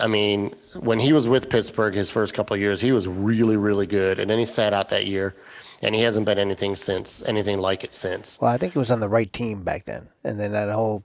I 0.00 0.06
mean, 0.08 0.54
when 0.74 1.00
he 1.00 1.12
was 1.12 1.26
with 1.26 1.48
Pittsburgh 1.48 1.94
his 1.94 2.10
first 2.10 2.34
couple 2.34 2.54
of 2.54 2.60
years, 2.60 2.80
he 2.80 2.92
was 2.92 3.08
really, 3.08 3.56
really 3.56 3.86
good, 3.86 4.18
and 4.18 4.30
then 4.30 4.38
he 4.38 4.44
sat 4.44 4.72
out 4.72 4.90
that 4.90 5.06
year, 5.06 5.34
and 5.82 5.94
he 5.94 6.02
hasn't 6.02 6.26
been 6.26 6.38
anything 6.38 6.74
since, 6.74 7.22
anything 7.26 7.58
like 7.58 7.82
it 7.84 7.94
since. 7.94 8.38
Well, 8.40 8.52
I 8.52 8.58
think 8.58 8.74
he 8.74 8.78
was 8.78 8.90
on 8.90 9.00
the 9.00 9.08
right 9.08 9.32
team 9.32 9.62
back 9.62 9.84
then, 9.84 10.08
and 10.24 10.38
then 10.38 10.52
that 10.52 10.70
whole 10.70 11.02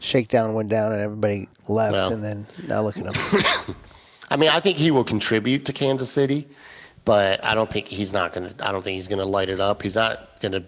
shakedown 0.00 0.54
went 0.54 0.70
down, 0.70 0.92
and 0.92 1.00
everybody 1.02 1.48
left, 1.68 1.92
Well. 1.92 2.12
and 2.12 2.24
then 2.24 2.46
now 2.66 2.82
look 2.82 2.96
at 2.96 3.14
him. 3.14 3.74
I 4.30 4.36
mean, 4.36 4.48
I 4.50 4.60
think 4.60 4.78
he 4.78 4.90
will 4.90 5.04
contribute 5.04 5.66
to 5.66 5.72
Kansas 5.72 6.10
City, 6.10 6.48
but 7.04 7.44
I 7.44 7.54
don't 7.54 7.70
think 7.70 7.86
he's 7.86 8.12
not 8.12 8.32
going 8.32 8.48
to. 8.54 8.66
I 8.66 8.72
don't 8.72 8.82
think 8.82 8.94
he's 8.94 9.08
going 9.08 9.18
to 9.18 9.26
light 9.26 9.50
it 9.50 9.60
up. 9.60 9.82
He's 9.82 9.96
not 9.96 10.40
going 10.40 10.52
to. 10.52 10.64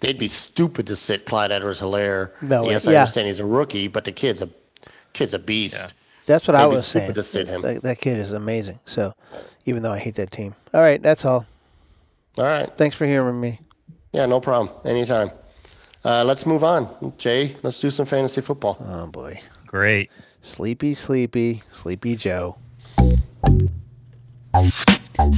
They'd 0.00 0.18
be 0.18 0.28
stupid 0.28 0.86
to 0.86 0.96
sit 0.96 1.24
Clyde 1.24 1.50
Edwards-Helaire. 1.50 2.30
No, 2.42 2.64
yes, 2.68 2.86
I 2.86 2.92
yeah. 2.92 3.00
understand 3.00 3.26
he's 3.26 3.40
a 3.40 3.46
rookie, 3.46 3.88
but 3.88 4.04
the 4.04 4.12
kid's 4.12 4.40
a 4.42 4.50
kid's 5.14 5.34
a 5.34 5.38
beast. 5.38 5.94
That's 6.26 6.46
what 6.48 6.52
They'd 6.54 6.62
I 6.64 6.68
be 6.68 6.74
was 6.74 6.86
saying. 6.86 7.14
to 7.14 7.22
sit 7.22 7.48
him. 7.48 7.62
That, 7.62 7.82
that 7.84 8.00
kid 8.00 8.18
is 8.18 8.32
amazing. 8.32 8.80
So, 8.84 9.14
even 9.64 9.82
though 9.82 9.92
I 9.92 9.98
hate 9.98 10.16
that 10.16 10.30
team. 10.32 10.54
All 10.74 10.80
right, 10.80 11.00
that's 11.02 11.24
all. 11.24 11.46
All 12.38 12.44
right, 12.44 12.68
Thanks 12.76 12.96
for 12.96 13.06
hearing 13.06 13.40
me. 13.40 13.60
yeah, 14.12 14.26
no 14.26 14.40
problem. 14.40 14.70
Anytime. 14.84 15.30
Uh, 16.04 16.22
let's 16.24 16.44
move 16.46 16.62
on, 16.62 17.14
Jay. 17.18 17.54
Let's 17.62 17.80
do 17.80 17.90
some 17.90 18.06
fantasy 18.06 18.40
football. 18.40 18.76
Oh 18.80 19.06
boy, 19.08 19.40
Great. 19.66 20.10
sleepy, 20.42 20.94
sleepy, 20.94 21.62
sleepy 21.72 22.14
Joe. 22.16 22.58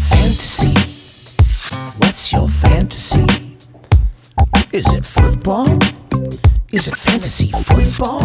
Fantasy. 0.09 0.75
What's 1.99 2.33
your 2.33 2.49
fantasy? 2.49 3.57
Is 4.73 4.87
it 4.93 5.05
football? 5.07 5.79
Is 6.73 6.87
it 6.89 6.97
fantasy 6.97 7.51
football? 7.53 8.23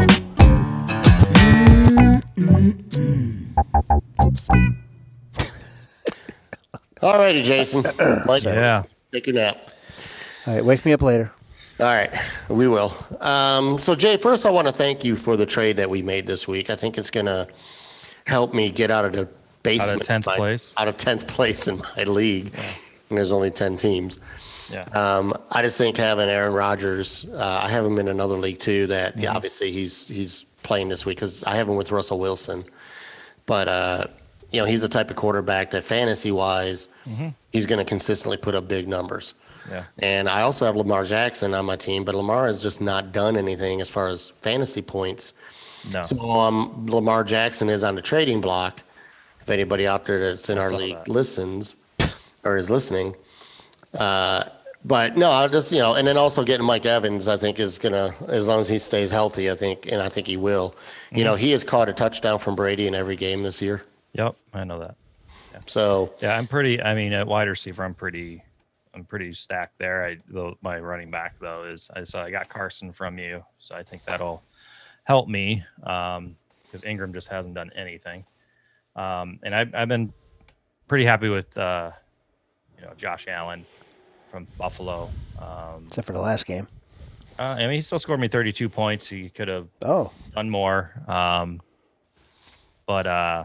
All 7.02 7.14
righty, 7.18 7.42
Jason. 7.42 7.84
Mike, 8.26 8.44
Yeah. 8.44 8.84
take 9.12 9.28
a 9.28 9.34
nap. 9.34 9.58
All 10.48 10.54
right, 10.56 10.64
wake 10.66 10.86
me 10.86 10.94
up 10.94 11.02
later. 11.02 11.32
All 11.80 11.86
right, 11.88 12.10
we 12.50 12.68
will. 12.68 12.94
Um, 13.20 13.80
so, 13.80 13.96
Jay, 13.96 14.16
first 14.18 14.46
I 14.46 14.52
want 14.52 14.68
to 14.68 14.74
thank 14.74 15.04
you 15.04 15.16
for 15.16 15.36
the 15.36 15.46
trade 15.46 15.78
that 15.78 15.90
we 15.90 16.02
made 16.02 16.28
this 16.28 16.48
week. 16.48 16.70
I 16.70 16.76
think 16.76 16.98
it's 16.98 17.10
going 17.10 17.26
to 17.26 17.48
help 18.26 18.54
me 18.54 18.70
get 18.72 18.92
out 18.92 19.06
of 19.06 19.14
the 19.14 19.28
basement. 19.64 20.10
Out 20.10 20.18
of 20.18 20.24
10th 20.24 20.26
my- 20.28 20.36
place? 20.38 20.74
Out 20.78 20.88
of 20.88 20.98
10th 20.98 21.28
place 21.28 21.68
in 21.68 21.80
my 21.98 22.04
league. 22.04 22.52
And 23.10 23.18
there's 23.18 23.32
only 23.34 23.52
10 23.52 23.76
teams. 23.76 24.20
Yeah. 24.72 24.84
Um, 24.94 25.34
I 25.52 25.62
just 25.62 25.78
think 25.78 25.98
having 25.98 26.30
Aaron 26.30 26.54
Rodgers, 26.54 27.26
uh, 27.34 27.60
I 27.64 27.70
have 27.70 27.86
him 27.86 27.98
in 28.00 28.08
another 28.08 28.38
league 28.38 28.60
too. 28.60 28.88
That 28.88 29.14
Mm-hmm. 29.14 29.24
yeah, 29.24 29.36
obviously 29.36 29.72
he's 29.72 30.08
he's 30.08 30.46
playing 30.64 30.90
this 30.90 31.06
week 31.06 31.18
because 31.18 31.44
I 31.44 31.56
have 31.56 31.68
him 31.70 31.76
with 31.76 31.92
Russell 31.92 32.20
Wilson. 32.20 32.64
But 33.46 33.68
uh, 33.68 34.08
you 34.52 34.60
know 34.62 34.66
he's 34.66 34.82
the 34.82 34.90
type 34.90 35.10
of 35.10 35.16
quarterback 35.18 35.72
that 35.72 35.84
fantasy 35.84 36.32
wise, 36.32 36.90
Mm-hmm. 37.06 37.30
he's 37.52 37.66
going 37.66 37.80
to 37.80 37.86
consistently 37.86 38.38
put 38.38 38.56
up 38.56 38.68
big 38.68 38.88
numbers. 38.88 39.34
yeah. 39.70 39.84
And 40.00 40.28
I 40.30 40.42
also 40.42 40.66
have 40.66 40.76
Lamar 40.76 41.04
Jackson 41.04 41.54
on 41.54 41.66
my 41.66 41.76
team, 41.76 42.04
but 42.06 42.16
Lamar 42.16 42.46
has 42.48 42.62
just 42.64 42.80
not 42.82 43.12
done 43.12 43.36
anything 43.38 43.82
as 43.82 43.90
far 43.90 44.08
as 44.08 44.30
fantasy 44.42 44.82
points. 44.82 45.34
No. 45.92 46.02
So 46.02 46.20
um, 46.32 46.86
Lamar 46.88 47.24
Jackson 47.26 47.70
is 47.70 47.84
on 47.84 47.96
the 47.96 48.02
trading 48.02 48.40
block. 48.42 48.82
If 49.42 49.50
anybody 49.50 49.86
out 49.86 50.06
there 50.06 50.20
that's 50.32 50.50
in 50.50 50.58
I 50.58 50.62
our 50.62 50.72
league 50.72 50.96
that. 50.96 51.10
listens 51.10 51.76
or 52.46 52.56
is 52.56 52.70
listening, 52.70 53.14
uh, 53.94 54.46
but 54.86 55.18
no, 55.18 55.32
I 55.32 55.48
just 55.48 55.72
you 55.72 55.80
know, 55.80 55.94
and 55.94 56.08
then 56.08 56.18
also 56.18 56.44
getting 56.44 56.66
Mike 56.66 56.86
Evans, 56.86 57.28
I 57.28 57.38
think 57.38 57.60
is 57.60 57.80
gonna 57.80 58.14
as 58.28 58.48
long 58.48 58.60
as 58.60 58.68
he 58.68 58.80
stays 58.80 59.12
healthy, 59.12 59.50
I 59.50 59.56
think, 59.56 59.92
and 59.92 60.02
I 60.02 60.10
think 60.10 60.28
he 60.28 60.38
will. 60.38 60.76
You 61.12 61.24
know, 61.24 61.36
he 61.36 61.52
has 61.52 61.64
caught 61.64 61.90
a 61.90 61.94
touchdown 61.94 62.40
from 62.40 62.56
Brady 62.56 62.88
in 62.88 62.96
every 62.96 63.16
game 63.16 63.44
this 63.44 63.62
year. 63.62 63.84
Yep. 64.14 64.36
I 64.54 64.64
know 64.64 64.80
that. 64.80 64.96
So 65.66 66.14
Yeah, 66.20 66.38
I'm 66.38 66.48
pretty. 66.48 66.82
I 66.82 66.94
mean, 66.96 67.14
at 67.14 67.28
wide 67.28 67.48
receiver, 67.48 67.84
I'm 67.84 67.94
pretty. 67.94 68.44
I'm 68.94 69.06
pretty 69.06 69.34
stacked 69.34 69.80
there. 69.80 70.06
I 70.06 70.18
though 70.28 70.58
my 70.62 70.80
running 70.80 71.10
back 71.10 71.40
though 71.40 71.64
is 71.64 71.90
I 71.96 72.04
so 72.04 72.20
I 72.20 72.30
got 72.30 72.50
Carson 72.50 72.92
from 72.92 73.18
you, 73.18 73.44
so 73.60 73.76
I 73.76 73.84
think 73.84 74.04
that'll 74.06 74.44
help 75.06 75.28
me 75.28 75.64
because 75.78 76.84
Ingram 76.86 77.14
just 77.14 77.28
hasn't 77.28 77.56
done 77.56 77.72
anything. 77.76 78.26
Um, 78.96 79.40
and 79.44 79.56
I've 79.56 79.74
I've 79.74 79.88
been 79.88 80.14
pretty 80.88 81.06
happy 81.06 81.30
with 81.30 81.58
uh, 81.58 81.92
you 82.78 82.86
know 82.86 82.92
Josh 82.98 83.28
Allen 83.28 83.66
from 84.34 84.48
Buffalo. 84.58 85.10
Um, 85.40 85.86
Except 85.88 86.08
for 86.08 86.14
the 86.14 86.20
last 86.20 86.48
game. 86.48 86.68
uh, 87.38 87.44
I 87.44 87.68
mean, 87.68 87.76
he 87.76 87.82
still 87.84 88.00
scored 88.00 88.20
me 88.20 88.28
32 88.28 88.68
points. 88.68 89.08
He 89.08 89.30
could 89.30 89.48
have 89.48 89.68
Oh, 89.86 90.12
done 90.34 90.50
more. 90.50 90.92
Um, 91.08 91.62
but 92.88 93.06
uh, 93.06 93.44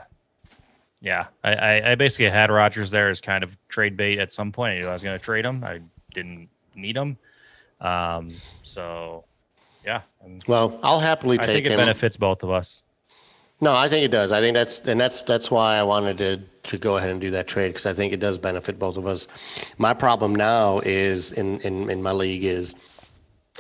yeah, 1.03 1.27
I, 1.45 1.53
I, 1.55 1.91
I 1.91 1.95
basically 1.95 2.31
had 2.31 2.51
Rodgers 2.51 2.91
there 2.91 3.11
as 3.11 3.21
kind 3.21 3.45
of 3.45 3.55
trade 3.69 3.99
bait 3.99 4.19
at 4.19 4.33
some 4.33 4.51
point. 4.51 4.77
I 4.77 4.79
knew 4.81 4.89
I 4.89 4.93
was 4.95 5.03
going 5.03 5.19
to 5.19 5.23
trade 5.23 5.45
him. 5.45 5.63
I 5.63 5.81
didn't 6.15 6.49
need 6.75 6.97
him. 6.97 7.19
Um, 7.83 8.33
so 8.63 9.25
yeah, 9.85 10.01
I'm, 10.25 10.39
well, 10.49 10.81
I'll 10.83 11.01
happily 11.01 11.39
I 11.39 11.43
take 11.43 11.55
think 11.57 11.67
it 11.67 11.73
him. 11.73 11.77
benefits 11.77 12.17
both 12.17 12.43
of 12.43 12.51
us. 12.51 12.83
No, 13.61 13.75
I 13.75 13.89
think 13.89 14.05
it 14.05 14.11
does. 14.11 14.31
I 14.31 14.41
think 14.41 14.55
that's 14.55 14.81
and 14.83 15.01
that's 15.01 15.23
that's 15.23 15.51
why 15.51 15.77
I 15.77 15.83
wanted 15.83 16.19
to 16.19 16.41
to 16.71 16.79
go 16.79 16.97
ahead 16.97 17.11
and 17.11 17.21
do 17.21 17.31
that 17.33 17.49
trade 17.49 17.69
because 17.69 17.87
I 17.87 17.93
think 17.93 18.13
it 18.13 18.21
does 18.21 18.39
benefit 18.39 18.79
both 18.79 18.97
of 18.97 19.07
us. 19.07 19.27
My 19.79 19.95
problem 19.95 20.35
now 20.35 20.79
is 20.81 21.33
in 21.33 21.61
in, 21.61 21.91
in 21.91 22.03
my 22.03 22.13
league 22.13 22.45
is 22.45 22.75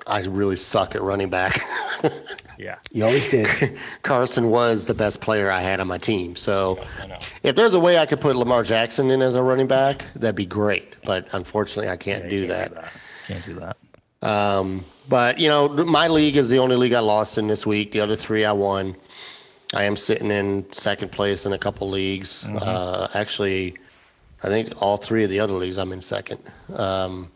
I 0.07 0.23
really 0.25 0.57
suck 0.57 0.95
at 0.95 1.03
running 1.03 1.31
back. 1.31 1.61
Yeah, 2.59 2.75
you 2.91 3.05
always 3.05 3.31
did. 3.31 3.47
Carson 4.03 4.51
was 4.51 4.89
the 4.89 4.95
best 4.95 5.21
player 5.21 5.49
I 5.49 5.61
had 5.61 5.79
on 5.79 5.87
my 5.87 5.97
team. 5.99 6.35
So 6.35 6.85
I 7.01 7.07
know. 7.07 7.19
if 7.45 7.55
there's 7.55 7.73
a 7.73 7.79
way 7.79 7.99
I 7.99 8.05
could 8.07 8.21
put 8.21 8.35
Lamar 8.35 8.65
Jackson 8.65 9.13
in 9.13 9.23
as 9.23 9.37
a 9.37 9.43
running 9.45 9.69
back, 9.69 10.05
that'd 10.15 10.35
be 10.35 10.45
great. 10.45 10.97
But 11.05 11.29
unfortunately, 11.33 11.89
I 11.89 11.97
can't 11.97 12.25
Yeah, 12.25 12.31
do 12.31 12.37
you 12.37 12.47
that. 12.49 12.93
Can't 13.29 13.45
do 13.47 13.61
that. 13.61 13.77
Um, 14.23 14.85
but 15.09 15.39
you 15.39 15.49
know, 15.49 15.69
my 15.69 16.09
league 16.09 16.37
is 16.37 16.51
the 16.51 16.59
only 16.59 16.75
league 16.75 16.95
I 16.95 16.99
lost 16.99 17.39
in 17.39 17.47
this 17.47 17.65
week. 17.65 17.93
The 17.93 18.01
other 18.01 18.17
three 18.17 18.45
I 18.45 18.51
won. 18.51 18.97
I 19.75 19.85
am 19.85 19.97
sitting 19.97 20.31
in 20.31 20.73
second 20.73 21.12
place 21.12 21.45
in 21.45 21.53
a 21.53 21.59
couple 21.59 21.91
leagues. 21.91 22.45
Uh, 22.47 23.09
actually, 23.14 23.77
I 24.43 24.49
think 24.49 24.81
all 24.81 24.97
three 24.97 25.25
of 25.25 25.31
the 25.31 25.41
other 25.41 25.55
leagues 25.55 25.77
I'm 25.77 25.93
in 25.93 26.01
second. 26.01 26.41
Um, 26.75 27.31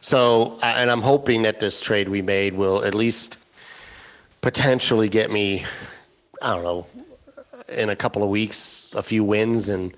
so, 0.00 0.58
and 0.62 0.90
I'm 0.90 1.02
hoping 1.02 1.42
that 1.42 1.60
this 1.60 1.80
trade 1.80 2.08
we 2.08 2.22
made 2.22 2.54
will 2.54 2.84
at 2.84 2.94
least 2.94 3.38
potentially 4.40 5.08
get 5.08 5.30
me, 5.30 5.64
I 6.42 6.54
don't 6.54 6.64
know, 6.64 6.86
in 7.68 7.88
a 7.88 7.96
couple 7.96 8.22
of 8.22 8.30
weeks, 8.30 8.90
a 8.94 9.02
few 9.02 9.22
wins, 9.22 9.68
and 9.68 9.94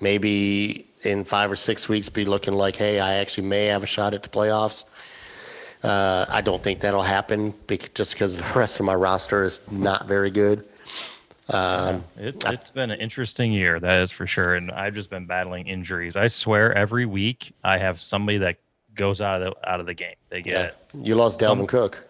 maybe 0.00 0.86
in 1.02 1.24
five 1.24 1.50
or 1.50 1.56
six 1.56 1.88
weeks 1.88 2.08
be 2.08 2.24
looking 2.24 2.54
like, 2.54 2.76
hey, 2.76 3.00
I 3.00 3.14
actually 3.14 3.48
may 3.48 3.66
have 3.66 3.82
a 3.82 3.86
shot 3.86 4.14
at 4.14 4.22
the 4.22 4.28
playoffs. 4.28 4.84
Uh, 5.82 6.24
I 6.28 6.40
don't 6.40 6.62
think 6.62 6.80
that'll 6.80 7.02
happen 7.02 7.54
just 7.94 8.12
because 8.14 8.36
the 8.36 8.58
rest 8.58 8.80
of 8.80 8.86
my 8.86 8.94
roster 8.94 9.44
is 9.44 9.70
not 9.70 10.08
very 10.08 10.30
good. 10.30 10.64
Um, 11.52 12.04
It, 12.16 12.42
it's 12.46 12.70
been 12.70 12.90
an 12.90 13.00
interesting 13.00 13.52
year, 13.52 13.80
that 13.80 14.02
is 14.02 14.10
for 14.10 14.26
sure. 14.26 14.54
And 14.54 14.70
I've 14.70 14.94
just 14.94 15.10
been 15.10 15.26
battling 15.26 15.66
injuries. 15.66 16.16
I 16.16 16.26
swear, 16.26 16.72
every 16.76 17.06
week 17.06 17.54
I 17.64 17.78
have 17.78 18.00
somebody 18.00 18.38
that 18.38 18.56
goes 18.94 19.20
out 19.20 19.40
of 19.42 19.54
the 19.54 19.70
out 19.70 19.80
of 19.80 19.86
the 19.86 19.94
game. 19.94 20.14
They 20.28 20.38
yeah, 20.38 20.42
get 20.42 20.76
you 21.02 21.14
lost 21.14 21.40
Dalvin 21.40 21.58
Some- 21.58 21.66
Cook. 21.66 22.08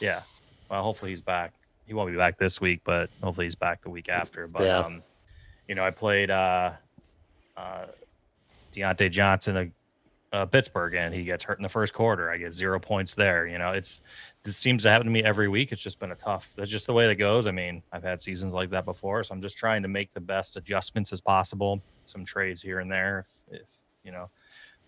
yeah. 0.00 0.22
Well, 0.70 0.82
hopefully 0.82 1.10
he's 1.12 1.20
back. 1.20 1.52
He 1.86 1.94
won't 1.94 2.10
be 2.10 2.16
back 2.16 2.38
this 2.38 2.60
week, 2.60 2.80
but 2.84 3.08
hopefully 3.22 3.46
he's 3.46 3.54
back 3.54 3.80
the 3.82 3.90
week 3.90 4.08
after. 4.08 4.46
But 4.46 4.62
Yeah. 4.64 4.78
um, 4.78 5.02
you 5.66 5.74
know, 5.74 5.84
I 5.84 5.90
played 5.90 6.30
uh, 6.30 6.72
uh, 7.56 7.86
Diontae 8.74 9.10
Johnson 9.10 9.56
a 9.56 9.70
uh, 10.36 10.44
Pittsburgh, 10.44 10.94
and 10.94 11.14
he 11.14 11.24
gets 11.24 11.42
hurt 11.44 11.58
in 11.58 11.62
the 11.62 11.68
first 11.70 11.94
quarter. 11.94 12.30
I 12.30 12.36
get 12.36 12.52
zero 12.52 12.78
points 12.78 13.14
there. 13.14 13.46
You 13.46 13.56
know, 13.58 13.72
it's 13.72 14.02
it 14.48 14.54
seems 14.54 14.82
to 14.82 14.90
happen 14.90 15.06
to 15.06 15.12
me 15.12 15.22
every 15.22 15.48
week. 15.48 15.70
It's 15.72 15.80
just 15.80 16.00
been 16.00 16.10
a 16.10 16.16
tough. 16.16 16.50
That's 16.56 16.70
just 16.70 16.86
the 16.86 16.92
way 16.92 17.06
that 17.06 17.16
goes. 17.16 17.46
I 17.46 17.50
mean, 17.50 17.82
I've 17.92 18.02
had 18.02 18.20
seasons 18.20 18.54
like 18.54 18.70
that 18.70 18.84
before, 18.84 19.22
so 19.22 19.34
I'm 19.34 19.42
just 19.42 19.56
trying 19.56 19.82
to 19.82 19.88
make 19.88 20.12
the 20.14 20.20
best 20.20 20.56
adjustments 20.56 21.12
as 21.12 21.20
possible. 21.20 21.80
Some 22.06 22.24
trades 22.24 22.62
here 22.62 22.80
and 22.80 22.90
there, 22.90 23.26
if, 23.50 23.60
if 23.60 23.66
you 24.04 24.12
know. 24.12 24.30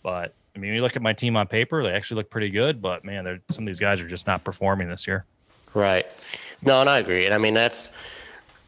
But 0.02 0.34
I 0.56 0.58
mean, 0.58 0.72
you 0.74 0.82
look 0.82 0.96
at 0.96 1.02
my 1.02 1.12
team 1.12 1.36
on 1.36 1.46
paper; 1.46 1.82
they 1.82 1.92
actually 1.92 2.16
look 2.16 2.30
pretty 2.30 2.50
good. 2.50 2.80
But 2.80 3.04
man, 3.04 3.40
some 3.50 3.64
of 3.64 3.66
these 3.66 3.80
guys 3.80 4.00
are 4.00 4.08
just 4.08 4.26
not 4.26 4.42
performing 4.42 4.88
this 4.88 5.06
year. 5.06 5.24
Right. 5.74 6.06
No, 6.62 6.80
and 6.80 6.90
I 6.90 6.98
agree. 6.98 7.24
And 7.24 7.34
I 7.34 7.38
mean, 7.38 7.54
that's, 7.54 7.90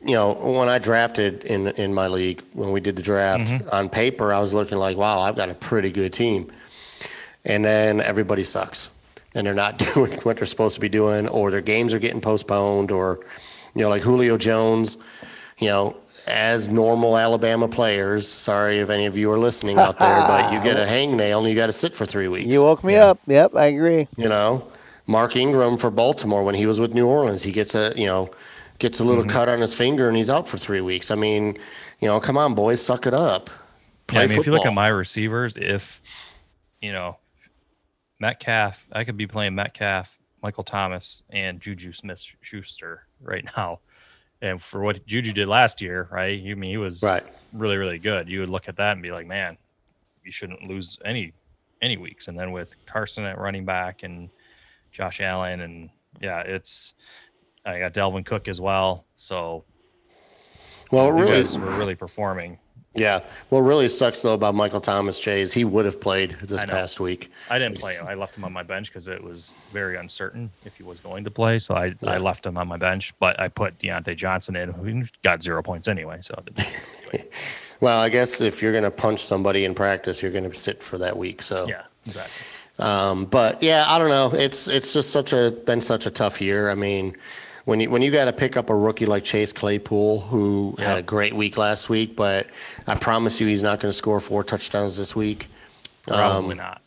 you 0.05 0.15
know, 0.15 0.33
when 0.33 0.69
I 0.69 0.79
drafted 0.79 1.45
in 1.45 1.69
in 1.69 1.93
my 1.93 2.09
league, 2.09 2.43
when 2.53 2.71
we 2.73 2.81
did 2.81 2.97
the 2.97 3.03
draft, 3.03 3.45
mm-hmm. 3.45 3.69
on 3.71 3.89
paper, 3.89 4.33
I 4.33 4.41
was 4.41 4.55
looking 4.55 4.79
like, 4.79 4.97
wow, 4.97 5.21
I've 5.21 5.37
got 5.37 5.49
a 5.49 5.55
pretty 5.55 5.91
good 5.91 6.13
team. 6.13 6.53
And 7.45 7.65
then 7.65 8.01
everybody 8.01 8.45
sucks. 8.45 8.89
And 9.35 9.47
they're 9.47 9.55
not 9.55 9.79
doing 9.95 10.19
what 10.21 10.37
they're 10.37 10.47
supposed 10.47 10.75
to 10.75 10.81
be 10.81 10.89
doing, 10.89 11.29
or 11.29 11.51
their 11.51 11.61
games 11.61 11.95
are 11.95 11.99
getting 11.99 12.21
postponed, 12.21 12.91
or, 12.91 13.21
you 13.75 13.83
know, 13.83 13.89
like 13.89 14.03
Julio 14.03 14.37
Jones, 14.37 14.99
you 15.59 15.69
know, 15.69 15.97
as 16.27 16.69
normal 16.69 17.17
Alabama 17.17 17.67
players, 17.67 18.29
sorry 18.29 18.79
if 18.79 18.91
any 18.91 19.07
of 19.07 19.17
you 19.17 19.31
are 19.33 19.39
listening 19.39 19.79
out 19.79 19.99
there, 19.99 20.21
but 20.29 20.53
you 20.53 20.63
get 20.63 20.77
a 20.77 20.85
hangnail 20.85 21.41
and 21.41 21.49
you 21.49 21.55
got 21.55 21.67
to 21.67 21.73
sit 21.73 21.95
for 21.95 22.07
three 22.07 22.29
weeks. 22.29 22.47
You 22.47 22.63
woke 22.63 22.85
me 22.85 22.97
up. 22.97 23.19
Yep, 23.27 23.57
I 23.57 23.67
agree. 23.67 24.07
you 24.17 24.29
know 24.29 24.65
mark 25.07 25.37
ingram 25.37 25.77
for 25.77 25.91
baltimore 25.91 26.45
when 26.45 26.55
he 26.55 26.65
was 26.65 26.79
with 26.79 26.95
new 26.95 27.07
orleans 27.07 27.43
he 27.43 27.51
gets 27.51 27.75
a 27.75 27.93
you 27.97 28.07
know 28.07 28.31
gets 28.79 29.01
a 29.01 29.05
little 29.05 29.23
mm-hmm. 29.23 29.31
cut 29.31 29.49
on 29.49 29.61
his 29.61 29.75
finger 29.75 30.09
and 30.09 30.17
he's 30.17 30.31
out 30.31 30.49
for 30.49 30.59
three 30.59 30.81
weeks. 30.81 31.11
I 31.11 31.15
mean 31.15 31.59
you 32.01 32.09
know 32.09 32.19
come 32.21 32.37
on 32.37 32.55
boys 32.55 32.85
suck 32.85 33.07
it 33.07 33.15
up. 33.15 33.51
Yeah, 34.13 34.21
I 34.21 34.27
mean, 34.27 34.39
if 34.39 34.47
you 34.47 34.53
look 34.53 34.67
at 34.67 34.75
my 34.75 34.89
receivers, 34.89 35.57
if 35.57 36.03
you 36.81 36.93
know 36.93 37.17
Metcalf, 38.23 38.87
I 38.93 39.03
could 39.03 39.17
be 39.17 39.27
playing 39.27 39.57
Metcalf, 39.57 40.09
Michael 40.45 40.63
Thomas, 40.63 41.25
and 41.31 41.61
Juju 41.61 41.93
Smith 41.93 42.25
Schuster 42.41 43.03
right 43.21 43.45
now. 43.57 43.81
And 44.41 44.63
for 44.63 44.81
what 44.81 45.05
Juju 45.07 45.33
did 45.33 45.49
last 45.49 45.81
year, 45.81 46.09
right? 46.11 46.39
You 46.39 46.55
mean 46.55 46.71
he 46.71 46.77
was 46.77 47.03
Right. 47.03 47.25
really, 47.53 47.77
really 47.77 47.99
good. 47.99 48.29
You 48.29 48.39
would 48.39 48.49
look 48.49 48.69
at 48.69 48.77
that 48.77 48.93
and 48.93 49.03
be 49.03 49.11
like, 49.11 49.27
man, 49.27 49.59
you 50.25 50.31
shouldn't 50.31 50.69
lose 50.69 50.97
any 51.05 51.33
any 51.81 51.97
weeks. 51.97 52.29
And 52.29 52.39
then 52.39 52.53
with 52.53 52.77
Carson 52.87 53.25
at 53.25 53.39
running 53.39 53.65
back 53.65 54.05
and 54.05 54.31
Josh 54.93 55.21
Allen, 55.21 55.61
and 55.61 55.91
yeah, 56.21 56.43
it's 56.43 56.95
I 57.65 57.81
got 57.81 57.93
Dalvin 57.93 58.25
Cook 58.25 58.47
as 58.47 58.61
well. 58.61 59.05
So 59.17 59.65
well 60.93 61.11
really 61.11 61.43
were 61.59 61.77
really 61.77 61.97
performing. 61.97 62.59
Yeah 62.95 63.21
what 63.49 63.61
really 63.61 63.89
sucks 63.89 64.23
though 64.23 64.35
about 64.35 64.55
michael 64.55 64.81
thomas 64.81 65.19
jay 65.19 65.41
is 65.41 65.53
he 65.53 65.65
would 65.65 65.85
have 65.85 66.01
played 66.01 66.33
this 66.43 66.65
past 66.65 67.01
week 67.01 67.31
I 67.51 67.59
didn't 67.59 67.79
play 67.79 67.95
him. 67.95 68.07
I 68.07 68.15
left 68.15 68.37
him 68.37 68.45
on 68.45 68.53
my 68.53 68.63
bench 68.63 68.89
because 68.89 69.09
it 69.09 69.23
was 69.23 69.55
very 69.73 69.97
uncertain 69.97 70.51
if 70.65 70.77
he 70.77 70.83
was 70.83 71.01
going 71.01 71.25
to 71.25 71.31
play. 71.31 71.59
So 71.59 71.75
I, 71.75 71.87
Yeah. 71.87 71.95
I 72.03 72.19
left 72.19 72.47
him 72.47 72.57
on 72.57 72.69
my 72.69 72.77
bench, 72.77 73.15
but 73.19 73.39
I 73.41 73.49
put 73.49 73.79
Diontae 73.79 74.17
Johnson 74.17 74.57
in, 74.57 74.71
who 74.73 75.05
got 75.23 75.43
zero 75.43 75.63
points 75.63 75.89
anyway. 75.89 76.19
So 76.21 76.43
well 77.81 77.99
i 77.99 78.09
guess 78.09 78.41
if 78.41 78.63
you're 78.63 78.73
going 78.73 78.85
to 78.85 78.91
punch 78.91 79.21
somebody 79.21 79.65
in 79.65 79.75
practice 79.75 80.23
you're 80.23 80.31
going 80.31 80.49
to 80.49 80.55
sit 80.55 80.83
for 80.83 80.99
that 80.99 81.17
week 81.17 81.43
so 81.43 81.67
yeah, 81.69 81.83
exactly. 82.07 82.33
Um, 82.79 83.27
but 83.27 83.63
yeah, 83.63 83.85
I 83.87 83.99
don't 83.99 84.09
know. 84.09 84.33
It's 84.33 84.67
it's 84.67 84.93
just 84.95 85.11
such 85.11 85.33
a 85.33 85.51
been 85.67 85.81
such 85.83 86.07
a 86.07 86.11
tough 86.11 86.41
year. 86.41 86.71
I 86.71 86.75
mean, 86.75 87.15
when 87.65 87.81
you 87.81 87.91
when 87.91 88.03
you 88.03 88.11
got 88.11 88.25
to 88.27 88.33
pick 88.33 88.57
up 88.57 88.71
a 88.71 88.75
rookie 88.75 89.07
like 89.07 89.25
Chase 89.25 89.53
Claypool, 89.53 90.21
who 90.21 90.75
had 90.79 90.99
a 90.99 91.03
great 91.03 91.35
week 91.35 91.57
last 91.57 91.89
week, 91.89 92.17
but 92.17 92.47
I 92.87 92.95
promise 92.95 93.41
you, 93.41 93.47
he's 93.47 93.63
not 93.63 93.81
going 93.81 93.91
to 93.91 93.97
score 93.97 94.21
four 94.21 94.43
touchdowns 94.45 94.97
this 94.97 95.15
week. 95.15 95.47
Probably 96.07 96.53
Um, 96.53 96.57
not. 96.57 96.83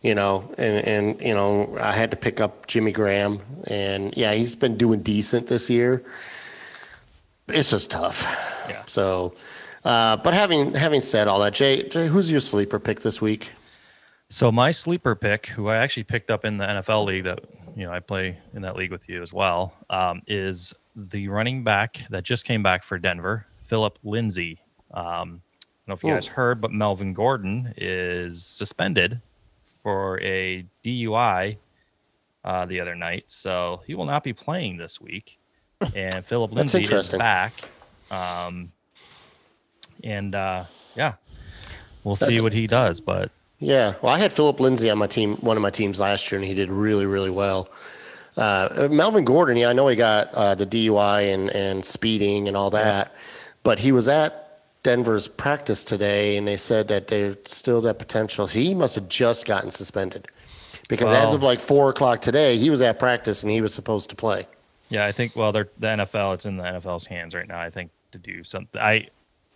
You 0.00 0.14
know, 0.14 0.50
and 0.56 0.86
and 0.86 1.20
you 1.20 1.34
know, 1.34 1.76
I 1.80 1.92
had 1.92 2.10
to 2.12 2.16
pick 2.16 2.40
up 2.40 2.66
Jimmy 2.68 2.92
Graham, 2.92 3.40
and 3.66 4.16
yeah, 4.16 4.32
he's 4.32 4.54
been 4.54 4.76
doing 4.76 5.00
decent 5.00 5.48
this 5.48 5.68
year. 5.68 6.02
It's 7.48 7.70
just 7.70 7.90
tough. 7.90 8.22
Yeah. 8.68 8.82
So, 8.86 9.34
uh, 9.84 10.16
but 10.18 10.34
having 10.34 10.74
having 10.74 11.00
said 11.00 11.26
all 11.26 11.40
that, 11.40 11.52
Jay, 11.54 11.82
Jay, 11.82 12.06
who's 12.06 12.30
your 12.30 12.40
sleeper 12.40 12.78
pick 12.78 13.00
this 13.00 13.20
week? 13.20 13.50
So 14.30 14.52
my 14.52 14.70
sleeper 14.70 15.14
pick, 15.14 15.46
who 15.46 15.68
I 15.68 15.76
actually 15.76 16.04
picked 16.04 16.30
up 16.30 16.44
in 16.44 16.58
the 16.58 16.64
NFL 16.66 17.06
league 17.06 17.24
that 17.24 17.40
you 17.78 17.86
know 17.86 17.92
I 17.92 18.00
play 18.00 18.36
in 18.54 18.62
that 18.62 18.74
league 18.74 18.90
with 18.90 19.08
you 19.08 19.22
as 19.22 19.32
well, 19.32 19.72
um, 19.88 20.20
is 20.26 20.74
the 20.96 21.28
running 21.28 21.62
back 21.62 22.00
that 22.10 22.24
just 22.24 22.44
came 22.44 22.60
back 22.60 22.82
for 22.82 22.98
Denver, 22.98 23.46
Phillip 23.66 24.00
Lindsay. 24.02 24.58
Um, 24.92 25.00
I 25.00 25.86
don't 25.86 25.86
know 25.86 25.94
if 25.94 26.02
you 26.02 26.10
Ooh. 26.10 26.14
guys 26.14 26.26
heard, 26.26 26.60
but 26.60 26.72
Melvin 26.72 27.14
Gordon 27.14 27.72
is 27.76 28.44
suspended 28.44 29.20
for 29.84 30.20
a 30.22 30.66
DUI 30.82 31.56
uh, 32.44 32.66
the 32.66 32.80
other 32.80 32.96
night, 32.96 33.26
so 33.28 33.80
he 33.86 33.94
will 33.94 34.06
not 34.06 34.24
be 34.24 34.32
playing 34.32 34.76
this 34.76 35.00
week. 35.00 35.38
And 35.94 36.24
Phillip 36.24 36.50
Lindsay 36.50 36.82
is 36.82 37.10
back, 37.10 37.52
um, 38.10 38.72
and 40.02 40.34
uh, 40.34 40.64
yeah, 40.96 41.14
we'll 42.02 42.16
see 42.16 42.40
what 42.40 42.52
he 42.52 42.66
does. 42.66 43.00
But 43.00 43.30
Yeah, 43.60 43.94
well, 44.02 44.14
I 44.14 44.18
had 44.18 44.32
Phillip 44.32 44.60
Lindsay 44.60 44.88
on 44.88 44.98
my 44.98 45.08
team, 45.08 45.36
one 45.36 45.56
of 45.56 45.62
my 45.62 45.70
teams 45.70 45.98
last 45.98 46.30
year, 46.30 46.38
and 46.38 46.46
he 46.46 46.54
did 46.54 46.70
really, 46.70 47.06
really 47.06 47.30
well. 47.30 47.68
Uh, 48.36 48.88
Melvin 48.90 49.24
Gordon, 49.24 49.56
yeah, 49.56 49.70
I 49.70 49.72
know 49.72 49.88
he 49.88 49.96
got 49.96 50.32
uh, 50.32 50.54
the 50.54 50.66
DUI 50.66 51.34
and, 51.34 51.50
and 51.50 51.84
speeding 51.84 52.46
and 52.46 52.56
all 52.56 52.70
that, 52.70 53.12
but 53.64 53.80
he 53.80 53.90
was 53.90 54.06
at 54.06 54.60
Denver's 54.84 55.26
practice 55.26 55.84
today, 55.84 56.36
and 56.36 56.46
they 56.46 56.56
said 56.56 56.86
that 56.88 57.08
there's 57.08 57.36
still 57.46 57.80
that 57.80 57.98
potential. 57.98 58.46
He 58.46 58.74
must 58.74 58.94
have 58.94 59.08
just 59.08 59.44
gotten 59.44 59.72
suspended 59.72 60.28
because 60.88 61.12
as 61.12 61.32
of 61.32 61.42
like 61.42 61.60
four 61.60 61.90
o'clock 61.90 62.20
today, 62.20 62.56
he 62.56 62.70
was 62.70 62.80
at 62.80 62.98
practice 62.98 63.42
and 63.42 63.50
he 63.50 63.60
was 63.60 63.74
supposed 63.74 64.08
to 64.10 64.16
play. 64.16 64.46
Yeah, 64.88 65.04
I 65.04 65.12
think 65.12 65.36
well, 65.36 65.52
they're 65.52 65.68
the 65.78 65.88
NFL. 65.88 66.34
It's 66.34 66.46
in 66.46 66.56
the 66.56 66.62
NFL's 66.62 67.06
hands 67.06 67.34
right 67.34 67.46
now. 67.46 67.60
I 67.60 67.70
think 67.70 67.90
to 68.12 68.18
do 68.18 68.42
something. 68.44 68.80
I 68.80 69.08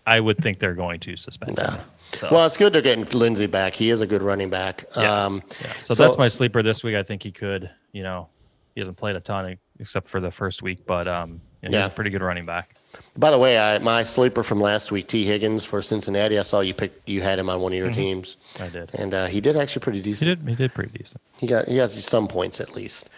I 0.07 0.21
would 0.21 0.39
think 0.39 0.59
they're 0.59 0.75
going 0.75 1.01
to 1.01 1.17
suspend 1.17 1.59
him. 1.59 1.81
So, 2.15 2.29
Well, 2.31 2.47
it's 2.47 2.57
good 2.57 2.73
they're 2.73 2.83
getting 2.83 3.05
Lindsay 3.07 3.47
back. 3.47 3.75
He 3.75 3.91
is 3.91 4.01
a 4.01 4.07
good 4.07 4.23
running 4.23 4.51
back. 4.51 4.85
Yeah. 4.97 5.25
Um, 5.27 5.43
yeah. 5.63 5.73
so, 5.73 5.95
that's 5.95 6.19
my 6.19 6.29
sleeper 6.29 6.63
this 6.63 6.83
week. 6.85 6.95
I 6.97 7.03
think 7.03 7.23
he 7.23 7.31
could. 7.33 7.71
You 7.93 8.03
know, 8.03 8.29
he 8.75 8.81
hasn't 8.81 8.97
played 8.97 9.17
a 9.17 9.21
ton 9.21 9.59
except 9.81 10.09
for 10.09 10.21
the 10.21 10.31
first 10.31 10.63
week, 10.63 10.87
but 10.87 11.09
um, 11.09 11.41
yeah, 11.63 11.69
he's 11.69 11.75
Yeah. 11.75 11.87
a 11.87 11.91
pretty 11.91 12.11
good 12.11 12.23
running 12.23 12.45
back. 12.47 12.75
By 13.17 13.31
the 13.31 13.39
way, 13.39 13.59
I, 13.59 13.79
my 13.79 14.03
sleeper 14.03 14.43
from 14.43 14.61
last 14.61 14.93
week, 14.93 15.07
Tee 15.09 15.25
Higgins 15.25 15.65
for 15.65 15.81
Cincinnati. 15.81 16.39
I 16.39 16.43
saw 16.43 16.61
you 16.61 16.75
picked, 16.75 17.09
you 17.09 17.23
had 17.23 17.39
him 17.39 17.49
on 17.49 17.61
one 17.63 17.73
of 17.73 17.79
your 17.79 17.91
teams, 17.91 18.37
I 18.61 18.69
did. 18.69 18.95
and 18.95 19.15
uh, 19.15 19.27
he 19.27 19.41
did 19.41 19.57
actually 19.57 19.81
pretty 19.81 20.03
decent. 20.03 20.29
He 20.29 20.35
did. 20.35 20.49
He 20.49 20.55
did 20.55 20.75
pretty 20.75 20.99
decent. 20.99 21.23
He 21.39 21.47
got 21.47 21.67
he 21.69 21.77
got 21.77 21.91
some 21.91 22.29
points 22.29 22.61
at 22.61 22.75
least. 22.75 23.09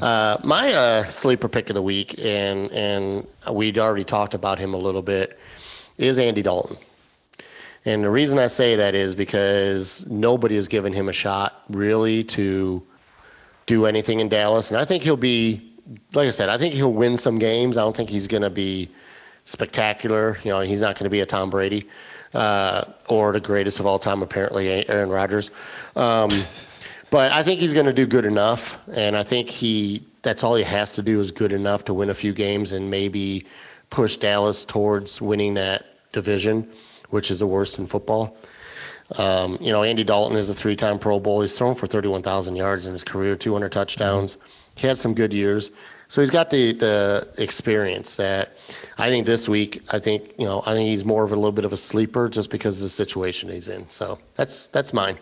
Uh, 0.00 0.36
my 0.44 0.72
uh, 0.72 1.04
sleeper 1.06 1.48
pick 1.48 1.68
of 1.68 1.74
the 1.74 1.82
week, 1.82 2.14
and 2.20 2.70
and 2.70 3.26
we'd 3.50 3.76
already 3.76 4.04
talked 4.04 4.34
about 4.34 4.60
him 4.60 4.72
a 4.72 4.76
little 4.78 5.02
bit, 5.02 5.36
is 5.98 6.20
Andy 6.20 6.42
Dalton. 6.42 6.76
And 7.84 8.02
the 8.02 8.10
reason 8.10 8.38
I 8.38 8.46
say 8.46 8.76
that 8.76 8.94
is 8.94 9.14
because 9.14 10.08
nobody 10.10 10.54
has 10.54 10.68
given 10.68 10.92
him 10.92 11.08
a 11.08 11.12
shot 11.12 11.62
really 11.68 12.24
to 12.24 12.82
do 13.66 13.86
anything 13.86 14.20
in 14.20 14.28
Dallas, 14.28 14.70
and 14.70 14.78
I 14.78 14.84
think 14.84 15.02
he'll 15.02 15.16
be, 15.16 15.72
like 16.12 16.26
I 16.26 16.30
said, 16.30 16.48
I 16.48 16.58
think 16.58 16.74
he'll 16.74 16.92
win 16.92 17.18
some 17.18 17.38
games. 17.38 17.76
I 17.76 17.82
don't 17.82 17.96
think 17.96 18.10
he's 18.10 18.26
going 18.26 18.42
to 18.42 18.50
be 18.50 18.90
spectacular. 19.44 20.38
You 20.44 20.50
know, 20.50 20.60
he's 20.60 20.80
not 20.80 20.96
going 20.96 21.04
to 21.04 21.10
be 21.10 21.20
a 21.20 21.26
Tom 21.26 21.50
Brady 21.50 21.88
uh, 22.34 22.84
or 23.08 23.32
the 23.32 23.40
greatest 23.40 23.80
of 23.80 23.86
all 23.86 23.98
time, 23.98 24.22
apparently, 24.22 24.88
Aaron 24.88 25.08
Rodgers. 25.08 25.50
Um, 25.96 26.30
but 27.10 27.32
I 27.32 27.42
think 27.42 27.60
he's 27.60 27.74
going 27.74 27.86
to 27.86 27.92
do 27.92 28.06
good 28.06 28.24
enough, 28.24 28.78
and 28.88 29.16
I 29.16 29.22
think 29.22 29.48
he 29.48 30.04
that's 30.24 30.42
all 30.42 30.56
he 30.56 30.64
has 30.64 30.94
to 30.94 31.02
do 31.02 31.20
is 31.20 31.30
good 31.30 31.52
enough 31.52 31.84
to 31.84 31.94
win 31.94 32.10
a 32.10 32.14
few 32.14 32.32
games 32.32 32.72
and 32.72 32.90
maybe 32.90 33.46
push 33.90 34.16
Dallas 34.16 34.64
towards 34.64 35.20
winning 35.20 35.54
that 35.54 35.84
division, 36.12 36.68
which 37.14 37.30
is 37.30 37.38
the 37.38 37.46
worst 37.46 37.78
in 37.78 37.86
football. 37.86 38.36
Um, 39.16 39.56
you 39.60 39.70
know, 39.70 39.84
Andy 39.84 40.02
Dalton 40.02 40.36
is 40.36 40.50
a 40.50 40.54
three-time 40.54 40.98
Pro 40.98 41.20
Bowl. 41.20 41.42
He's 41.42 41.56
thrown 41.56 41.76
for 41.76 41.86
31,000 41.86 42.56
yards 42.56 42.88
in 42.88 42.92
his 42.92 43.04
career, 43.04 43.36
200 43.36 43.70
touchdowns. 43.70 44.36
He 44.74 44.88
had 44.88 44.98
some 44.98 45.14
good 45.14 45.32
years. 45.32 45.70
So 46.08 46.20
he's 46.20 46.30
got 46.30 46.50
the 46.50 46.72
the 46.72 47.28
experience 47.38 48.16
that 48.16 48.52
I 48.98 49.08
think 49.08 49.26
this 49.26 49.48
week. 49.48 49.82
I 49.90 49.98
think 49.98 50.32
you 50.38 50.44
know. 50.44 50.62
I 50.66 50.74
think 50.74 50.88
he's 50.88 51.04
more 51.04 51.24
of 51.24 51.32
a 51.32 51.34
little 51.34 51.50
bit 51.50 51.64
of 51.64 51.72
a 51.72 51.76
sleeper 51.76 52.28
just 52.28 52.50
because 52.50 52.78
of 52.78 52.84
the 52.84 52.90
situation 52.90 53.48
he's 53.48 53.68
in. 53.68 53.88
So 53.88 54.18
that's 54.36 54.66
that's 54.66 54.92
mine. 54.92 55.16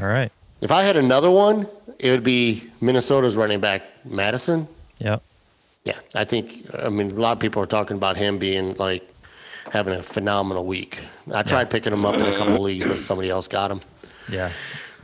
All 0.00 0.06
right. 0.06 0.30
If 0.60 0.70
I 0.72 0.82
had 0.82 0.96
another 0.96 1.30
one, 1.30 1.66
it 1.98 2.10
would 2.10 2.22
be 2.22 2.68
Minnesota's 2.80 3.34
running 3.34 3.60
back 3.60 3.82
Mattison. 4.04 4.68
Yep. 4.98 5.22
Yeah, 5.84 5.98
I 6.14 6.24
think. 6.24 6.66
I 6.74 6.90
mean, 6.90 7.10
a 7.10 7.14
lot 7.14 7.32
of 7.32 7.40
people 7.40 7.62
are 7.62 7.66
talking 7.66 7.96
about 7.96 8.16
him 8.18 8.38
being 8.38 8.74
like 8.76 9.08
having 9.72 9.94
a 9.94 10.02
phenomenal 10.02 10.64
week. 10.64 11.02
I 11.32 11.42
tried 11.42 11.70
picking 11.70 11.92
him 11.92 12.04
up 12.04 12.14
in 12.14 12.22
a 12.22 12.36
couple 12.36 12.62
leagues, 12.62 12.86
but 12.86 12.98
somebody 12.98 13.30
else 13.30 13.48
got 13.48 13.70
him. 13.70 13.80
Yeah. 14.30 14.50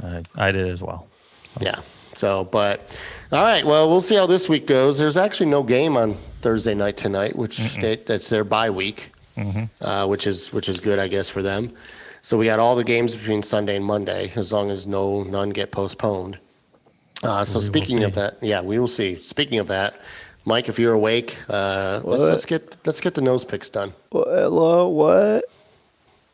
I, 0.03 0.23
I 0.35 0.53
did 0.53 0.69
as 0.69 0.83
well. 0.83 1.07
Yeah. 1.61 1.81
So, 2.17 2.45
but 2.45 2.97
all 3.33 3.43
right. 3.43 3.65
Well, 3.65 3.89
we'll 3.89 4.01
see 4.01 4.15
how 4.15 4.27
this 4.27 4.49
week 4.49 4.67
goes. 4.67 4.99
There's 4.99 5.17
actually 5.17 5.51
no 5.51 5.63
game 5.63 5.97
on 5.97 6.15
Thursday 6.15 6.75
night 6.75 6.97
tonight, 6.97 7.37
which 7.37 7.59
they, 7.77 7.97
that's 7.97 8.29
their 8.29 8.45
bye 8.45 8.71
week, 8.71 9.13
uh, 9.81 10.07
which 10.07 10.27
is 10.27 10.53
which 10.53 10.69
is 10.69 10.79
good, 10.79 10.99
I 10.99 11.09
guess, 11.09 11.29
for 11.29 11.43
them. 11.43 11.75
So 12.23 12.39
we 12.39 12.47
got 12.47 12.59
all 12.59 12.77
the 12.77 12.85
games 12.85 13.17
between 13.17 13.43
Sunday 13.43 13.77
and 13.77 13.85
Monday, 13.85 14.33
as 14.37 14.53
long 14.53 14.71
as 14.71 14.87
no 14.87 15.23
none 15.25 15.51
get 15.51 15.73
postponed. 15.73 16.39
Uh, 17.23 17.45
so 17.45 17.57
will 17.57 17.61
speaking 17.61 18.05
of 18.05 18.15
that, 18.15 18.37
yeah, 18.43 18.61
we 18.61 18.79
will 18.79 18.89
see. 18.89 19.21
Speaking 19.23 19.59
of 19.59 19.69
that, 19.69 19.99
Mike, 20.47 20.69
if 20.69 20.79
you're 20.79 20.93
awake, 20.93 21.37
uh, 21.49 22.01
let's, 22.05 22.23
let's 22.23 22.45
get 22.45 22.77
let's 22.85 23.01
get 23.01 23.15
the 23.15 23.23
nose 23.23 23.45
picks 23.45 23.69
done. 23.71 23.95
Wha- 24.13 24.25
Hello, 24.25 24.89
what? 24.89 25.45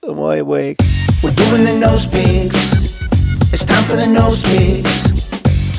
Am 0.02 0.20
I 0.20 0.36
awake? 0.36 0.78
We're 1.22 1.30
doing 1.34 1.64
the 1.64 1.78
nose 1.78 2.06
picks. 2.06 3.02
It's 3.52 3.64
time 3.64 3.84
for 3.84 3.96
the 3.96 4.06
nose 4.08 4.42
picks. 4.42 5.06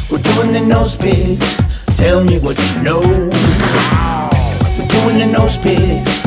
We're 0.10 0.20
doing 0.24 0.52
the 0.52 0.66
nose 0.66 0.96
picks. 0.96 1.84
Tell 1.98 2.24
me 2.24 2.40
what 2.40 2.58
you 2.58 2.82
know. 2.84 3.00
We're 3.02 4.88
doing 4.88 5.18
the 5.18 5.30
nose 5.32 5.58
picks. 5.58 6.24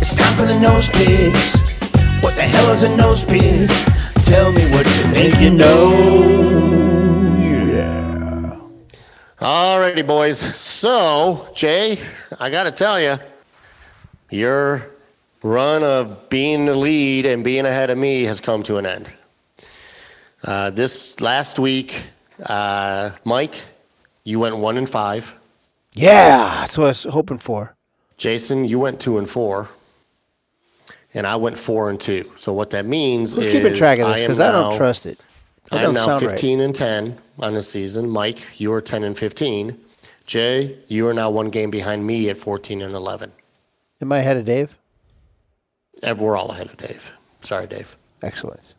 It's 0.00 0.14
time 0.14 0.34
for 0.34 0.46
the 0.46 0.58
nose 0.60 0.88
picks. 0.88 1.58
What 2.22 2.36
the 2.36 2.42
hell 2.42 2.70
is 2.72 2.84
a 2.84 2.96
nose 2.96 3.22
pick? 3.24 3.68
Tell 4.24 4.50
me 4.52 4.64
what 4.72 4.86
you 4.86 5.02
think 5.12 5.40
you 5.40 5.50
know. 5.50 6.87
Yeah. 9.40 9.46
Alrighty, 9.46 10.06
boys. 10.06 10.38
So, 10.38 11.50
Jay, 11.54 11.98
I 12.38 12.50
got 12.50 12.64
to 12.64 12.70
tell 12.70 13.00
you, 13.00 13.18
your 14.30 14.90
run 15.42 15.82
of 15.82 16.28
being 16.28 16.66
the 16.66 16.74
lead 16.74 17.26
and 17.26 17.44
being 17.44 17.64
ahead 17.66 17.90
of 17.90 17.98
me 17.98 18.24
has 18.24 18.40
come 18.40 18.62
to 18.64 18.76
an 18.78 18.86
end. 18.86 19.08
Uh, 20.44 20.70
this 20.70 21.20
last 21.20 21.58
week, 21.58 22.02
uh, 22.44 23.10
Mike, 23.24 23.60
you 24.24 24.38
went 24.40 24.56
one 24.56 24.76
and 24.76 24.88
five. 24.88 25.34
Yeah, 25.94 26.58
that's 26.60 26.78
what 26.78 26.84
I 26.84 26.88
was 26.88 27.02
hoping 27.04 27.38
for. 27.38 27.74
Jason, 28.16 28.64
you 28.64 28.78
went 28.78 29.00
two 29.00 29.18
and 29.18 29.28
four. 29.28 29.68
And 31.14 31.26
I 31.26 31.36
went 31.36 31.58
four 31.58 31.88
and 31.90 31.98
two. 31.98 32.30
So 32.36 32.52
what 32.52 32.70
that 32.70 32.84
means 32.84 33.34
Who's 33.34 33.46
is 33.46 33.52
keeping 33.52 33.74
track 33.74 33.98
of 33.98 34.08
this? 34.08 34.20
Because 34.20 34.40
I, 34.40 34.52
don't 34.52 34.72
now- 34.72 34.76
trust 34.76 35.06
it. 35.06 35.18
That 35.70 35.84
I'm 35.84 35.94
now 35.94 36.04
sound 36.04 36.24
15 36.24 36.60
and 36.60 36.74
10 36.74 37.18
on 37.40 37.54
the 37.54 37.62
season. 37.62 38.08
Mike, 38.08 38.60
you 38.60 38.72
are 38.72 38.80
10 38.80 39.04
and 39.04 39.18
15. 39.18 39.78
Jay, 40.26 40.78
you 40.88 41.06
are 41.08 41.14
now 41.14 41.30
one 41.30 41.50
game 41.50 41.70
behind 41.70 42.06
me 42.06 42.28
at 42.28 42.38
14 42.38 42.82
and 42.82 42.94
11. 42.94 43.32
Am 44.00 44.12
I 44.12 44.18
ahead 44.18 44.36
of 44.36 44.44
Dave? 44.44 44.78
And 46.02 46.18
we're 46.18 46.36
all 46.36 46.50
ahead 46.50 46.66
of 46.66 46.76
Dave. 46.76 47.10
Sorry, 47.40 47.66
Dave. 47.66 47.96
Excellent. 48.22 48.74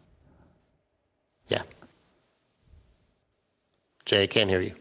Yeah. 1.47 1.63
Jay, 4.05 4.27
can't 4.27 4.49
hear 4.49 4.61
you. 4.61 4.73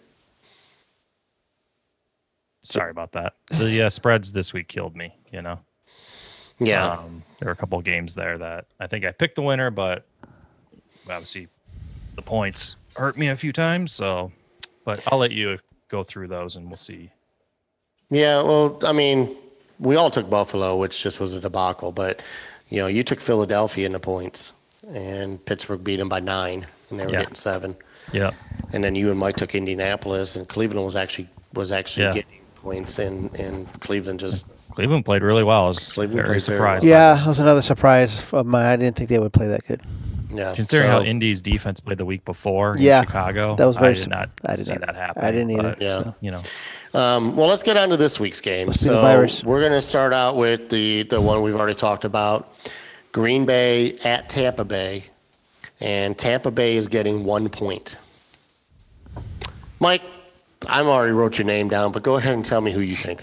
Sorry 2.63 2.91
about 2.91 3.13
that. 3.13 3.35
The 3.51 3.83
uh, 3.83 3.91
spreads 3.91 4.33
this 4.33 4.53
week 4.53 4.69
killed 4.69 4.95
me, 4.95 5.15
you 5.33 5.43
know. 5.43 5.59
Yeah. 6.59 6.87
Um, 6.87 7.23
there 7.39 7.47
were 7.47 7.53
a 7.53 7.57
couple 7.57 7.79
of 7.79 7.85
games 7.85 8.15
there 8.15 8.37
that 8.39 8.67
I 8.79 8.87
think 8.87 9.05
I 9.05 9.13
picked 9.13 9.37
the 9.37 9.43
winner, 9.43 9.71
but 9.71 10.07
obviously 11.09 11.49
the 12.19 12.23
points 12.23 12.75
hurt 12.97 13.17
me 13.17 13.29
a 13.29 13.37
few 13.37 13.53
times. 13.53 13.93
So, 13.93 14.33
but 14.85 15.01
I'll 15.11 15.19
let 15.19 15.31
you 15.33 15.59
go 15.89 16.03
through 16.03 16.27
those 16.29 16.57
and 16.57 16.67
we'll 16.67 16.77
see. 16.77 17.11
yeah, 18.11 18.43
well, 18.43 18.79
I 18.85 18.93
mean, 18.93 19.37
we 19.79 19.95
all 19.97 20.11
took 20.11 20.29
Buffalo, 20.29 20.77
which 20.77 21.01
just 21.03 21.21
was 21.21 21.33
a 21.35 21.41
debacle. 21.41 21.93
But, 21.93 22.21
you 22.69 22.81
know, 22.81 22.89
you 22.89 23.05
took 23.05 23.21
Philadelphia 23.21 23.87
in 23.87 23.93
the 23.93 24.01
points, 24.01 24.53
and 24.89 25.43
Pittsburgh 25.45 25.85
beat 25.85 25.97
them 25.97 26.09
by 26.09 26.21
nine, 26.21 26.67
and 26.91 26.99
they 26.99 27.07
were 27.07 27.13
Yeah. 27.13 27.21
getting 27.21 27.35
seven. 27.37 27.77
Yeah. 28.13 28.31
And 28.73 28.83
then 28.83 28.95
you 28.97 29.11
and 29.11 29.19
Mike 29.19 29.37
took 29.37 29.55
Indianapolis, 29.55 30.35
and 30.37 30.49
Cleveland 30.49 30.85
was 30.85 30.97
actually 30.97 31.29
was 31.55 31.71
actually 31.73 32.05
Yeah. 32.07 32.13
getting 32.15 32.41
points, 32.57 32.99
and, 32.99 33.33
and 33.39 33.67
Cleveland 33.81 34.21
just 34.21 34.47
Cleveland 34.75 35.05
played 35.05 35.23
really 35.23 35.43
well. 35.45 35.65
I 35.65 35.67
was 35.69 35.93
Cleveland 35.93 36.17
very 36.17 36.25
played 36.27 36.31
very 36.31 36.41
surprised. 36.59 36.85
well. 36.85 36.91
Yeah, 36.91 37.15
that. 37.15 37.21
that 37.23 37.29
was 37.29 37.39
another 37.41 37.63
surprise 37.63 38.33
of 38.33 38.47
mine. 38.47 38.67
I 38.67 38.77
didn't 38.77 38.97
think 38.97 39.09
they 39.09 39.19
would 39.19 39.33
play 39.33 39.49
that 39.49 39.65
good. 39.67 39.81
Yeah. 40.33 40.55
Considering 40.55 40.89
how 40.91 41.01
so- 41.01 41.05
Indy's 41.07 41.41
defense 41.41 41.81
played 41.81 41.99
the 41.99 42.05
week 42.05 42.25
before 42.25 42.77
in 42.77 42.83
Yeah, 42.83 43.03
Chicago, 43.03 43.57
that 43.57 43.67
was 43.67 43.77
very 43.77 43.91
I 43.93 43.95
did 43.95 44.09
not 44.09 44.29
I 44.47 44.57
did 44.57 44.67
see 44.67 44.73
not- 44.73 44.81
that 44.87 44.95
happen. 44.97 45.25
I 45.25 45.31
didn't 45.31 45.51
either. 45.51 45.71
but, 45.71 45.83
Yeah. 45.83 46.13
You 46.21 46.31
know, 46.33 46.43
Um, 46.95 47.37
well, 47.37 47.49
let's 47.49 47.63
get 47.63 47.77
on 47.77 47.91
to 47.91 47.97
this 47.97 48.19
week's 48.19 48.41
game. 48.41 48.69
Must 48.69 48.81
be 48.83 48.87
so 48.89 48.95
the 48.95 49.01
virus. 49.03 49.45
we're 49.45 49.61
going 49.61 49.73
to 49.73 49.83
start 49.83 50.13
out 50.13 50.37
with 50.37 50.71
the 50.71 51.03
the 51.05 51.21
one 51.21 51.43
we've 51.43 51.55
already 51.57 51.75
talked 51.75 52.05
about, 52.05 52.53
Green 53.13 53.45
Bay 53.45 53.99
at 54.05 54.29
Tampa 54.31 54.65
Bay, 54.65 55.05
and 55.81 56.17
Tampa 56.17 56.51
Bay 56.51 56.77
is 56.77 56.89
getting 56.89 57.25
one 57.25 57.49
point. 57.51 57.97
Mike, 59.81 60.03
I'm 60.67 60.87
already 60.87 61.13
wrote 61.13 61.39
your 61.39 61.47
name 61.47 61.69
down, 61.69 61.93
but 61.93 62.03
go 62.03 62.17
ahead 62.17 62.35
and 62.35 62.45
tell 62.45 62.61
me 62.61 62.73
who 62.73 62.81
you 62.81 62.97
think. 62.97 63.23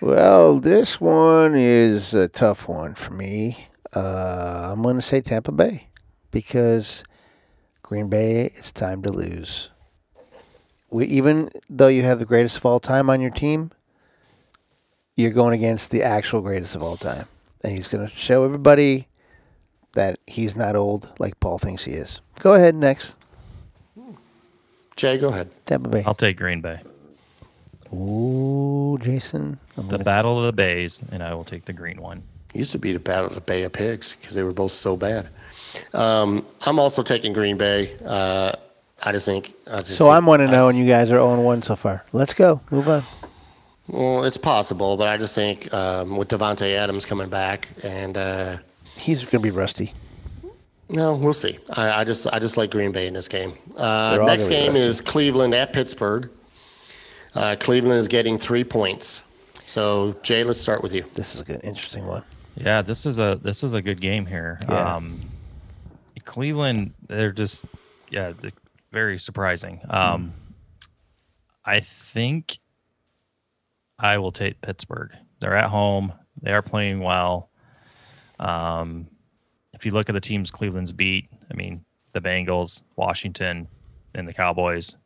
Well, 0.00 0.58
this 0.58 1.00
one 1.00 1.54
is 1.54 2.12
a 2.14 2.26
tough 2.26 2.66
one 2.68 2.94
for 2.94 3.12
me. 3.12 3.68
Uh, 3.94 4.70
I'm 4.72 4.82
going 4.82 4.96
to 4.96 5.02
say 5.02 5.20
Tampa 5.20 5.52
Bay 5.52 5.86
because 6.32 7.04
Green 7.82 8.08
Bay, 8.08 8.46
it's 8.46 8.72
time 8.72 9.02
to 9.02 9.12
lose. 9.12 9.68
We, 10.90 11.06
even 11.06 11.48
though 11.70 11.86
you 11.88 12.02
have 12.02 12.18
the 12.18 12.24
greatest 12.24 12.56
of 12.56 12.66
all 12.66 12.80
time 12.80 13.08
on 13.08 13.20
your 13.20 13.30
team, 13.30 13.70
you're 15.14 15.30
going 15.30 15.54
against 15.54 15.90
the 15.92 16.02
actual 16.02 16.40
greatest 16.40 16.74
of 16.74 16.82
all 16.82 16.96
time. 16.96 17.26
And 17.62 17.72
he's 17.72 17.86
going 17.86 18.06
to 18.06 18.12
show 18.14 18.44
everybody 18.44 19.06
that 19.92 20.18
he's 20.26 20.56
not 20.56 20.74
old 20.74 21.08
like 21.20 21.38
Paul 21.38 21.58
thinks 21.58 21.84
he 21.84 21.92
is. 21.92 22.20
Go 22.40 22.54
ahead, 22.54 22.74
next. 22.74 23.14
Jay, 24.96 25.16
go 25.18 25.28
ahead. 25.28 25.50
Tampa 25.64 25.88
Bay. 25.88 26.02
I'll 26.06 26.14
take 26.14 26.36
Green 26.36 26.60
Bay. 26.60 26.80
Ooh, 27.92 28.98
Jason. 29.00 29.58
I'm 29.76 29.84
The 29.86 29.92
gonna- 29.92 30.04
Battle 30.04 30.38
of 30.38 30.44
the 30.46 30.52
Bays, 30.52 31.02
and 31.12 31.22
I 31.22 31.34
will 31.34 31.44
take 31.44 31.66
the 31.66 31.72
green 31.72 32.00
one. 32.00 32.22
Used 32.54 32.72
to 32.72 32.78
be 32.78 32.92
the 32.92 32.98
Battle 32.98 33.26
of 33.26 33.34
the 33.34 33.40
Bay 33.40 33.62
of 33.62 33.72
Pigs 33.72 34.14
because 34.18 34.34
they 34.34 34.42
were 34.42 34.52
both 34.52 34.72
so 34.72 34.96
bad. 34.96 35.28
Um, 35.94 36.44
I'm 36.66 36.78
also 36.78 37.02
taking 37.02 37.32
Green 37.32 37.56
Bay. 37.56 37.96
Uh, 38.04 38.52
I 39.04 39.12
just 39.12 39.26
think. 39.26 39.52
I 39.66 39.76
just 39.78 39.96
so 39.96 40.04
think- 40.04 40.14
I'm 40.16 40.26
1 40.26 40.40
to 40.40 40.48
0, 40.48 40.68
and 40.68 40.78
you 40.78 40.86
guys 40.86 41.10
are 41.10 41.16
0 41.16 41.40
1 41.40 41.62
so 41.62 41.76
far. 41.76 42.04
Let's 42.12 42.34
go. 42.34 42.60
Move 42.70 42.88
on. 42.88 43.04
Well, 43.88 44.24
it's 44.24 44.36
possible, 44.36 44.96
but 44.96 45.08
I 45.08 45.16
just 45.16 45.34
think 45.34 45.72
um, 45.74 46.16
with 46.16 46.28
Davante 46.28 46.74
Adams 46.76 47.04
coming 47.04 47.28
back, 47.28 47.68
and 47.82 48.16
uh, 48.16 48.56
He's 48.96 49.20
going 49.20 49.30
to 49.30 49.38
be 49.40 49.50
rusty. 49.50 49.92
no, 50.88 51.14
we'll 51.16 51.32
see. 51.32 51.58
I, 51.70 52.00
I 52.00 52.04
just 52.04 52.26
I 52.32 52.38
just 52.38 52.56
like 52.56 52.70
Green 52.70 52.92
Bay 52.92 53.06
in 53.08 53.14
this 53.14 53.28
game. 53.28 53.54
Uh, 53.76 54.18
next 54.24 54.48
game 54.48 54.76
is 54.76 55.00
Cleveland 55.00 55.54
at 55.54 55.72
Pittsburgh. 55.72 56.30
Uh, 57.34 57.56
Cleveland 57.58 57.98
is 57.98 58.08
getting 58.08 58.38
three 58.38 58.62
points. 58.64 59.22
So 59.66 60.14
Jay, 60.22 60.44
let's 60.44 60.60
start 60.60 60.82
with 60.82 60.94
you. 60.94 61.04
This 61.14 61.34
is 61.34 61.40
a 61.40 61.44
good, 61.44 61.60
interesting 61.64 62.06
one. 62.06 62.22
Yeah, 62.56 62.82
this 62.82 63.04
is 63.06 63.18
a 63.18 63.38
this 63.42 63.62
is 63.64 63.74
a 63.74 63.82
good 63.82 64.00
game 64.00 64.26
here. 64.26 64.58
Yeah. 64.68 64.94
Um, 64.96 65.18
Cleveland, 66.32 66.94
they're 67.08 67.30
just 67.30 67.66
yeah, 68.08 68.32
they're 68.32 68.52
very 68.90 69.18
surprising. 69.18 69.80
Um, 69.90 70.32
I 71.62 71.80
think 71.80 72.58
I 73.98 74.16
will 74.16 74.32
take 74.32 74.62
Pittsburgh. 74.62 75.14
They're 75.40 75.54
at 75.54 75.68
home. 75.68 76.14
They 76.40 76.54
are 76.54 76.62
playing 76.62 77.00
well. 77.00 77.50
Um, 78.40 79.08
if 79.74 79.84
you 79.84 79.92
look 79.92 80.08
at 80.08 80.14
the 80.14 80.22
teams 80.22 80.50
Cleveland's 80.50 80.92
beat, 80.92 81.28
I 81.50 81.54
mean 81.54 81.84
the 82.14 82.20
Bengals, 82.22 82.82
Washington, 82.96 83.68
and 84.14 84.26
the 84.26 84.32
Cowboys. 84.32 84.96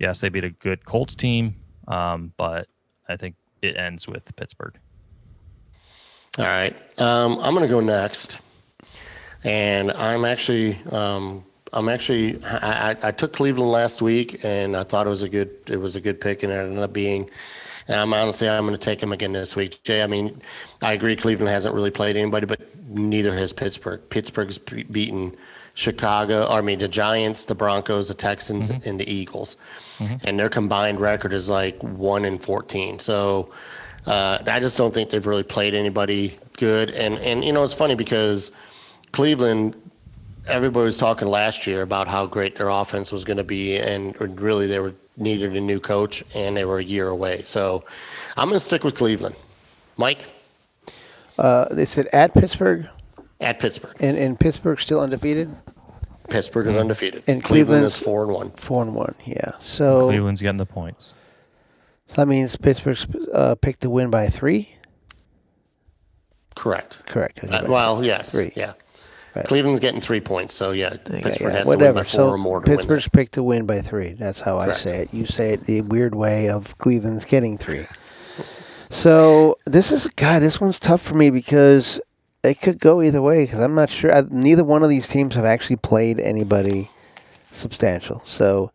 Yes, 0.00 0.20
they 0.20 0.28
beat 0.28 0.42
a 0.42 0.50
good 0.50 0.84
Colts 0.84 1.14
team, 1.14 1.54
um, 1.86 2.32
but 2.36 2.66
I 3.08 3.16
think 3.16 3.36
it 3.62 3.76
ends 3.76 4.08
with 4.08 4.34
Pittsburgh. 4.34 4.76
All 6.36 6.44
right, 6.44 6.74
um, 7.00 7.38
I'm 7.38 7.54
going 7.54 7.62
to 7.62 7.72
go 7.72 7.80
next, 7.80 8.40
and 9.44 9.92
I'm 9.92 10.24
actually 10.24 10.78
um, 10.90 11.44
I'm 11.72 11.88
actually 11.88 12.42
I, 12.44 12.96
I, 13.02 13.12
took 13.12 13.32
Cleveland 13.32 13.70
last 13.70 14.02
week, 14.02 14.44
and 14.44 14.76
I 14.76 14.82
thought 14.82 15.06
it 15.06 15.10
was 15.10 15.22
a 15.22 15.28
good 15.28 15.50
it 15.66 15.78
was 15.78 15.96
a 15.96 16.00
good 16.00 16.20
pick, 16.20 16.42
and 16.42 16.52
it 16.52 16.56
ended 16.56 16.78
up 16.78 16.92
being. 16.92 17.30
And 17.86 17.96
I'm 17.96 18.12
honestly 18.12 18.48
I'm 18.48 18.66
going 18.66 18.78
to 18.78 18.84
take 18.84 19.02
him 19.02 19.12
again 19.12 19.32
this 19.32 19.56
week, 19.56 19.82
Jay. 19.82 20.02
I 20.02 20.06
mean, 20.06 20.42
I 20.82 20.92
agree 20.92 21.16
Cleveland 21.16 21.48
hasn't 21.48 21.74
really 21.74 21.90
played 21.90 22.16
anybody, 22.16 22.46
but 22.46 22.60
neither 22.88 23.34
has 23.34 23.52
Pittsburgh. 23.52 24.00
Pittsburgh's 24.10 24.58
beaten 24.58 25.36
Chicago, 25.78 26.48
I 26.48 26.60
mean, 26.60 26.80
the 26.80 26.88
Giants, 26.88 27.44
the 27.44 27.54
Broncos, 27.54 28.08
the 28.08 28.14
Texans, 28.14 28.70
and 28.70 28.98
the 28.98 29.08
Eagles. 29.08 29.54
And 30.24 30.36
their 30.36 30.48
combined 30.48 30.98
record 30.98 31.32
is 31.32 31.48
like 31.48 31.80
1 31.80 32.24
in 32.24 32.40
14. 32.40 32.98
So 32.98 33.52
uh, 34.04 34.38
I 34.44 34.58
just 34.58 34.76
don't 34.76 34.92
think 34.92 35.10
they've 35.10 35.24
really 35.24 35.44
played 35.44 35.74
anybody 35.74 36.36
good. 36.56 36.90
And, 36.90 37.16
and 37.18 37.44
you 37.44 37.52
know, 37.52 37.62
it's 37.62 37.74
funny 37.74 37.94
because 37.94 38.50
Cleveland, 39.12 39.74
everybody 40.46 40.84
was 40.84 40.96
talking 40.96 41.28
last 41.28 41.66
year 41.66 41.82
about 41.82 42.08
how 42.08 42.26
great 42.26 42.56
their 42.56 42.68
offense 42.68 43.12
was 43.12 43.24
going 43.24 43.36
to 43.38 43.44
be, 43.44 43.76
and 43.76 44.14
really 44.40 44.66
they 44.66 44.78
were 44.80 44.94
needed 45.16 45.56
a 45.56 45.60
new 45.60 45.80
coach, 45.80 46.22
and 46.34 46.56
they 46.56 46.64
were 46.64 46.78
a 46.78 46.84
year 46.84 47.08
away. 47.08 47.42
So 47.42 47.84
I'm 48.36 48.48
going 48.48 48.58
to 48.58 48.64
stick 48.64 48.84
with 48.84 48.94
Cleveland. 48.94 49.34
Mike 49.96 50.20
Uh, 51.38 51.66
they 51.74 51.84
said 51.84 52.06
at 52.12 52.32
Pittsburgh, 52.34 52.88
at 53.40 53.58
Pittsburgh. 53.58 53.96
and, 54.00 54.16
and 54.16 54.38
Pittsburgh 54.38 54.78
still 54.80 55.00
undefeated, 55.00 55.48
Pittsburgh 56.30 56.66
is 56.68 56.76
undefeated. 56.76 57.24
And 57.26 57.42
Cleveland 57.42 57.84
is 57.84 57.96
four 57.98 58.22
and 58.24 58.32
one. 58.32 58.50
four 58.52 58.82
and 58.82 58.94
one. 58.94 59.14
Yeah. 59.24 59.52
So, 59.58 60.06
Cleveland's 60.06 60.40
getting 60.42 60.58
the 60.58 60.66
points. 60.66 61.14
so 62.06 62.22
that 62.22 62.26
means 62.28 62.54
Pittsburgh's 62.56 63.06
uh, 63.32 63.54
picked 63.60 63.80
to 63.80 63.90
win 63.90 64.10
by 64.10 64.28
three. 64.28 64.68
Correct. 66.54 67.04
Correct. 67.06 67.42
Uh, 67.44 67.64
well, 67.68 68.04
yes. 68.04 68.32
Three. 68.32 68.52
Yeah. 68.56 68.74
Right. 69.38 69.46
Cleveland's 69.46 69.78
getting 69.78 70.00
three 70.00 70.20
points, 70.20 70.52
so 70.52 70.72
yeah, 70.72 70.90
Pittsburgh 70.90 71.40
yeah, 71.40 71.50
has 71.50 71.62
to 71.62 71.68
win 71.68 71.78
by 71.78 71.84
whatever. 71.84 72.02
four 72.02 72.10
So 72.10 72.28
or 72.30 72.38
more 72.38 72.60
to 72.60 72.68
win. 72.68 72.76
Pittsburgh's 72.76 73.04
that. 73.04 73.12
picked 73.12 73.34
to 73.34 73.42
win 73.44 73.66
by 73.66 73.80
three. 73.80 74.14
That's 74.14 74.40
how 74.40 74.58
I 74.58 74.72
say 74.72 75.02
it. 75.02 75.14
You 75.14 75.26
say 75.26 75.52
it 75.52 75.64
the 75.64 75.82
weird 75.82 76.16
way 76.16 76.48
of 76.48 76.76
Cleveland's 76.78 77.24
getting 77.24 77.56
three. 77.56 77.86
So 78.90 79.56
this 79.64 79.92
is 79.92 80.08
God. 80.16 80.40
This 80.42 80.60
one's 80.60 80.80
tough 80.80 81.00
for 81.00 81.14
me 81.14 81.30
because 81.30 82.00
it 82.42 82.60
could 82.60 82.80
go 82.80 83.00
either 83.00 83.22
way. 83.22 83.44
Because 83.44 83.60
I'm 83.60 83.76
not 83.76 83.90
sure. 83.90 84.12
I, 84.12 84.24
neither 84.28 84.64
one 84.64 84.82
of 84.82 84.88
these 84.88 85.06
teams 85.06 85.36
have 85.36 85.44
actually 85.44 85.76
played 85.76 86.18
anybody 86.18 86.90
substantial. 87.52 88.22
So 88.24 88.72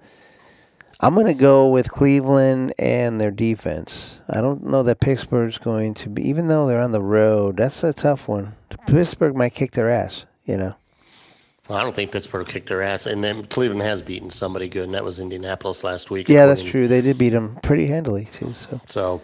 I'm 1.01 1.13
going 1.13 1.27
to 1.27 1.33
go 1.33 1.67
with 1.67 1.91
Cleveland 1.91 2.73
and 2.79 3.19
their 3.19 3.31
defense. 3.31 4.19
I 4.29 4.39
don't 4.39 4.63
know 4.63 4.81
that 4.83 5.01
Pittsburgh's 5.01 5.57
going 5.57 5.93
to 5.95 6.09
be, 6.09 6.25
even 6.29 6.47
though 6.47 6.67
they're 6.67 6.79
on 6.79 6.93
the 6.93 7.01
road. 7.01 7.57
That's 7.57 7.83
a 7.83 7.91
tough 7.91 8.29
one. 8.29 8.55
Pittsburgh 8.87 9.35
might 9.35 9.53
kick 9.53 9.71
their 9.71 9.89
ass. 9.89 10.23
You 10.45 10.57
know. 10.57 10.75
Well, 11.69 11.77
I 11.77 11.83
don't 11.83 11.95
think 11.95 12.11
Pittsburgh 12.11 12.45
kicked 12.45 12.67
their 12.67 12.81
ass, 12.81 13.05
and 13.05 13.23
then 13.23 13.45
Cleveland 13.45 13.83
has 13.83 14.01
beaten 14.01 14.29
somebody 14.29 14.67
good, 14.67 14.83
and 14.83 14.93
that 14.95 15.03
was 15.05 15.19
Indianapolis 15.21 15.81
last 15.85 16.11
week. 16.11 16.27
Yeah, 16.27 16.45
that's 16.45 16.61
true. 16.61 16.89
They 16.89 16.99
did 17.01 17.17
beat 17.17 17.29
them 17.29 17.57
pretty 17.63 17.87
handily 17.87 18.25
too. 18.25 18.51
So 18.53 18.81
So, 18.85 19.21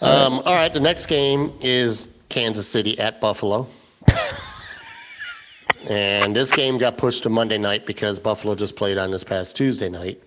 um, 0.00 0.34
all 0.46 0.54
right, 0.54 0.72
the 0.72 0.80
next 0.80 1.04
game 1.06 1.52
is 1.60 2.08
Kansas 2.30 2.66
City 2.66 2.98
at 2.98 3.20
Buffalo. 3.20 3.66
and 5.90 6.34
this 6.34 6.50
game 6.54 6.78
got 6.78 6.96
pushed 6.96 7.24
to 7.24 7.28
Monday 7.28 7.58
night 7.58 7.84
because 7.86 8.18
Buffalo 8.18 8.54
just 8.54 8.76
played 8.76 8.96
on 8.98 9.10
this 9.10 9.24
past 9.24 9.56
Tuesday 9.56 9.88
night. 9.90 10.22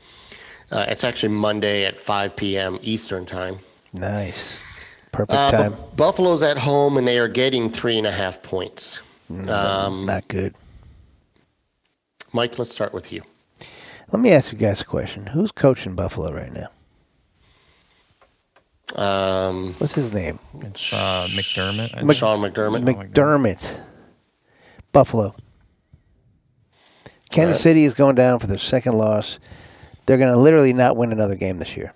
Uh, 0.72 0.86
it's 0.88 1.04
actually 1.04 1.30
Monday 1.30 1.86
at 1.86 1.98
5 1.98 2.36
p.m. 2.36 2.78
Eastern 2.82 3.26
time. 3.26 3.60
nice, 3.94 4.58
perfect 5.12 5.34
Uh, 5.34 5.52
time. 5.52 5.76
Buffalo's 5.96 6.44
at 6.44 6.58
home 6.58 6.98
and 6.98 7.08
they 7.08 7.18
are 7.20 7.28
getting 7.28 7.70
three 7.70 7.98
and 7.98 8.06
a 8.08 8.12
half 8.12 8.44
points. 8.44 9.00
Um, 9.30 10.06
Not 10.06 10.28
good. 10.28 10.54
Mike, 12.34 12.60
let's 12.60 12.72
start 12.72 12.94
with 12.94 13.12
you. 13.12 13.24
Let 14.12 14.22
me 14.22 14.32
ask 14.32 14.52
you 14.52 14.58
guys 14.58 14.82
a 14.82 14.86
question. 14.86 15.28
Who's 15.28 15.52
coaching 15.52 15.96
Buffalo 15.96 16.32
right 16.32 16.52
now? 16.54 16.68
Um, 18.96 19.74
What's 19.80 19.96
his 19.96 20.14
name? 20.14 20.40
It's 20.62 20.94
uh, 20.94 21.28
McDermott. 21.32 21.98
I 21.98 22.04
Mc- 22.04 22.16
Sean 22.16 22.40
McDermott. 22.40 22.84
McDermott. 22.84 23.80
Buffalo. 24.92 25.36
Kansas 27.32 27.60
City 27.60 27.84
is 27.84 27.94
going 27.94 28.16
down 28.16 28.40
for 28.40 28.48
their 28.48 28.58
second 28.60 28.94
loss. 28.94 29.40
They're 30.06 30.18
going 30.20 30.32
to 30.32 30.38
literally 30.38 30.72
not 30.72 30.96
win 30.96 31.12
another 31.12 31.36
game 31.36 31.58
this 31.58 31.76
year. 31.76 31.94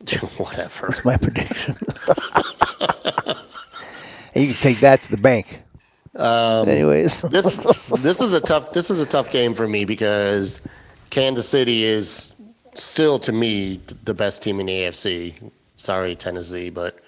Whatever. 0.38 0.86
That's 0.88 1.04
my 1.04 1.16
prediction. 1.18 1.76
and 4.34 4.44
you 4.46 4.52
can 4.52 4.62
take 4.62 4.80
that 4.80 5.02
to 5.02 5.10
the 5.10 5.18
bank. 5.18 5.62
Anyways, 6.16 7.22
this 7.22 7.56
this 8.00 8.20
is 8.20 8.32
a 8.34 8.40
tough 8.40 8.72
this 8.72 8.90
is 8.90 9.00
a 9.00 9.06
tough 9.06 9.30
game 9.32 9.54
for 9.54 9.66
me 9.68 9.84
because 9.84 10.60
Kansas 11.10 11.48
City 11.48 11.84
is 11.84 12.32
still 12.74 13.18
to 13.20 13.32
me 13.32 13.80
the 14.04 14.14
best 14.14 14.42
team 14.42 14.60
in 14.60 14.66
the 14.66 14.72
AFC. 14.72 15.34
Sorry, 15.76 16.14
Tennessee, 16.16 16.70
but 16.70 16.98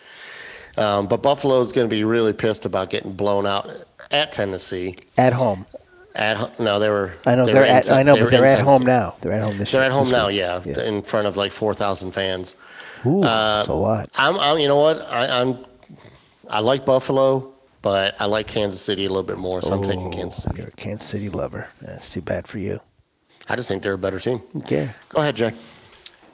um, 0.79 1.07
but 1.07 1.23
Buffalo 1.23 1.61
is 1.61 1.73
going 1.73 1.87
to 1.87 1.91
be 1.95 2.05
really 2.05 2.33
pissed 2.33 2.65
about 2.65 2.91
getting 2.91 3.13
blown 3.13 3.47
out 3.47 3.69
at 4.11 4.33
Tennessee. 4.33 4.97
at 5.19 5.33
home. 5.33 5.67
At 6.15 6.59
no, 6.61 6.79
they 6.79 6.89
were. 6.91 7.15
I 7.27 7.35
know 7.37 7.47
they 7.47 7.53
they're 7.53 7.63
were 7.63 7.67
at. 7.69 7.91
I 7.91 8.03
know, 8.03 8.17
but 8.17 8.31
they're 8.31 8.45
at 8.45 8.61
home 8.61 8.85
now. 8.85 9.15
They're 9.21 9.33
at 9.33 9.43
home 9.43 9.57
this 9.59 9.71
They're 9.73 9.81
year. 9.81 9.87
at 9.87 9.93
home 9.93 10.11
now, 10.11 10.29
yeah, 10.29 10.61
Yeah. 10.65 10.83
in 10.85 11.03
front 11.03 11.27
of 11.27 11.37
like 11.37 11.53
four 11.53 11.75
thousand 11.75 12.13
fans. 12.13 12.55
Ooh, 13.07 13.23
Uh, 13.23 13.57
that's 13.59 13.69
a 13.69 13.75
lot. 13.75 14.11
I'm, 14.17 14.39
I'm 14.39 14.59
you 14.59 14.69
know 14.69 14.79
what 14.79 15.01
I, 15.11 15.41
I'm 15.41 15.59
I 16.53 16.61
like 16.61 16.85
Buffalo, 16.85 17.57
but 17.81 18.15
I 18.21 18.27
like 18.27 18.47
Kansas 18.47 18.81
City 18.81 19.07
a 19.07 19.09
little 19.09 19.23
bit 19.23 19.39
more, 19.39 19.63
so 19.63 19.73
I'm 19.73 19.83
taking 19.83 20.07
Oh, 20.09 20.11
Kansas 20.11 20.43
City. 20.45 20.59
You're 20.59 20.69
a 20.69 20.73
Kansas 20.73 21.09
City 21.09 21.29
lover. 21.31 21.69
That's 21.81 22.11
too 22.11 22.21
bad 22.21 22.47
for 22.47 22.59
you. 22.59 22.79
I 23.49 23.57
just 23.57 23.69
think 23.69 23.83
they're 23.83 23.95
a 23.95 23.99
better 23.99 24.21
team. 24.21 24.41
Okay. 24.59 24.91
Go 25.09 25.21
ahead, 25.21 25.35
Jay. 25.37 25.53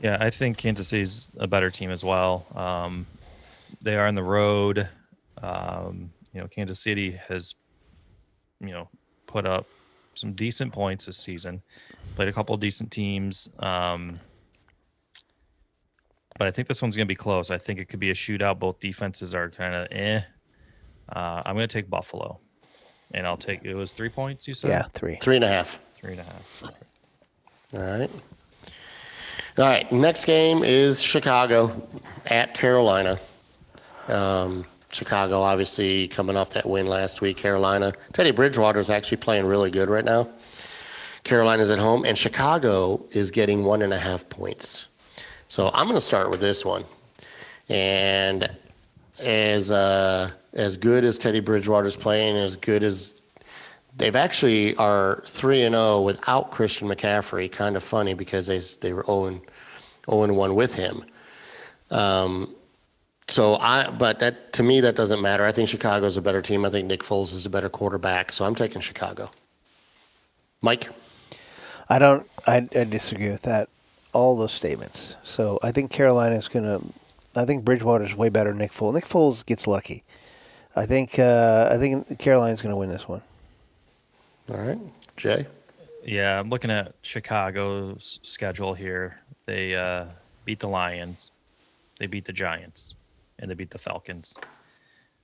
Yeah, 0.03 0.17
I 0.21 0.31
think 0.31 0.59
Kansas 0.59 0.89
City's 0.89 1.29
a 1.39 1.47
better 1.47 1.71
team 1.71 1.91
as 1.91 2.05
well. 2.05 2.47
Um, 2.55 3.07
they 3.81 3.97
are 3.97 4.07
on 4.07 4.15
the 4.15 4.23
road. 4.23 4.89
Um, 5.43 6.11
you 6.33 6.41
know, 6.41 6.49
Kansas 6.49 6.81
City 6.81 7.13
has, 7.29 7.55
you 8.61 8.71
know, 8.71 8.89
put 9.27 9.47
up 9.47 9.67
some 10.15 10.33
decent 10.33 10.73
points 10.73 11.07
this 11.07 11.17
season. 11.17 11.63
Played 12.17 12.29
a 12.29 12.33
couple 12.33 12.55
of 12.55 12.61
decent 12.61 12.91
teams. 12.91 13.49
Um, 13.61 14.19
but 16.39 16.47
I 16.47 16.51
think 16.51 16.69
this 16.69 16.81
one's 16.81 16.97
going 16.97 17.07
to 17.07 17.09
be 17.09 17.17
close. 17.17 17.51
I 17.51 17.59
think 17.59 17.81
it 17.81 17.87
could 17.87 18.01
be 18.01 18.11
a 18.11 18.15
shootout. 18.15 18.59
Both 18.59 18.81
defenses 18.81 19.35
are 19.35 19.51
kind 19.51 19.75
of 19.75 19.89
eh. 19.91 20.23
Uh, 21.15 21.43
I'm 21.45 21.55
going 21.57 21.69
to 21.69 21.73
take 21.73 21.91
Buffalo, 21.91 22.39
and 23.13 23.27
I'll 23.27 23.37
take. 23.37 23.65
It 23.65 23.75
was 23.75 23.93
three 23.93 24.09
points. 24.09 24.47
You 24.47 24.55
said 24.55 24.69
Yeah, 24.71 24.83
three. 24.95 25.17
Three 25.17 25.37
and 25.37 25.45
a 25.45 25.49
half. 25.49 25.81
three 26.01 26.13
and 26.13 26.21
a 26.21 26.25
half. 26.25 26.63
All 27.75 27.81
right. 27.81 28.11
All 29.59 29.65
right. 29.65 29.91
Next 29.93 30.25
game 30.25 30.63
is 30.63 31.03
Chicago 31.03 31.87
at 32.27 32.55
Carolina. 32.55 33.19
Um, 34.07 34.65
Chicago, 34.91 35.41
obviously, 35.41 36.09
coming 36.09 36.37
off 36.37 36.51
that 36.51 36.67
win 36.67 36.87
last 36.87 37.21
week. 37.21 37.37
Carolina. 37.37 37.93
Teddy 38.13 38.31
Bridgewater 38.31 38.81
is 38.81 38.89
actually 38.89 39.19
playing 39.19 39.45
really 39.45 39.71
good 39.71 39.91
right 39.91 40.05
now. 40.05 40.29
Carolina's 41.25 41.71
at 41.71 41.79
home, 41.79 42.05
and 42.07 42.17
Chicago 42.17 43.05
is 43.11 43.31
getting 43.31 43.65
one 43.65 43.83
and 43.83 43.93
a 43.93 43.99
half 43.99 44.29
points. 44.31 44.88
So 45.49 45.71
I'm 45.73 45.87
going 45.87 45.97
to 45.97 46.01
start 46.01 46.31
with 46.31 46.41
this 46.41 46.65
one. 46.65 46.85
And 47.69 48.51
as 49.21 49.71
uh, 49.71 50.31
as 50.53 50.77
good 50.77 51.05
as 51.05 51.19
Teddy 51.19 51.41
Bridgewater's 51.41 51.97
playing, 51.97 52.37
as 52.37 52.57
good 52.57 52.83
as 52.83 53.21
they've 53.97 54.17
actually 54.17 54.77
are 54.77 55.23
three 55.27 55.63
and 55.63 55.75
zero 55.75 56.03
without 56.03 56.51
Christian 56.51 56.89
McCaffrey. 56.89 57.51
Kind 57.51 57.77
of 57.77 57.83
funny 57.83 58.15
because 58.15 58.47
they 58.47 58.61
they 58.81 58.93
were 58.93 59.05
0 59.07 59.41
and 60.09 60.37
one 60.37 60.55
with 60.55 60.75
him. 60.75 61.05
Um, 61.91 62.55
so 63.29 63.57
I, 63.57 63.91
but 63.91 64.21
that 64.21 64.53
to 64.55 64.63
me 64.63 64.81
that 64.81 64.97
doesn't 64.97 65.21
matter. 65.21 65.45
I 65.45 65.53
think 65.53 65.69
Chicago's 65.69 66.17
a 66.17 66.23
better 66.23 66.43
team. 66.43 66.65
I 66.65 66.71
think 66.71 66.87
Nick 66.87 67.03
Foles 67.03 67.35
is 67.35 67.45
a 67.45 67.51
better 67.51 67.69
quarterback. 67.69 68.33
So 68.33 68.45
I'm 68.45 68.55
taking 68.55 68.81
Chicago. 68.81 69.31
Mike, 70.61 70.89
I 71.89 71.99
don't. 71.99 72.27
I, 72.47 72.69
I 72.75 72.85
disagree 72.85 73.29
with 73.29 73.43
that. 73.43 73.69
All 74.19 74.37
those 74.37 74.51
statements. 74.53 75.15
So 75.23 75.61
I 75.63 75.71
think 75.71 75.93
Carolina's 75.93 76.49
gonna. 76.49 76.81
I 77.37 77.45
think 77.45 77.65
Bridgewater's 77.65 78.17
way 78.17 78.31
better 78.31 78.51
than 78.51 78.59
Nick 78.59 78.73
Foles. 78.73 78.95
Nick 78.95 79.05
Foles 79.05 79.47
gets 79.47 79.69
lucky. 79.69 80.03
I 80.75 80.87
think. 80.87 81.21
Uh, 81.21 81.69
I 81.71 81.77
think 81.77 82.19
Carolina's 82.19 82.61
gonna 82.61 82.77
win 82.77 82.89
this 82.89 83.09
one. 83.09 83.23
all 84.51 84.57
right, 84.57 84.79
Jay. 85.17 85.47
Yeah, 86.05 86.37
I'm 86.41 86.51
looking 86.51 86.73
at 86.73 86.95
Chicago's 87.03 88.19
schedule 88.25 88.75
here. 88.75 89.21
They 89.47 89.77
uh, 89.77 90.07
beat 90.45 90.59
the 90.59 90.69
Lions, 90.69 91.31
they 92.01 92.07
beat 92.07 92.25
the 92.25 92.33
Giants, 92.33 92.97
and 93.39 93.49
they 93.49 93.55
beat 93.55 93.71
the 93.71 93.79
Falcons. 93.79 94.37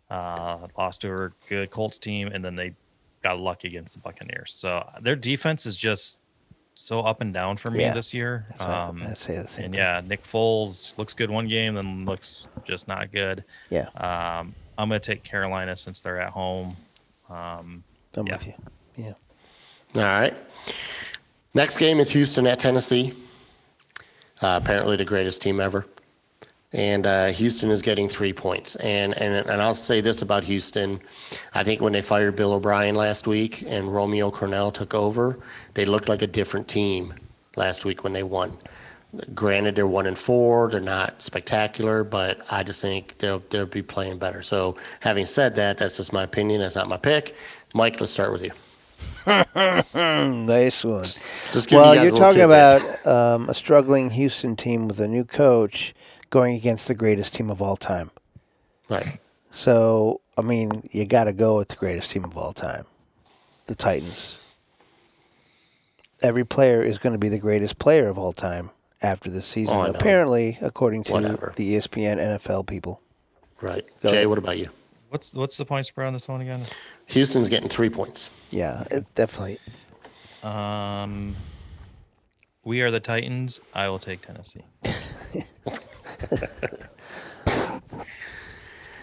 Uh, 0.08 0.68
lost 0.78 1.00
to 1.00 1.08
a 1.12 1.30
good 1.48 1.70
Colts 1.70 1.98
team, 1.98 2.28
and 2.28 2.44
then 2.44 2.54
they 2.54 2.74
got 3.24 3.40
lucky 3.40 3.66
against 3.66 3.94
the 3.94 4.00
Buccaneers. 4.00 4.52
So 4.52 4.88
their 5.00 5.16
defense 5.16 5.66
is 5.66 5.74
just 5.76 6.20
so 6.74 7.00
up 7.00 7.20
and 7.20 7.32
down 7.32 7.56
for 7.56 7.70
me 7.70 7.80
Yeah, 7.80 7.92
this 7.94 8.12
year. 8.12 8.44
That's 8.48 8.60
what 8.60 8.68
Um, 8.70 9.02
I'd 9.02 9.16
say 9.16 9.36
the 9.36 9.46
same 9.48 9.64
and 9.66 9.74
thing. 9.74 9.80
yeah, 9.82 10.00
Nick 10.06 10.22
Foles 10.24 10.96
looks 10.98 11.14
good 11.14 11.30
one 11.30 11.46
game, 11.48 11.74
then 11.74 12.04
looks 12.04 12.48
just 12.64 12.88
not 12.88 13.12
good. 13.12 13.44
Yeah, 13.70 13.86
Um, 13.96 14.54
I'm 14.76 14.88
going 14.88 15.00
to 15.00 15.06
take 15.06 15.22
Carolina 15.22 15.76
since 15.76 16.00
they're 16.00 16.20
at 16.20 16.30
home. 16.30 16.76
Um, 17.30 17.84
I'm 18.16 18.26
yeah. 18.26 18.32
with 18.32 18.46
you. 18.46 18.54
Yeah. 18.96 19.12
All 19.96 20.02
right. 20.02 20.34
Next 21.54 21.76
game 21.78 22.00
is 22.00 22.10
Houston 22.10 22.46
at 22.48 22.58
Tennessee. 22.58 23.12
Uh, 24.42 24.58
apparently 24.62 24.96
the 24.96 25.04
greatest 25.04 25.40
team 25.42 25.60
ever. 25.60 25.86
And 26.74 27.06
uh, 27.06 27.28
Houston 27.28 27.70
is 27.70 27.82
getting 27.82 28.08
three 28.10 28.34
points. 28.34 28.76
And, 28.78 29.16
and 29.18 29.48
and 29.48 29.62
I'll 29.62 29.74
say 29.76 30.02
this 30.02 30.22
about 30.22 30.44
Houston: 30.44 31.00
I 31.54 31.64
think 31.64 31.82
when 31.82 31.94
they 31.94 32.02
fired 32.02 32.36
Bill 32.36 32.54
O'Brien 32.54 32.96
last 32.96 33.28
week 33.28 33.62
and 33.66 33.94
Romeo 33.94 34.30
Crennel 34.32 34.74
took 34.74 34.94
over, 34.94 35.40
they 35.74 35.86
looked 35.86 36.08
like 36.10 36.22
a 36.22 36.28
different 36.28 36.68
team 36.68 37.14
last 37.56 37.86
week 37.86 38.04
when 38.04 38.14
they 38.14 38.24
won. 38.24 38.58
Granted, 39.34 39.76
they're 39.76 39.86
one 39.88 40.06
and 40.06 40.18
four; 40.18 40.70
they're 40.70 40.80
not 40.80 41.22
spectacular, 41.22 42.04
but 42.04 42.40
I 42.50 42.64
just 42.64 42.82
think 42.82 43.18
they'll 43.18 43.40
they'll 43.50 43.66
be 43.66 43.82
playing 43.82 44.18
better. 44.18 44.42
So, 44.42 44.76
having 45.00 45.26
said 45.26 45.56
that, 45.56 45.78
that's 45.78 45.98
just 45.98 46.12
my 46.12 46.24
opinion. 46.24 46.60
That's 46.62 46.76
not 46.76 46.88
my 46.88 46.98
pick. 46.98 47.36
Mike, 47.74 48.00
let's 48.00 48.12
start 48.12 48.32
with 48.32 48.44
you. 48.44 48.52
Nice 49.94 50.84
one. 50.84 51.12
Just 51.52 51.68
give 51.68 51.78
Well, 51.78 51.94
you 51.94 52.02
you're 52.02 52.12
talking 52.12 52.40
tidbit. 52.40 52.44
about 52.44 53.06
um, 53.06 53.48
a 53.48 53.54
struggling 53.54 54.10
Houston 54.10 54.56
team 54.56 54.88
with 54.88 55.00
a 55.00 55.08
new 55.08 55.24
coach 55.24 55.94
going 56.34 56.56
against 56.56 56.88
the 56.88 56.94
greatest 56.96 57.32
team 57.32 57.48
of 57.48 57.62
all 57.62 57.76
time. 57.76 58.10
right. 58.88 59.20
So, 59.52 60.20
I 60.36 60.42
mean, 60.42 60.82
you 60.90 61.04
got 61.06 61.24
to 61.24 61.32
go 61.32 61.58
with 61.58 61.68
the 61.68 61.76
greatest 61.76 62.10
team 62.10 62.24
of 62.24 62.36
all 62.36 62.52
time, 62.52 62.86
the 63.66 63.76
Titans. 63.76 64.40
Every 66.22 66.44
player 66.44 66.82
is 66.82 66.98
going 66.98 67.12
to 67.12 67.20
be 67.20 67.28
the 67.28 67.38
greatest 67.38 67.78
player 67.78 68.08
of 68.08 68.18
all 68.18 68.32
time 68.32 68.70
after 69.00 69.30
this 69.30 69.46
season, 69.46 69.76
Oh, 69.76 69.82
apparently, 69.82 70.58
according 70.60 71.04
to 71.04 71.12
Whatever. 71.12 71.52
the 71.54 71.76
ESPN 71.76 72.18
NFL 72.18 72.66
people. 72.66 73.00
Right. 73.60 73.86
Go 74.02 74.08
Jay, 74.10 74.16
ahead. 74.16 74.28
what 74.28 74.38
about 74.38 74.58
you? 74.58 74.70
What's 75.10 75.32
what's 75.34 75.56
the 75.56 75.64
point 75.64 75.86
spread 75.86 76.08
on 76.08 76.12
this 76.14 76.26
one 76.26 76.40
again? 76.40 76.62
Houston's 77.06 77.48
getting 77.48 77.68
three 77.68 77.90
points. 77.90 78.30
Yeah, 78.50 78.82
it 78.90 79.04
definitely. 79.14 79.58
Um, 80.42 81.36
we 82.64 82.80
are 82.80 82.90
the 82.90 83.00
Titans. 83.00 83.60
I 83.74 83.88
will 83.88 83.98
take 83.98 84.22
Tennessee. 84.22 84.64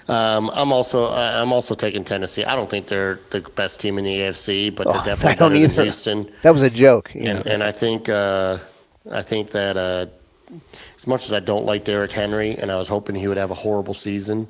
Um, 0.07 0.49
I'm 0.53 0.73
also 0.73 1.05
uh, 1.05 1.31
I'm 1.41 1.53
also 1.53 1.73
taking 1.73 2.03
Tennessee. 2.03 2.43
I 2.43 2.55
don't 2.55 2.69
think 2.69 2.87
they're 2.87 3.19
the 3.29 3.39
best 3.55 3.79
team 3.79 3.97
in 3.97 4.03
the 4.03 4.17
AFC, 4.17 4.75
but 4.75 4.87
Oh, 4.87 4.91
they're 5.05 5.15
definitely 5.15 5.29
I 5.31 5.35
don't 5.35 5.53
better 5.53 5.61
than 5.67 5.71
either. 5.71 5.83
Houston. 5.83 6.29
That 6.41 6.53
was 6.53 6.63
a 6.63 6.69
joke. 6.69 7.13
You 7.15 7.29
And, 7.29 7.45
know. 7.45 7.51
and 7.53 7.63
I 7.63 7.71
think 7.71 8.09
uh, 8.09 8.57
I 9.09 9.21
think 9.21 9.51
that 9.51 9.77
uh, 9.77 10.07
as 10.97 11.07
much 11.07 11.25
as 11.25 11.33
I 11.33 11.39
don't 11.39 11.65
like 11.65 11.85
Derrick 11.85 12.11
Henry, 12.11 12.57
and 12.57 12.71
I 12.71 12.75
was 12.77 12.89
hoping 12.89 13.15
he 13.15 13.27
would 13.27 13.37
have 13.37 13.51
a 13.51 13.55
horrible 13.55 13.93
season, 13.93 14.49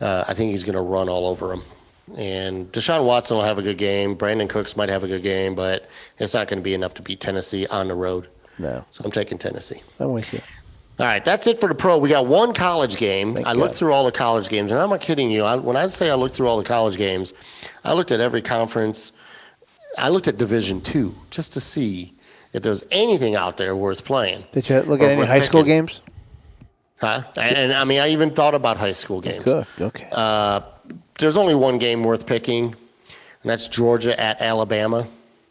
uh, 0.00 0.24
I 0.26 0.34
think 0.34 0.50
he's 0.50 0.64
going 0.64 0.74
to 0.74 0.80
run 0.80 1.08
all 1.08 1.26
over 1.28 1.52
him. 1.52 1.62
And 2.16 2.70
Deshaun 2.72 3.04
Watson 3.04 3.36
will 3.36 3.44
have 3.44 3.58
a 3.58 3.62
good 3.62 3.78
game. 3.78 4.16
Brandin 4.16 4.48
Cooks 4.48 4.76
might 4.76 4.88
have 4.88 5.04
a 5.04 5.06
good 5.08 5.22
game, 5.22 5.54
but 5.54 5.88
it's 6.18 6.34
not 6.34 6.48
going 6.48 6.58
to 6.58 6.62
be 6.64 6.74
enough 6.74 6.94
to 6.94 7.02
beat 7.02 7.20
Tennessee 7.20 7.66
on 7.66 7.88
the 7.88 7.94
road. 7.94 8.28
No, 8.58 8.84
So 8.90 9.04
I'm 9.04 9.10
taking 9.12 9.38
Tennessee. 9.38 9.82
I'm 9.98 10.12
with 10.12 10.32
you. 10.34 10.40
All 10.98 11.06
right, 11.06 11.24
that's 11.24 11.46
it 11.46 11.58
for 11.58 11.68
the 11.68 11.74
pro. 11.74 11.96
We 11.96 12.10
got 12.10 12.26
one 12.26 12.52
college 12.52 12.96
game. 12.98 13.32
Thank 13.34 13.46
I 13.46 13.52
looked 13.52 13.74
through 13.74 13.94
all 13.94 14.04
the 14.04 14.12
college 14.12 14.50
games, 14.50 14.70
and 14.70 14.78
I'm 14.78 14.90
not 14.90 15.00
kidding 15.00 15.30
you. 15.30 15.44
I, 15.44 15.56
when 15.56 15.76
I 15.76 15.88
say 15.88 16.10
I 16.10 16.14
looked 16.14 16.34
through 16.34 16.46
all 16.48 16.58
the 16.58 16.64
college 16.64 16.98
games, 16.98 17.32
I 17.84 17.94
looked 17.94 18.10
at 18.10 18.20
every 18.20 18.42
conference. 18.42 19.12
I 19.96 20.10
looked 20.10 20.28
at 20.28 20.36
Division 20.36 20.82
Two 20.82 21.14
just 21.30 21.54
to 21.54 21.60
see 21.60 22.12
if 22.52 22.62
there 22.62 22.70
was 22.70 22.84
anything 22.90 23.34
out 23.34 23.56
there 23.56 23.74
worth 23.74 24.04
playing. 24.04 24.44
Did 24.52 24.68
you 24.68 24.80
look 24.82 25.00
Or 25.00 25.04
at 25.04 25.12
any 25.12 25.24
high 25.26 25.40
school 25.40 25.62
games? 25.64 26.02
Huh? 26.98 27.22
And, 27.38 27.56
and 27.56 27.72
I 27.72 27.84
mean, 27.84 28.00
I 28.00 28.10
even 28.10 28.32
thought 28.34 28.54
about 28.54 28.76
high 28.76 28.92
school 28.92 29.22
games. 29.22 29.44
Good. 29.44 29.66
Okay. 29.80 30.06
Uh, 30.12 30.60
there's 31.20 31.36
only 31.36 31.54
one 31.54 31.78
game 31.78 32.02
worth 32.02 32.26
picking, 32.26 32.64
and 32.64 32.74
that's 33.50 33.68
Georgia 33.68 34.18
at 34.18 34.40
Alabama, 34.40 35.06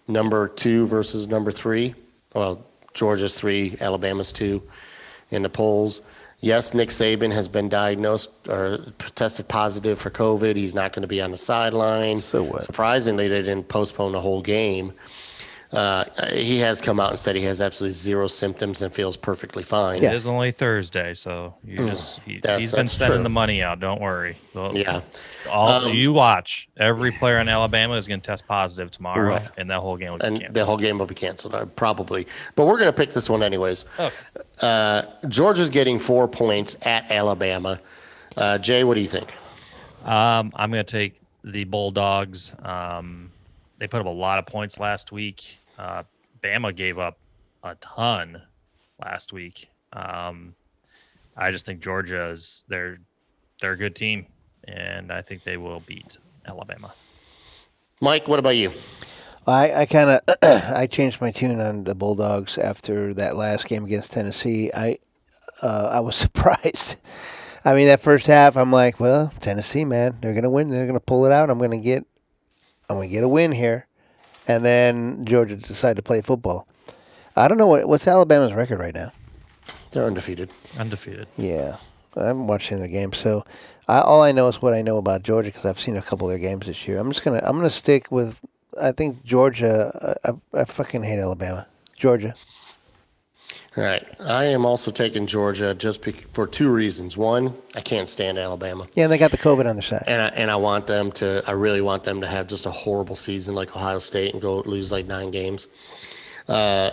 number 0.07 0.47
two 0.47 0.87
versus 0.87 1.27
number 1.27 1.51
three. 1.51 1.95
Well, 2.33 2.65
Georgia's 2.93 3.35
three, 3.35 3.77
Alabama's 3.79 4.31
two 4.31 4.61
in 5.29 5.43
the 5.43 5.49
polls. 5.49 6.01
Yes, 6.41 6.73
Nick 6.73 6.89
Saban 6.89 7.33
has 7.33 7.47
been 7.47 7.69
diagnosed 7.69 8.31
or 8.47 8.79
tested 9.15 9.47
positive 9.47 9.99
for 9.99 10.09
COVID. 10.09 10.55
He's 10.55 10.73
not 10.73 10.93
going 10.93 11.01
to 11.01 11.07
be 11.07 11.21
on 11.21 11.31
the 11.31 11.37
sideline. 11.37 12.19
So 12.19 12.43
what? 12.43 12.63
Surprisingly, 12.63 13.27
they 13.27 13.41
didn't 13.41 13.67
postpone 13.67 14.13
the 14.13 14.21
whole 14.21 14.41
game. 14.41 14.93
Uh, 15.71 16.03
he 16.33 16.57
has 16.57 16.81
come 16.81 16.99
out 16.99 17.11
and 17.11 17.19
said 17.19 17.35
he 17.35 17.43
has 17.43 17.61
absolutely 17.61 17.91
zero 17.93 18.25
symptoms 18.25 18.81
and 18.81 18.91
feels 18.91 19.15
perfectly 19.15 19.61
fine. 19.61 20.03
It 20.03 20.13
is 20.15 20.25
only 20.25 20.51
Thursday, 20.51 21.13
so 21.13 21.53
you 21.63 21.77
just 21.77 22.19
he, 22.21 22.33
he's 22.33 22.41
been 22.41 22.85
that's 22.87 22.93
sending 22.93 23.17
true. 23.17 23.23
the 23.23 23.29
money 23.29 23.61
out. 23.61 23.79
Don't 23.79 24.01
worry. 24.01 24.35
Well, 24.55 24.75
Yeah. 24.75 25.01
All 25.47 25.69
Um, 25.85 25.93
you 25.93 26.11
watch. 26.11 26.67
Every 26.77 27.11
player 27.11 27.37
in 27.37 27.47
Alabama 27.47 27.93
is 27.95 28.07
going 28.07 28.19
to 28.19 28.25
test 28.25 28.47
positive 28.47 28.89
tomorrow, 28.89 29.27
Right. 29.29 29.47
and 29.57 29.69
that 29.69 29.79
whole 29.79 29.95
game 29.95 30.13
will 30.13 30.17
be 30.17 30.25
And 30.25 30.35
canceled. 30.39 30.55
the 30.55 30.65
whole 30.65 30.77
game 30.77 30.97
will 30.97 31.05
be 31.05 31.13
canceled, 31.15 31.53
uh, 31.53 31.65
probably. 31.65 32.25
But 32.55 32.65
we're 32.65 32.77
going 32.79 32.89
to 32.91 32.93
pick 32.97 33.13
this 33.13 33.29
one 33.29 33.43
anyways. 33.43 33.85
Okay. 33.99 34.15
Uh, 34.63 35.03
Georgia's 35.27 35.69
getting 35.69 35.99
four 35.99 36.27
points 36.27 36.77
at 36.85 37.11
Alabama. 37.11 37.79
Uh, 38.35 38.57
Jay, 38.57 38.83
what 38.83 38.95
do 38.95 39.01
you 39.01 39.07
think? 39.07 39.31
Um, 40.03 40.51
I'm 40.55 40.71
going 40.71 40.83
to 40.83 40.91
take 40.91 41.21
the 41.43 41.63
Bulldogs. 41.65 42.53
Um, 42.63 43.31
they 43.77 43.87
put 43.87 43.99
up 44.01 44.07
a 44.07 44.09
lot 44.09 44.39
of 44.39 44.45
points 44.47 44.79
last 44.79 45.11
week. 45.11 45.57
Uh, 45.79 46.03
Bama 46.43 46.75
gave 46.75 46.99
up 46.99 47.17
a 47.63 47.75
ton 47.75 48.41
last 49.01 49.31
week. 49.31 49.69
Um, 49.93 50.53
I 51.37 51.51
just 51.51 51.65
think 51.65 51.79
Georgia 51.81 52.27
is 52.29 52.65
they're 52.67 52.99
they're 53.61 53.71
a 53.71 53.77
good 53.77 53.95
team, 53.95 54.25
and 54.65 55.11
I 55.11 55.21
think 55.21 55.43
they 55.43 55.57
will 55.57 55.79
beat 55.81 56.17
Alabama. 56.45 56.93
Mike, 58.01 58.27
what 58.27 58.39
about 58.39 58.57
you? 58.57 58.71
I, 59.47 59.73
I 59.73 59.85
kind 59.85 60.09
of 60.09 60.21
I 60.43 60.85
changed 60.87 61.21
my 61.21 61.31
tune 61.31 61.61
on 61.61 61.85
the 61.85 61.95
Bulldogs 61.95 62.57
after 62.57 63.13
that 63.13 63.37
last 63.37 63.65
game 63.67 63.85
against 63.85 64.11
Tennessee. 64.11 64.71
I 64.73 64.99
uh, 65.61 65.89
I 65.93 65.99
was 66.01 66.15
surprised. 66.17 67.01
I 67.65 67.73
mean, 67.73 67.87
that 67.87 67.99
first 67.99 68.27
half, 68.27 68.55
I'm 68.55 68.71
like, 68.71 68.99
well, 68.99 69.31
Tennessee, 69.39 69.85
man, 69.85 70.17
they're 70.21 70.33
gonna 70.33 70.49
win. 70.49 70.69
They're 70.69 70.87
gonna 70.87 70.99
pull 70.99 71.25
it 71.25 71.31
out. 71.31 71.49
I'm 71.49 71.59
gonna 71.59 71.79
get, 71.79 72.05
I'm 72.89 72.97
gonna 72.97 73.07
get 73.07 73.23
a 73.23 73.29
win 73.29 73.53
here. 73.53 73.87
And 74.49 74.65
then 74.65 75.25
Georgia 75.25 75.55
decided 75.55 75.95
to 75.97 76.01
play 76.01 76.21
football. 76.21 76.67
I 77.35 77.47
don't 77.47 77.59
know 77.59 77.67
what 77.67 77.87
what's 77.87 78.07
Alabama's 78.07 78.51
record 78.51 78.79
right 78.79 78.95
now. 78.95 79.13
They're 79.91 80.05
undefeated. 80.05 80.49
Undefeated. 80.79 81.27
Yeah, 81.37 81.77
I 82.17 82.25
haven't 82.25 82.47
watched 82.47 82.71
any 82.71 82.81
of 82.81 82.89
their 82.89 83.01
games, 83.01 83.17
so 83.17 83.45
I, 83.87 83.99
all 83.99 84.23
I 84.23 84.31
know 84.31 84.47
is 84.47 84.59
what 84.59 84.73
I 84.73 84.81
know 84.81 84.97
about 84.97 85.21
Georgia 85.21 85.49
because 85.49 85.65
I've 85.65 85.79
seen 85.79 85.95
a 85.97 86.01
couple 86.01 86.27
of 86.27 86.31
their 86.31 86.39
games 86.39 86.65
this 86.65 86.87
year. 86.87 86.97
I'm 86.97 87.11
just 87.11 87.23
gonna 87.23 87.41
I'm 87.43 87.57
gonna 87.57 87.69
stick 87.69 88.11
with 88.11 88.41
I 88.81 88.91
think 88.91 89.23
Georgia. 89.23 90.17
I, 90.25 90.29
I, 90.29 90.61
I 90.61 90.65
fucking 90.65 91.03
hate 91.03 91.19
Alabama. 91.19 91.67
Georgia. 91.95 92.33
All 93.77 93.83
right. 93.83 94.05
I 94.19 94.45
am 94.45 94.65
also 94.65 94.89
taking 94.89 95.27
Georgia 95.27 95.75
just 95.75 96.03
bec 96.03 96.15
for 96.15 96.47
two 96.47 96.71
reasons. 96.71 97.15
One, 97.15 97.53
I 97.75 97.81
can't 97.81 98.09
stand 98.09 98.37
Alabama. 98.37 98.87
Yeah, 98.95 99.03
and 99.03 99.13
they 99.13 99.17
got 99.17 99.31
the 99.31 99.37
COVID 99.37 99.69
on 99.69 99.75
their 99.75 99.83
side. 99.83 100.03
And 100.07 100.21
I, 100.21 100.27
and 100.29 100.49
I 100.49 100.55
want 100.55 100.87
them 100.87 101.11
to, 101.13 101.43
I 101.45 101.51
really 101.51 101.81
want 101.81 102.03
them 102.03 102.21
to 102.21 102.27
have 102.27 102.47
just 102.47 102.65
a 102.65 102.71
horrible 102.71 103.15
season 103.15 103.53
like 103.53 103.75
Ohio 103.75 103.99
State 103.99 104.33
and 104.33 104.41
go 104.41 104.61
lose 104.61 104.91
like 104.91 105.05
nine 105.05 105.29
games. 105.29 105.67
Uh, 106.47 106.91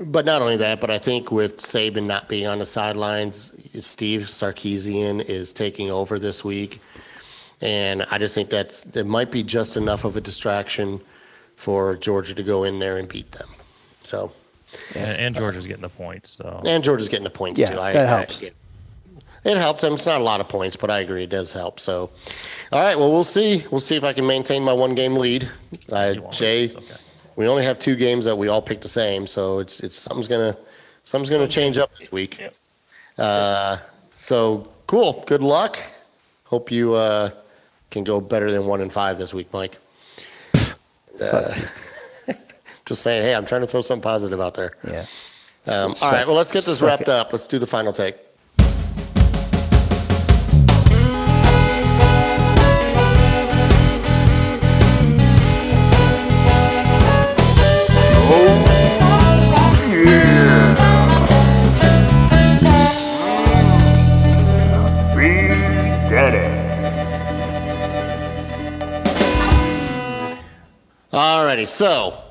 but 0.00 0.24
not 0.24 0.40
only 0.40 0.56
that, 0.56 0.80
but 0.80 0.90
I 0.90 0.98
think 0.98 1.30
with 1.30 1.58
Saban 1.58 2.06
not 2.06 2.28
being 2.28 2.46
on 2.46 2.58
the 2.60 2.66
sidelines, 2.66 3.52
Steve 3.84 4.22
Sarkisian 4.22 5.28
is 5.28 5.52
taking 5.52 5.90
over 5.90 6.18
this 6.18 6.44
week. 6.44 6.80
And 7.60 8.06
I 8.10 8.18
just 8.18 8.34
think 8.34 8.50
that 8.50 8.84
there 8.92 9.04
might 9.04 9.30
be 9.30 9.42
just 9.42 9.76
enough 9.76 10.04
of 10.04 10.16
a 10.16 10.20
distraction 10.20 11.00
for 11.56 11.96
Georgia 11.96 12.34
to 12.34 12.42
go 12.42 12.64
in 12.64 12.78
there 12.78 12.96
and 12.96 13.08
beat 13.08 13.32
them. 13.32 13.48
So, 14.04 14.32
And, 14.94 15.20
and 15.20 15.36
Georgia's 15.36 15.66
getting 15.66 15.82
the 15.82 15.88
points. 15.88 16.30
So 16.30 16.62
and 16.64 16.82
Georgia's 16.82 17.08
getting 17.08 17.24
the 17.24 17.30
points 17.30 17.60
Yeah, 17.60 17.70
too. 17.72 17.80
I, 17.80 17.92
that 17.92 18.06
I- 18.08 18.16
helps. 18.18 18.42
it 18.42 19.56
helps. 19.56 19.84
I 19.84 19.88
mean, 19.88 19.94
it's 19.94 20.06
not 20.06 20.20
a 20.20 20.24
lot 20.24 20.40
of 20.40 20.48
points, 20.48 20.76
but 20.76 20.90
I 20.90 21.00
agree 21.00 21.24
it 21.24 21.30
does 21.30 21.52
help. 21.52 21.78
So, 21.80 22.10
all 22.72 22.80
right. 22.80 22.98
Well, 22.98 23.10
we'll 23.10 23.24
see. 23.24 23.64
We'll 23.70 23.80
see 23.80 23.96
if 23.96 24.04
I 24.04 24.12
can 24.12 24.26
maintain 24.26 24.62
my 24.62 24.72
one 24.72 24.94
game 24.94 25.16
lead. 25.16 25.48
Uh, 25.90 26.14
Jay, 26.30 26.70
okay. 26.70 26.94
we 27.36 27.46
only 27.48 27.64
have 27.64 27.78
two 27.78 27.96
games 27.96 28.24
that 28.24 28.36
we 28.36 28.48
all 28.48 28.60
pick 28.62 28.80
the 28.80 28.88
same, 28.88 29.26
so 29.26 29.58
it's 29.60 29.80
it's 29.80 29.96
something's 29.96 30.28
gonna 30.28 30.56
something's 31.04 31.30
gonna 31.30 31.48
change 31.48 31.78
up 31.78 31.90
this 31.98 32.10
week. 32.12 32.40
Uh, 33.16 33.78
so 34.14 34.68
cool. 34.86 35.24
Good 35.26 35.42
luck. 35.42 35.78
Hope 36.44 36.70
you 36.70 36.94
uh, 36.94 37.30
can 37.90 38.04
go 38.04 38.20
better 38.20 38.50
than 38.50 38.66
one 38.66 38.80
and 38.80 38.92
five 38.92 39.18
this 39.18 39.32
week, 39.34 39.52
Mike. 39.52 39.78
Just 42.88 43.02
saying. 43.02 43.22
Hey, 43.22 43.34
I'm 43.34 43.44
trying 43.44 43.60
to 43.60 43.66
throw 43.66 43.82
something 43.82 44.02
positive 44.02 44.40
out 44.40 44.54
there. 44.54 44.72
Yeah. 44.82 45.04
Um, 45.66 45.94
all 46.00 46.10
right. 46.10 46.26
Well, 46.26 46.36
let's 46.36 46.50
get 46.50 46.64
this 46.64 46.80
wrapped 46.80 47.10
up. 47.10 47.34
Let's 47.34 47.46
do 47.46 47.58
the 47.58 47.66
final 47.66 47.92
take. 47.92 48.16
Alrighty, 71.12 71.66
so 71.66 72.27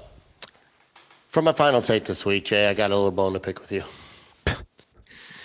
for 1.38 1.44
my 1.44 1.52
final 1.52 1.84
take 1.84 2.04
this 2.04 2.26
week, 2.26 2.46
Jay, 2.46 2.68
I 2.68 2.74
got 2.74 2.90
a 2.90 2.96
little 2.96 3.12
bone 3.12 3.34
to 3.34 3.40
pick 3.40 3.60
with 3.60 3.72
you. 3.72 3.84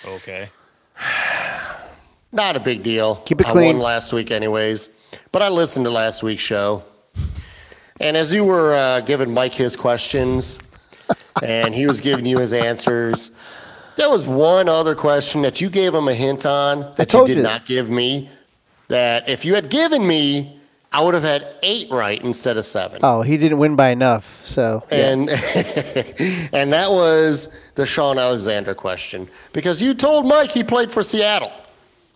okay. 0.03 0.49
Not 2.31 2.55
a 2.55 2.59
big 2.59 2.81
deal. 2.81 3.17
Keep 3.17 3.41
it 3.41 3.45
clean. 3.45 3.75
I 3.75 3.77
won 3.77 3.83
last 3.83 4.11
week, 4.11 4.31
anyways. 4.31 4.89
But 5.31 5.43
I 5.43 5.49
listened 5.49 5.85
to 5.85 5.91
last 5.91 6.23
week's 6.23 6.41
show. 6.41 6.81
And 8.01 8.17
as 8.17 8.33
you 8.33 8.43
were 8.43 8.73
uh, 8.73 9.01
giving 9.01 9.31
Mike 9.35 9.53
his 9.53 9.75
questions 9.75 10.57
and 11.43 11.75
he 11.75 11.85
was 11.85 12.01
giving 12.01 12.25
you 12.25 12.39
his 12.39 12.53
answers, 12.53 13.29
there 13.95 14.09
was 14.09 14.25
one 14.25 14.67
other 14.67 14.95
question 14.95 15.43
that 15.43 15.61
you 15.61 15.69
gave 15.69 15.93
him 15.93 16.07
a 16.07 16.15
hint 16.15 16.47
on 16.47 16.91
that 16.95 17.07
told 17.07 17.29
you 17.29 17.35
did 17.35 17.41
you. 17.41 17.47
not 17.47 17.67
give 17.67 17.91
me. 17.91 18.31
That 18.87 19.29
if 19.29 19.45
you 19.45 19.53
had 19.53 19.69
given 19.69 20.07
me, 20.07 20.59
I 20.93 21.01
would 21.01 21.15
have 21.15 21.23
had 21.23 21.47
eight 21.63 21.89
right 21.89 22.21
instead 22.23 22.55
of 22.57 22.65
seven. 22.65 22.99
Oh, 23.03 23.23
he 23.23 23.35
didn't 23.37 23.57
win 23.57 23.75
by 23.75 23.89
enough. 23.89 24.45
So 24.45 24.83
yeah. 24.91 25.09
And 25.09 25.29
and 26.53 26.71
that 26.71 26.89
was 26.91 27.53
the 27.75 27.85
Shaun 27.85 28.19
Alexander 28.19 28.75
question 28.75 29.27
because 29.53 29.81
you 29.81 29.93
told 29.95 30.25
Mike 30.27 30.51
he 30.51 30.63
played 30.63 30.91
for 30.91 31.01
Seattle. 31.03 31.51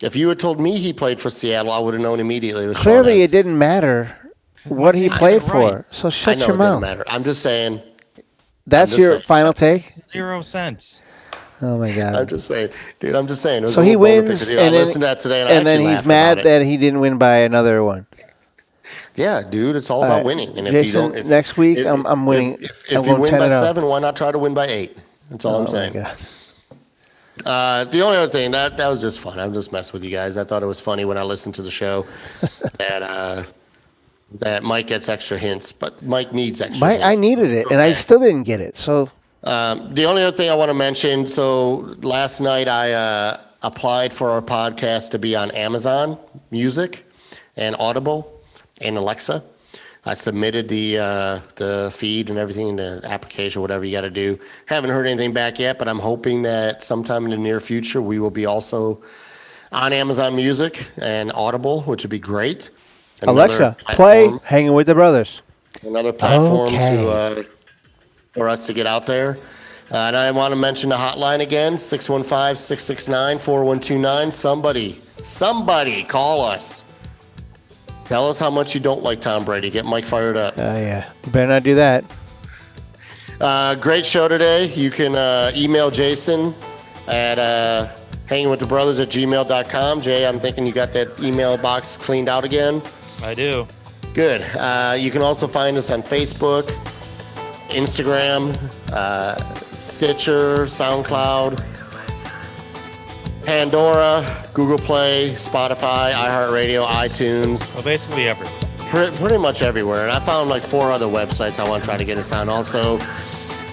If 0.00 0.14
you 0.14 0.28
had 0.28 0.38
told 0.38 0.60
me 0.60 0.76
he 0.78 0.92
played 0.92 1.20
for 1.20 1.28
Seattle, 1.28 1.72
I 1.72 1.78
would 1.80 1.94
have 1.94 2.02
known 2.02 2.20
immediately. 2.20 2.64
It 2.64 2.68
was 2.68 2.76
Shaun 2.76 2.84
clearly 2.84 3.22
it 3.22 3.32
didn't 3.32 3.58
matter 3.58 4.16
what 4.64 4.94
he 4.94 5.10
I 5.10 5.18
played 5.18 5.42
was 5.42 5.50
for. 5.50 5.76
right. 5.76 5.84
So 5.90 6.06
I 6.08 6.10
shut 6.10 6.38
know 6.38 6.46
your 6.46 6.54
it 6.54 6.58
mouth. 6.58 6.80
doesn't 6.80 6.98
matter. 6.98 7.10
I'm 7.10 7.24
just 7.24 7.42
saying. 7.42 7.82
That's 8.66 8.92
just 8.92 9.00
your 9.00 9.12
saying. 9.14 9.22
final 9.22 9.52
take. 9.52 9.90
Zero 10.12 10.40
cents. 10.42 11.02
Oh 11.60 11.78
my 11.78 11.90
god! 11.92 12.14
I'm 12.14 12.26
just 12.28 12.46
saying, 12.46 12.70
dude. 13.00 13.16
I'm 13.16 13.26
just 13.26 13.42
saying. 13.42 13.66
So 13.68 13.82
he 13.82 13.96
little 13.96 14.04
bone 14.06 14.22
to 14.22 14.28
wins, 14.28 14.46
pick. 14.46 14.58
I 14.58 14.62
and 14.62 14.74
then, 14.74 14.84
listened 14.84 15.02
to 15.02 15.06
that 15.06 15.18
today, 15.20 15.40
and, 15.40 15.48
I 15.50 15.52
and 15.54 15.66
then 15.66 15.80
he's 15.80 16.06
mad 16.06 16.44
that 16.44 16.62
he 16.62 16.76
didn't 16.76 17.00
win 17.00 17.18
by 17.18 17.38
another 17.38 17.82
one. 17.82 18.06
Yeah, 19.18 19.42
dude. 19.42 19.76
It's 19.76 19.90
all 19.90 19.98
All 19.98 20.04
about 20.04 20.16
right. 20.18 20.24
winning. 20.24 20.56
And 20.56 20.66
if 20.68 20.72
Jason, 20.72 21.02
you 21.04 21.08
don't, 21.10 21.18
if, 21.18 21.26
next 21.26 21.56
week, 21.56 21.78
if- 21.78 21.86
I'm- 21.86 22.06
I'm 22.06 22.24
winning. 22.26 22.54
If, 22.60 22.84
if, 22.90 22.98
I'm 22.98 23.04
you 23.04 23.16
win 23.16 23.30
10 23.30 23.38
by 23.40 23.50
seven, 23.50 23.84
why 23.84 23.98
not 23.98 24.16
try 24.16 24.30
to 24.32 24.38
win 24.38 24.54
by 24.54 24.66
eight? 24.66 24.96
That's 25.30 25.44
all 25.44 25.56
oh 25.56 25.60
I'm 25.62 25.66
saying. 25.66 25.96
Uh, 27.44 27.84
the 27.84 28.00
only 28.02 28.16
other 28.16 28.30
thing 28.30 28.50
that 28.50 28.76
that 28.78 28.88
was 28.88 29.00
just 29.00 29.20
fun. 29.20 29.38
I'm 29.38 29.52
just 29.52 29.72
messing 29.72 29.92
with 29.92 30.04
you 30.04 30.10
guys. 30.10 30.36
I 30.36 30.42
thought 30.44 30.62
it 30.62 30.66
was 30.66 30.80
funny 30.80 31.04
when 31.04 31.16
I 31.16 31.22
listened 31.22 31.54
to 31.56 31.62
the 31.62 31.70
show 31.70 32.04
that 32.78 33.02
uh, 33.02 33.44
that 34.40 34.62
Mike 34.64 34.88
gets 34.88 35.08
extra 35.08 35.38
hints, 35.38 35.70
but 35.70 36.02
Mike 36.02 36.32
needs 36.32 36.60
extra. 36.60 36.88
Hints. 36.88 37.04
I 37.04 37.14
needed 37.14 37.50
it, 37.52 37.70
and 37.70 37.80
I 37.80 37.92
still 37.92 38.18
didn't 38.20 38.42
get 38.42 38.60
it. 38.60 38.76
So 38.76 39.10
Um, 39.44 39.94
the 39.94 40.04
only 40.06 40.22
other 40.24 40.36
thing 40.36 40.50
I 40.50 40.54
want 40.54 40.70
to 40.70 40.74
mention. 40.74 41.26
So 41.28 41.94
last 42.02 42.40
night 42.40 42.66
I 42.66 42.92
uh, 42.92 43.40
applied 43.62 44.12
for 44.12 44.30
our 44.30 44.42
podcast 44.42 45.10
to 45.12 45.18
be 45.18 45.36
on 45.36 45.52
Amazon 45.52 46.18
Music 46.50 47.04
and 47.56 47.76
Audible 47.78 48.32
and 48.80 48.96
Alexa. 48.96 49.42
I 50.04 50.14
submitted 50.14 50.68
the 50.68 50.98
uh, 50.98 51.40
the 51.56 51.90
feed 51.94 52.30
and 52.30 52.38
everything, 52.38 52.76
the 52.76 53.00
application, 53.04 53.60
whatever 53.60 53.84
you 53.84 53.92
got 53.92 54.02
to 54.02 54.10
do. 54.10 54.38
Haven't 54.66 54.90
heard 54.90 55.06
anything 55.06 55.32
back 55.32 55.58
yet, 55.58 55.78
but 55.78 55.88
I'm 55.88 55.98
hoping 55.98 56.42
that 56.42 56.82
sometime 56.82 57.24
in 57.24 57.30
the 57.30 57.36
near 57.36 57.60
future 57.60 58.00
we 58.00 58.18
will 58.18 58.30
be 58.30 58.46
also 58.46 59.02
on 59.72 59.92
Amazon 59.92 60.34
Music 60.34 60.86
and 60.96 61.30
Audible, 61.32 61.82
which 61.82 62.04
would 62.04 62.10
be 62.10 62.18
great. 62.18 62.70
Another 63.20 63.40
Alexa, 63.40 63.76
play 63.88 64.32
"Hanging 64.44 64.72
with 64.74 64.86
the 64.86 64.94
Brothers." 64.94 65.42
another 65.84 66.12
platform 66.12 66.68
Okay. 66.68 66.96
to 67.02 67.08
uh, 67.10 67.42
for 68.32 68.48
us 68.48 68.66
to 68.66 68.72
get 68.72 68.86
out 68.86 69.06
there. 69.06 69.36
Uh, 69.90 69.96
and 69.96 70.16
I 70.16 70.30
want 70.32 70.52
to 70.52 70.56
mention 70.58 70.90
the 70.90 70.96
hotline 70.96 71.40
again 71.40 71.78
615 71.78 72.56
669 72.56 73.38
4129. 73.38 74.32
Somebody, 74.32 74.92
somebody 74.92 76.04
call 76.04 76.42
us. 76.42 76.84
Tell 78.08 78.26
us 78.30 78.38
how 78.38 78.48
much 78.48 78.74
you 78.74 78.80
don't 78.80 79.02
like 79.02 79.20
Tom 79.20 79.44
Brady. 79.44 79.68
Get 79.68 79.84
Mike 79.84 80.06
fired 80.06 80.38
up. 80.38 80.54
Oh 80.56 80.80
yeah, 80.80 81.12
you 81.26 81.30
better 81.32 81.48
not 81.48 81.62
do 81.62 81.74
that. 81.74 82.04
Uh, 83.38 83.74
great 83.74 84.06
show 84.06 84.28
today. 84.28 84.64
You 84.68 84.90
can 84.90 85.14
uh, 85.14 85.52
email 85.54 85.90
Jason 85.90 86.54
at 87.06 87.38
uh, 87.38 87.88
hangingwiththebrothers 88.28 89.02
at 89.02 89.08
gmail.com. 89.08 90.00
Jay, 90.00 90.26
I'm 90.26 90.38
thinking 90.38 90.66
you 90.66 90.72
got 90.72 90.94
that 90.94 91.22
email 91.22 91.58
box 91.58 91.98
cleaned 91.98 92.30
out 92.30 92.44
again. 92.44 92.80
I 93.22 93.34
do. 93.34 93.66
Good. 94.14 94.40
Uh, 94.56 94.96
you 94.98 95.10
can 95.10 95.20
also 95.20 95.46
find 95.46 95.76
us 95.76 95.90
on 95.90 96.02
Facebook, 96.02 96.62
Instagram, 97.70 98.56
uh, 98.94 99.34
Stitcher, 99.34 100.64
SoundCloud, 100.64 101.77
Pandora, 103.48 104.22
Google 104.52 104.76
Play, 104.76 105.30
Spotify, 105.30 106.12
iHeartRadio, 106.12 106.84
iTunes, 106.84 107.74
Well, 107.74 107.82
basically 107.82 108.24
everything. 108.28 108.90
pre- 108.90 109.10
pretty 109.16 109.38
much 109.38 109.62
everywhere. 109.62 110.02
And 110.06 110.10
I 110.10 110.20
found 110.20 110.50
like 110.50 110.60
four 110.60 110.92
other 110.92 111.06
websites 111.06 111.58
I 111.58 111.66
want 111.66 111.82
to 111.82 111.88
try 111.88 111.96
to 111.96 112.04
get 112.04 112.18
us 112.18 112.30
on. 112.30 112.50
Also, 112.50 112.98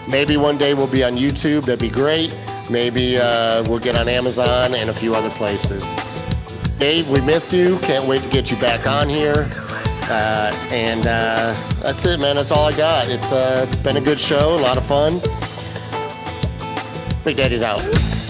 maybe 0.09 0.37
one 0.37 0.57
day 0.57 0.73
we'll 0.73 0.89
be 0.89 1.03
on 1.03 1.15
YouTube. 1.15 1.65
That'd 1.65 1.81
be 1.81 1.89
great. 1.89 2.33
Maybe 2.71 3.17
uh, 3.17 3.65
we'll 3.67 3.79
get 3.79 3.99
on 3.99 4.07
Amazon 4.07 4.73
and 4.73 4.89
a 4.89 4.93
few 4.93 5.13
other 5.13 5.29
places. 5.31 5.93
Dave, 6.79 7.09
we 7.09 7.19
miss 7.25 7.53
you. 7.53 7.77
Can't 7.79 8.07
wait 8.07 8.21
to 8.21 8.29
get 8.29 8.49
you 8.49 8.55
back 8.61 8.87
on 8.87 9.09
here. 9.09 9.49
Uh, 10.09 10.53
and 10.71 11.01
uh, 11.01 11.51
that's 11.83 12.05
it, 12.05 12.21
man. 12.21 12.37
That's 12.37 12.51
all 12.51 12.69
I 12.69 12.77
got. 12.77 13.09
It's 13.09 13.33
uh, 13.33 13.65
been 13.83 13.97
a 13.97 14.01
good 14.05 14.21
show, 14.21 14.55
a 14.55 14.63
lot 14.63 14.77
of 14.77 14.85
fun. 14.85 15.11
Big 17.25 17.35
Daddy's 17.35 17.61
out. 17.61 18.24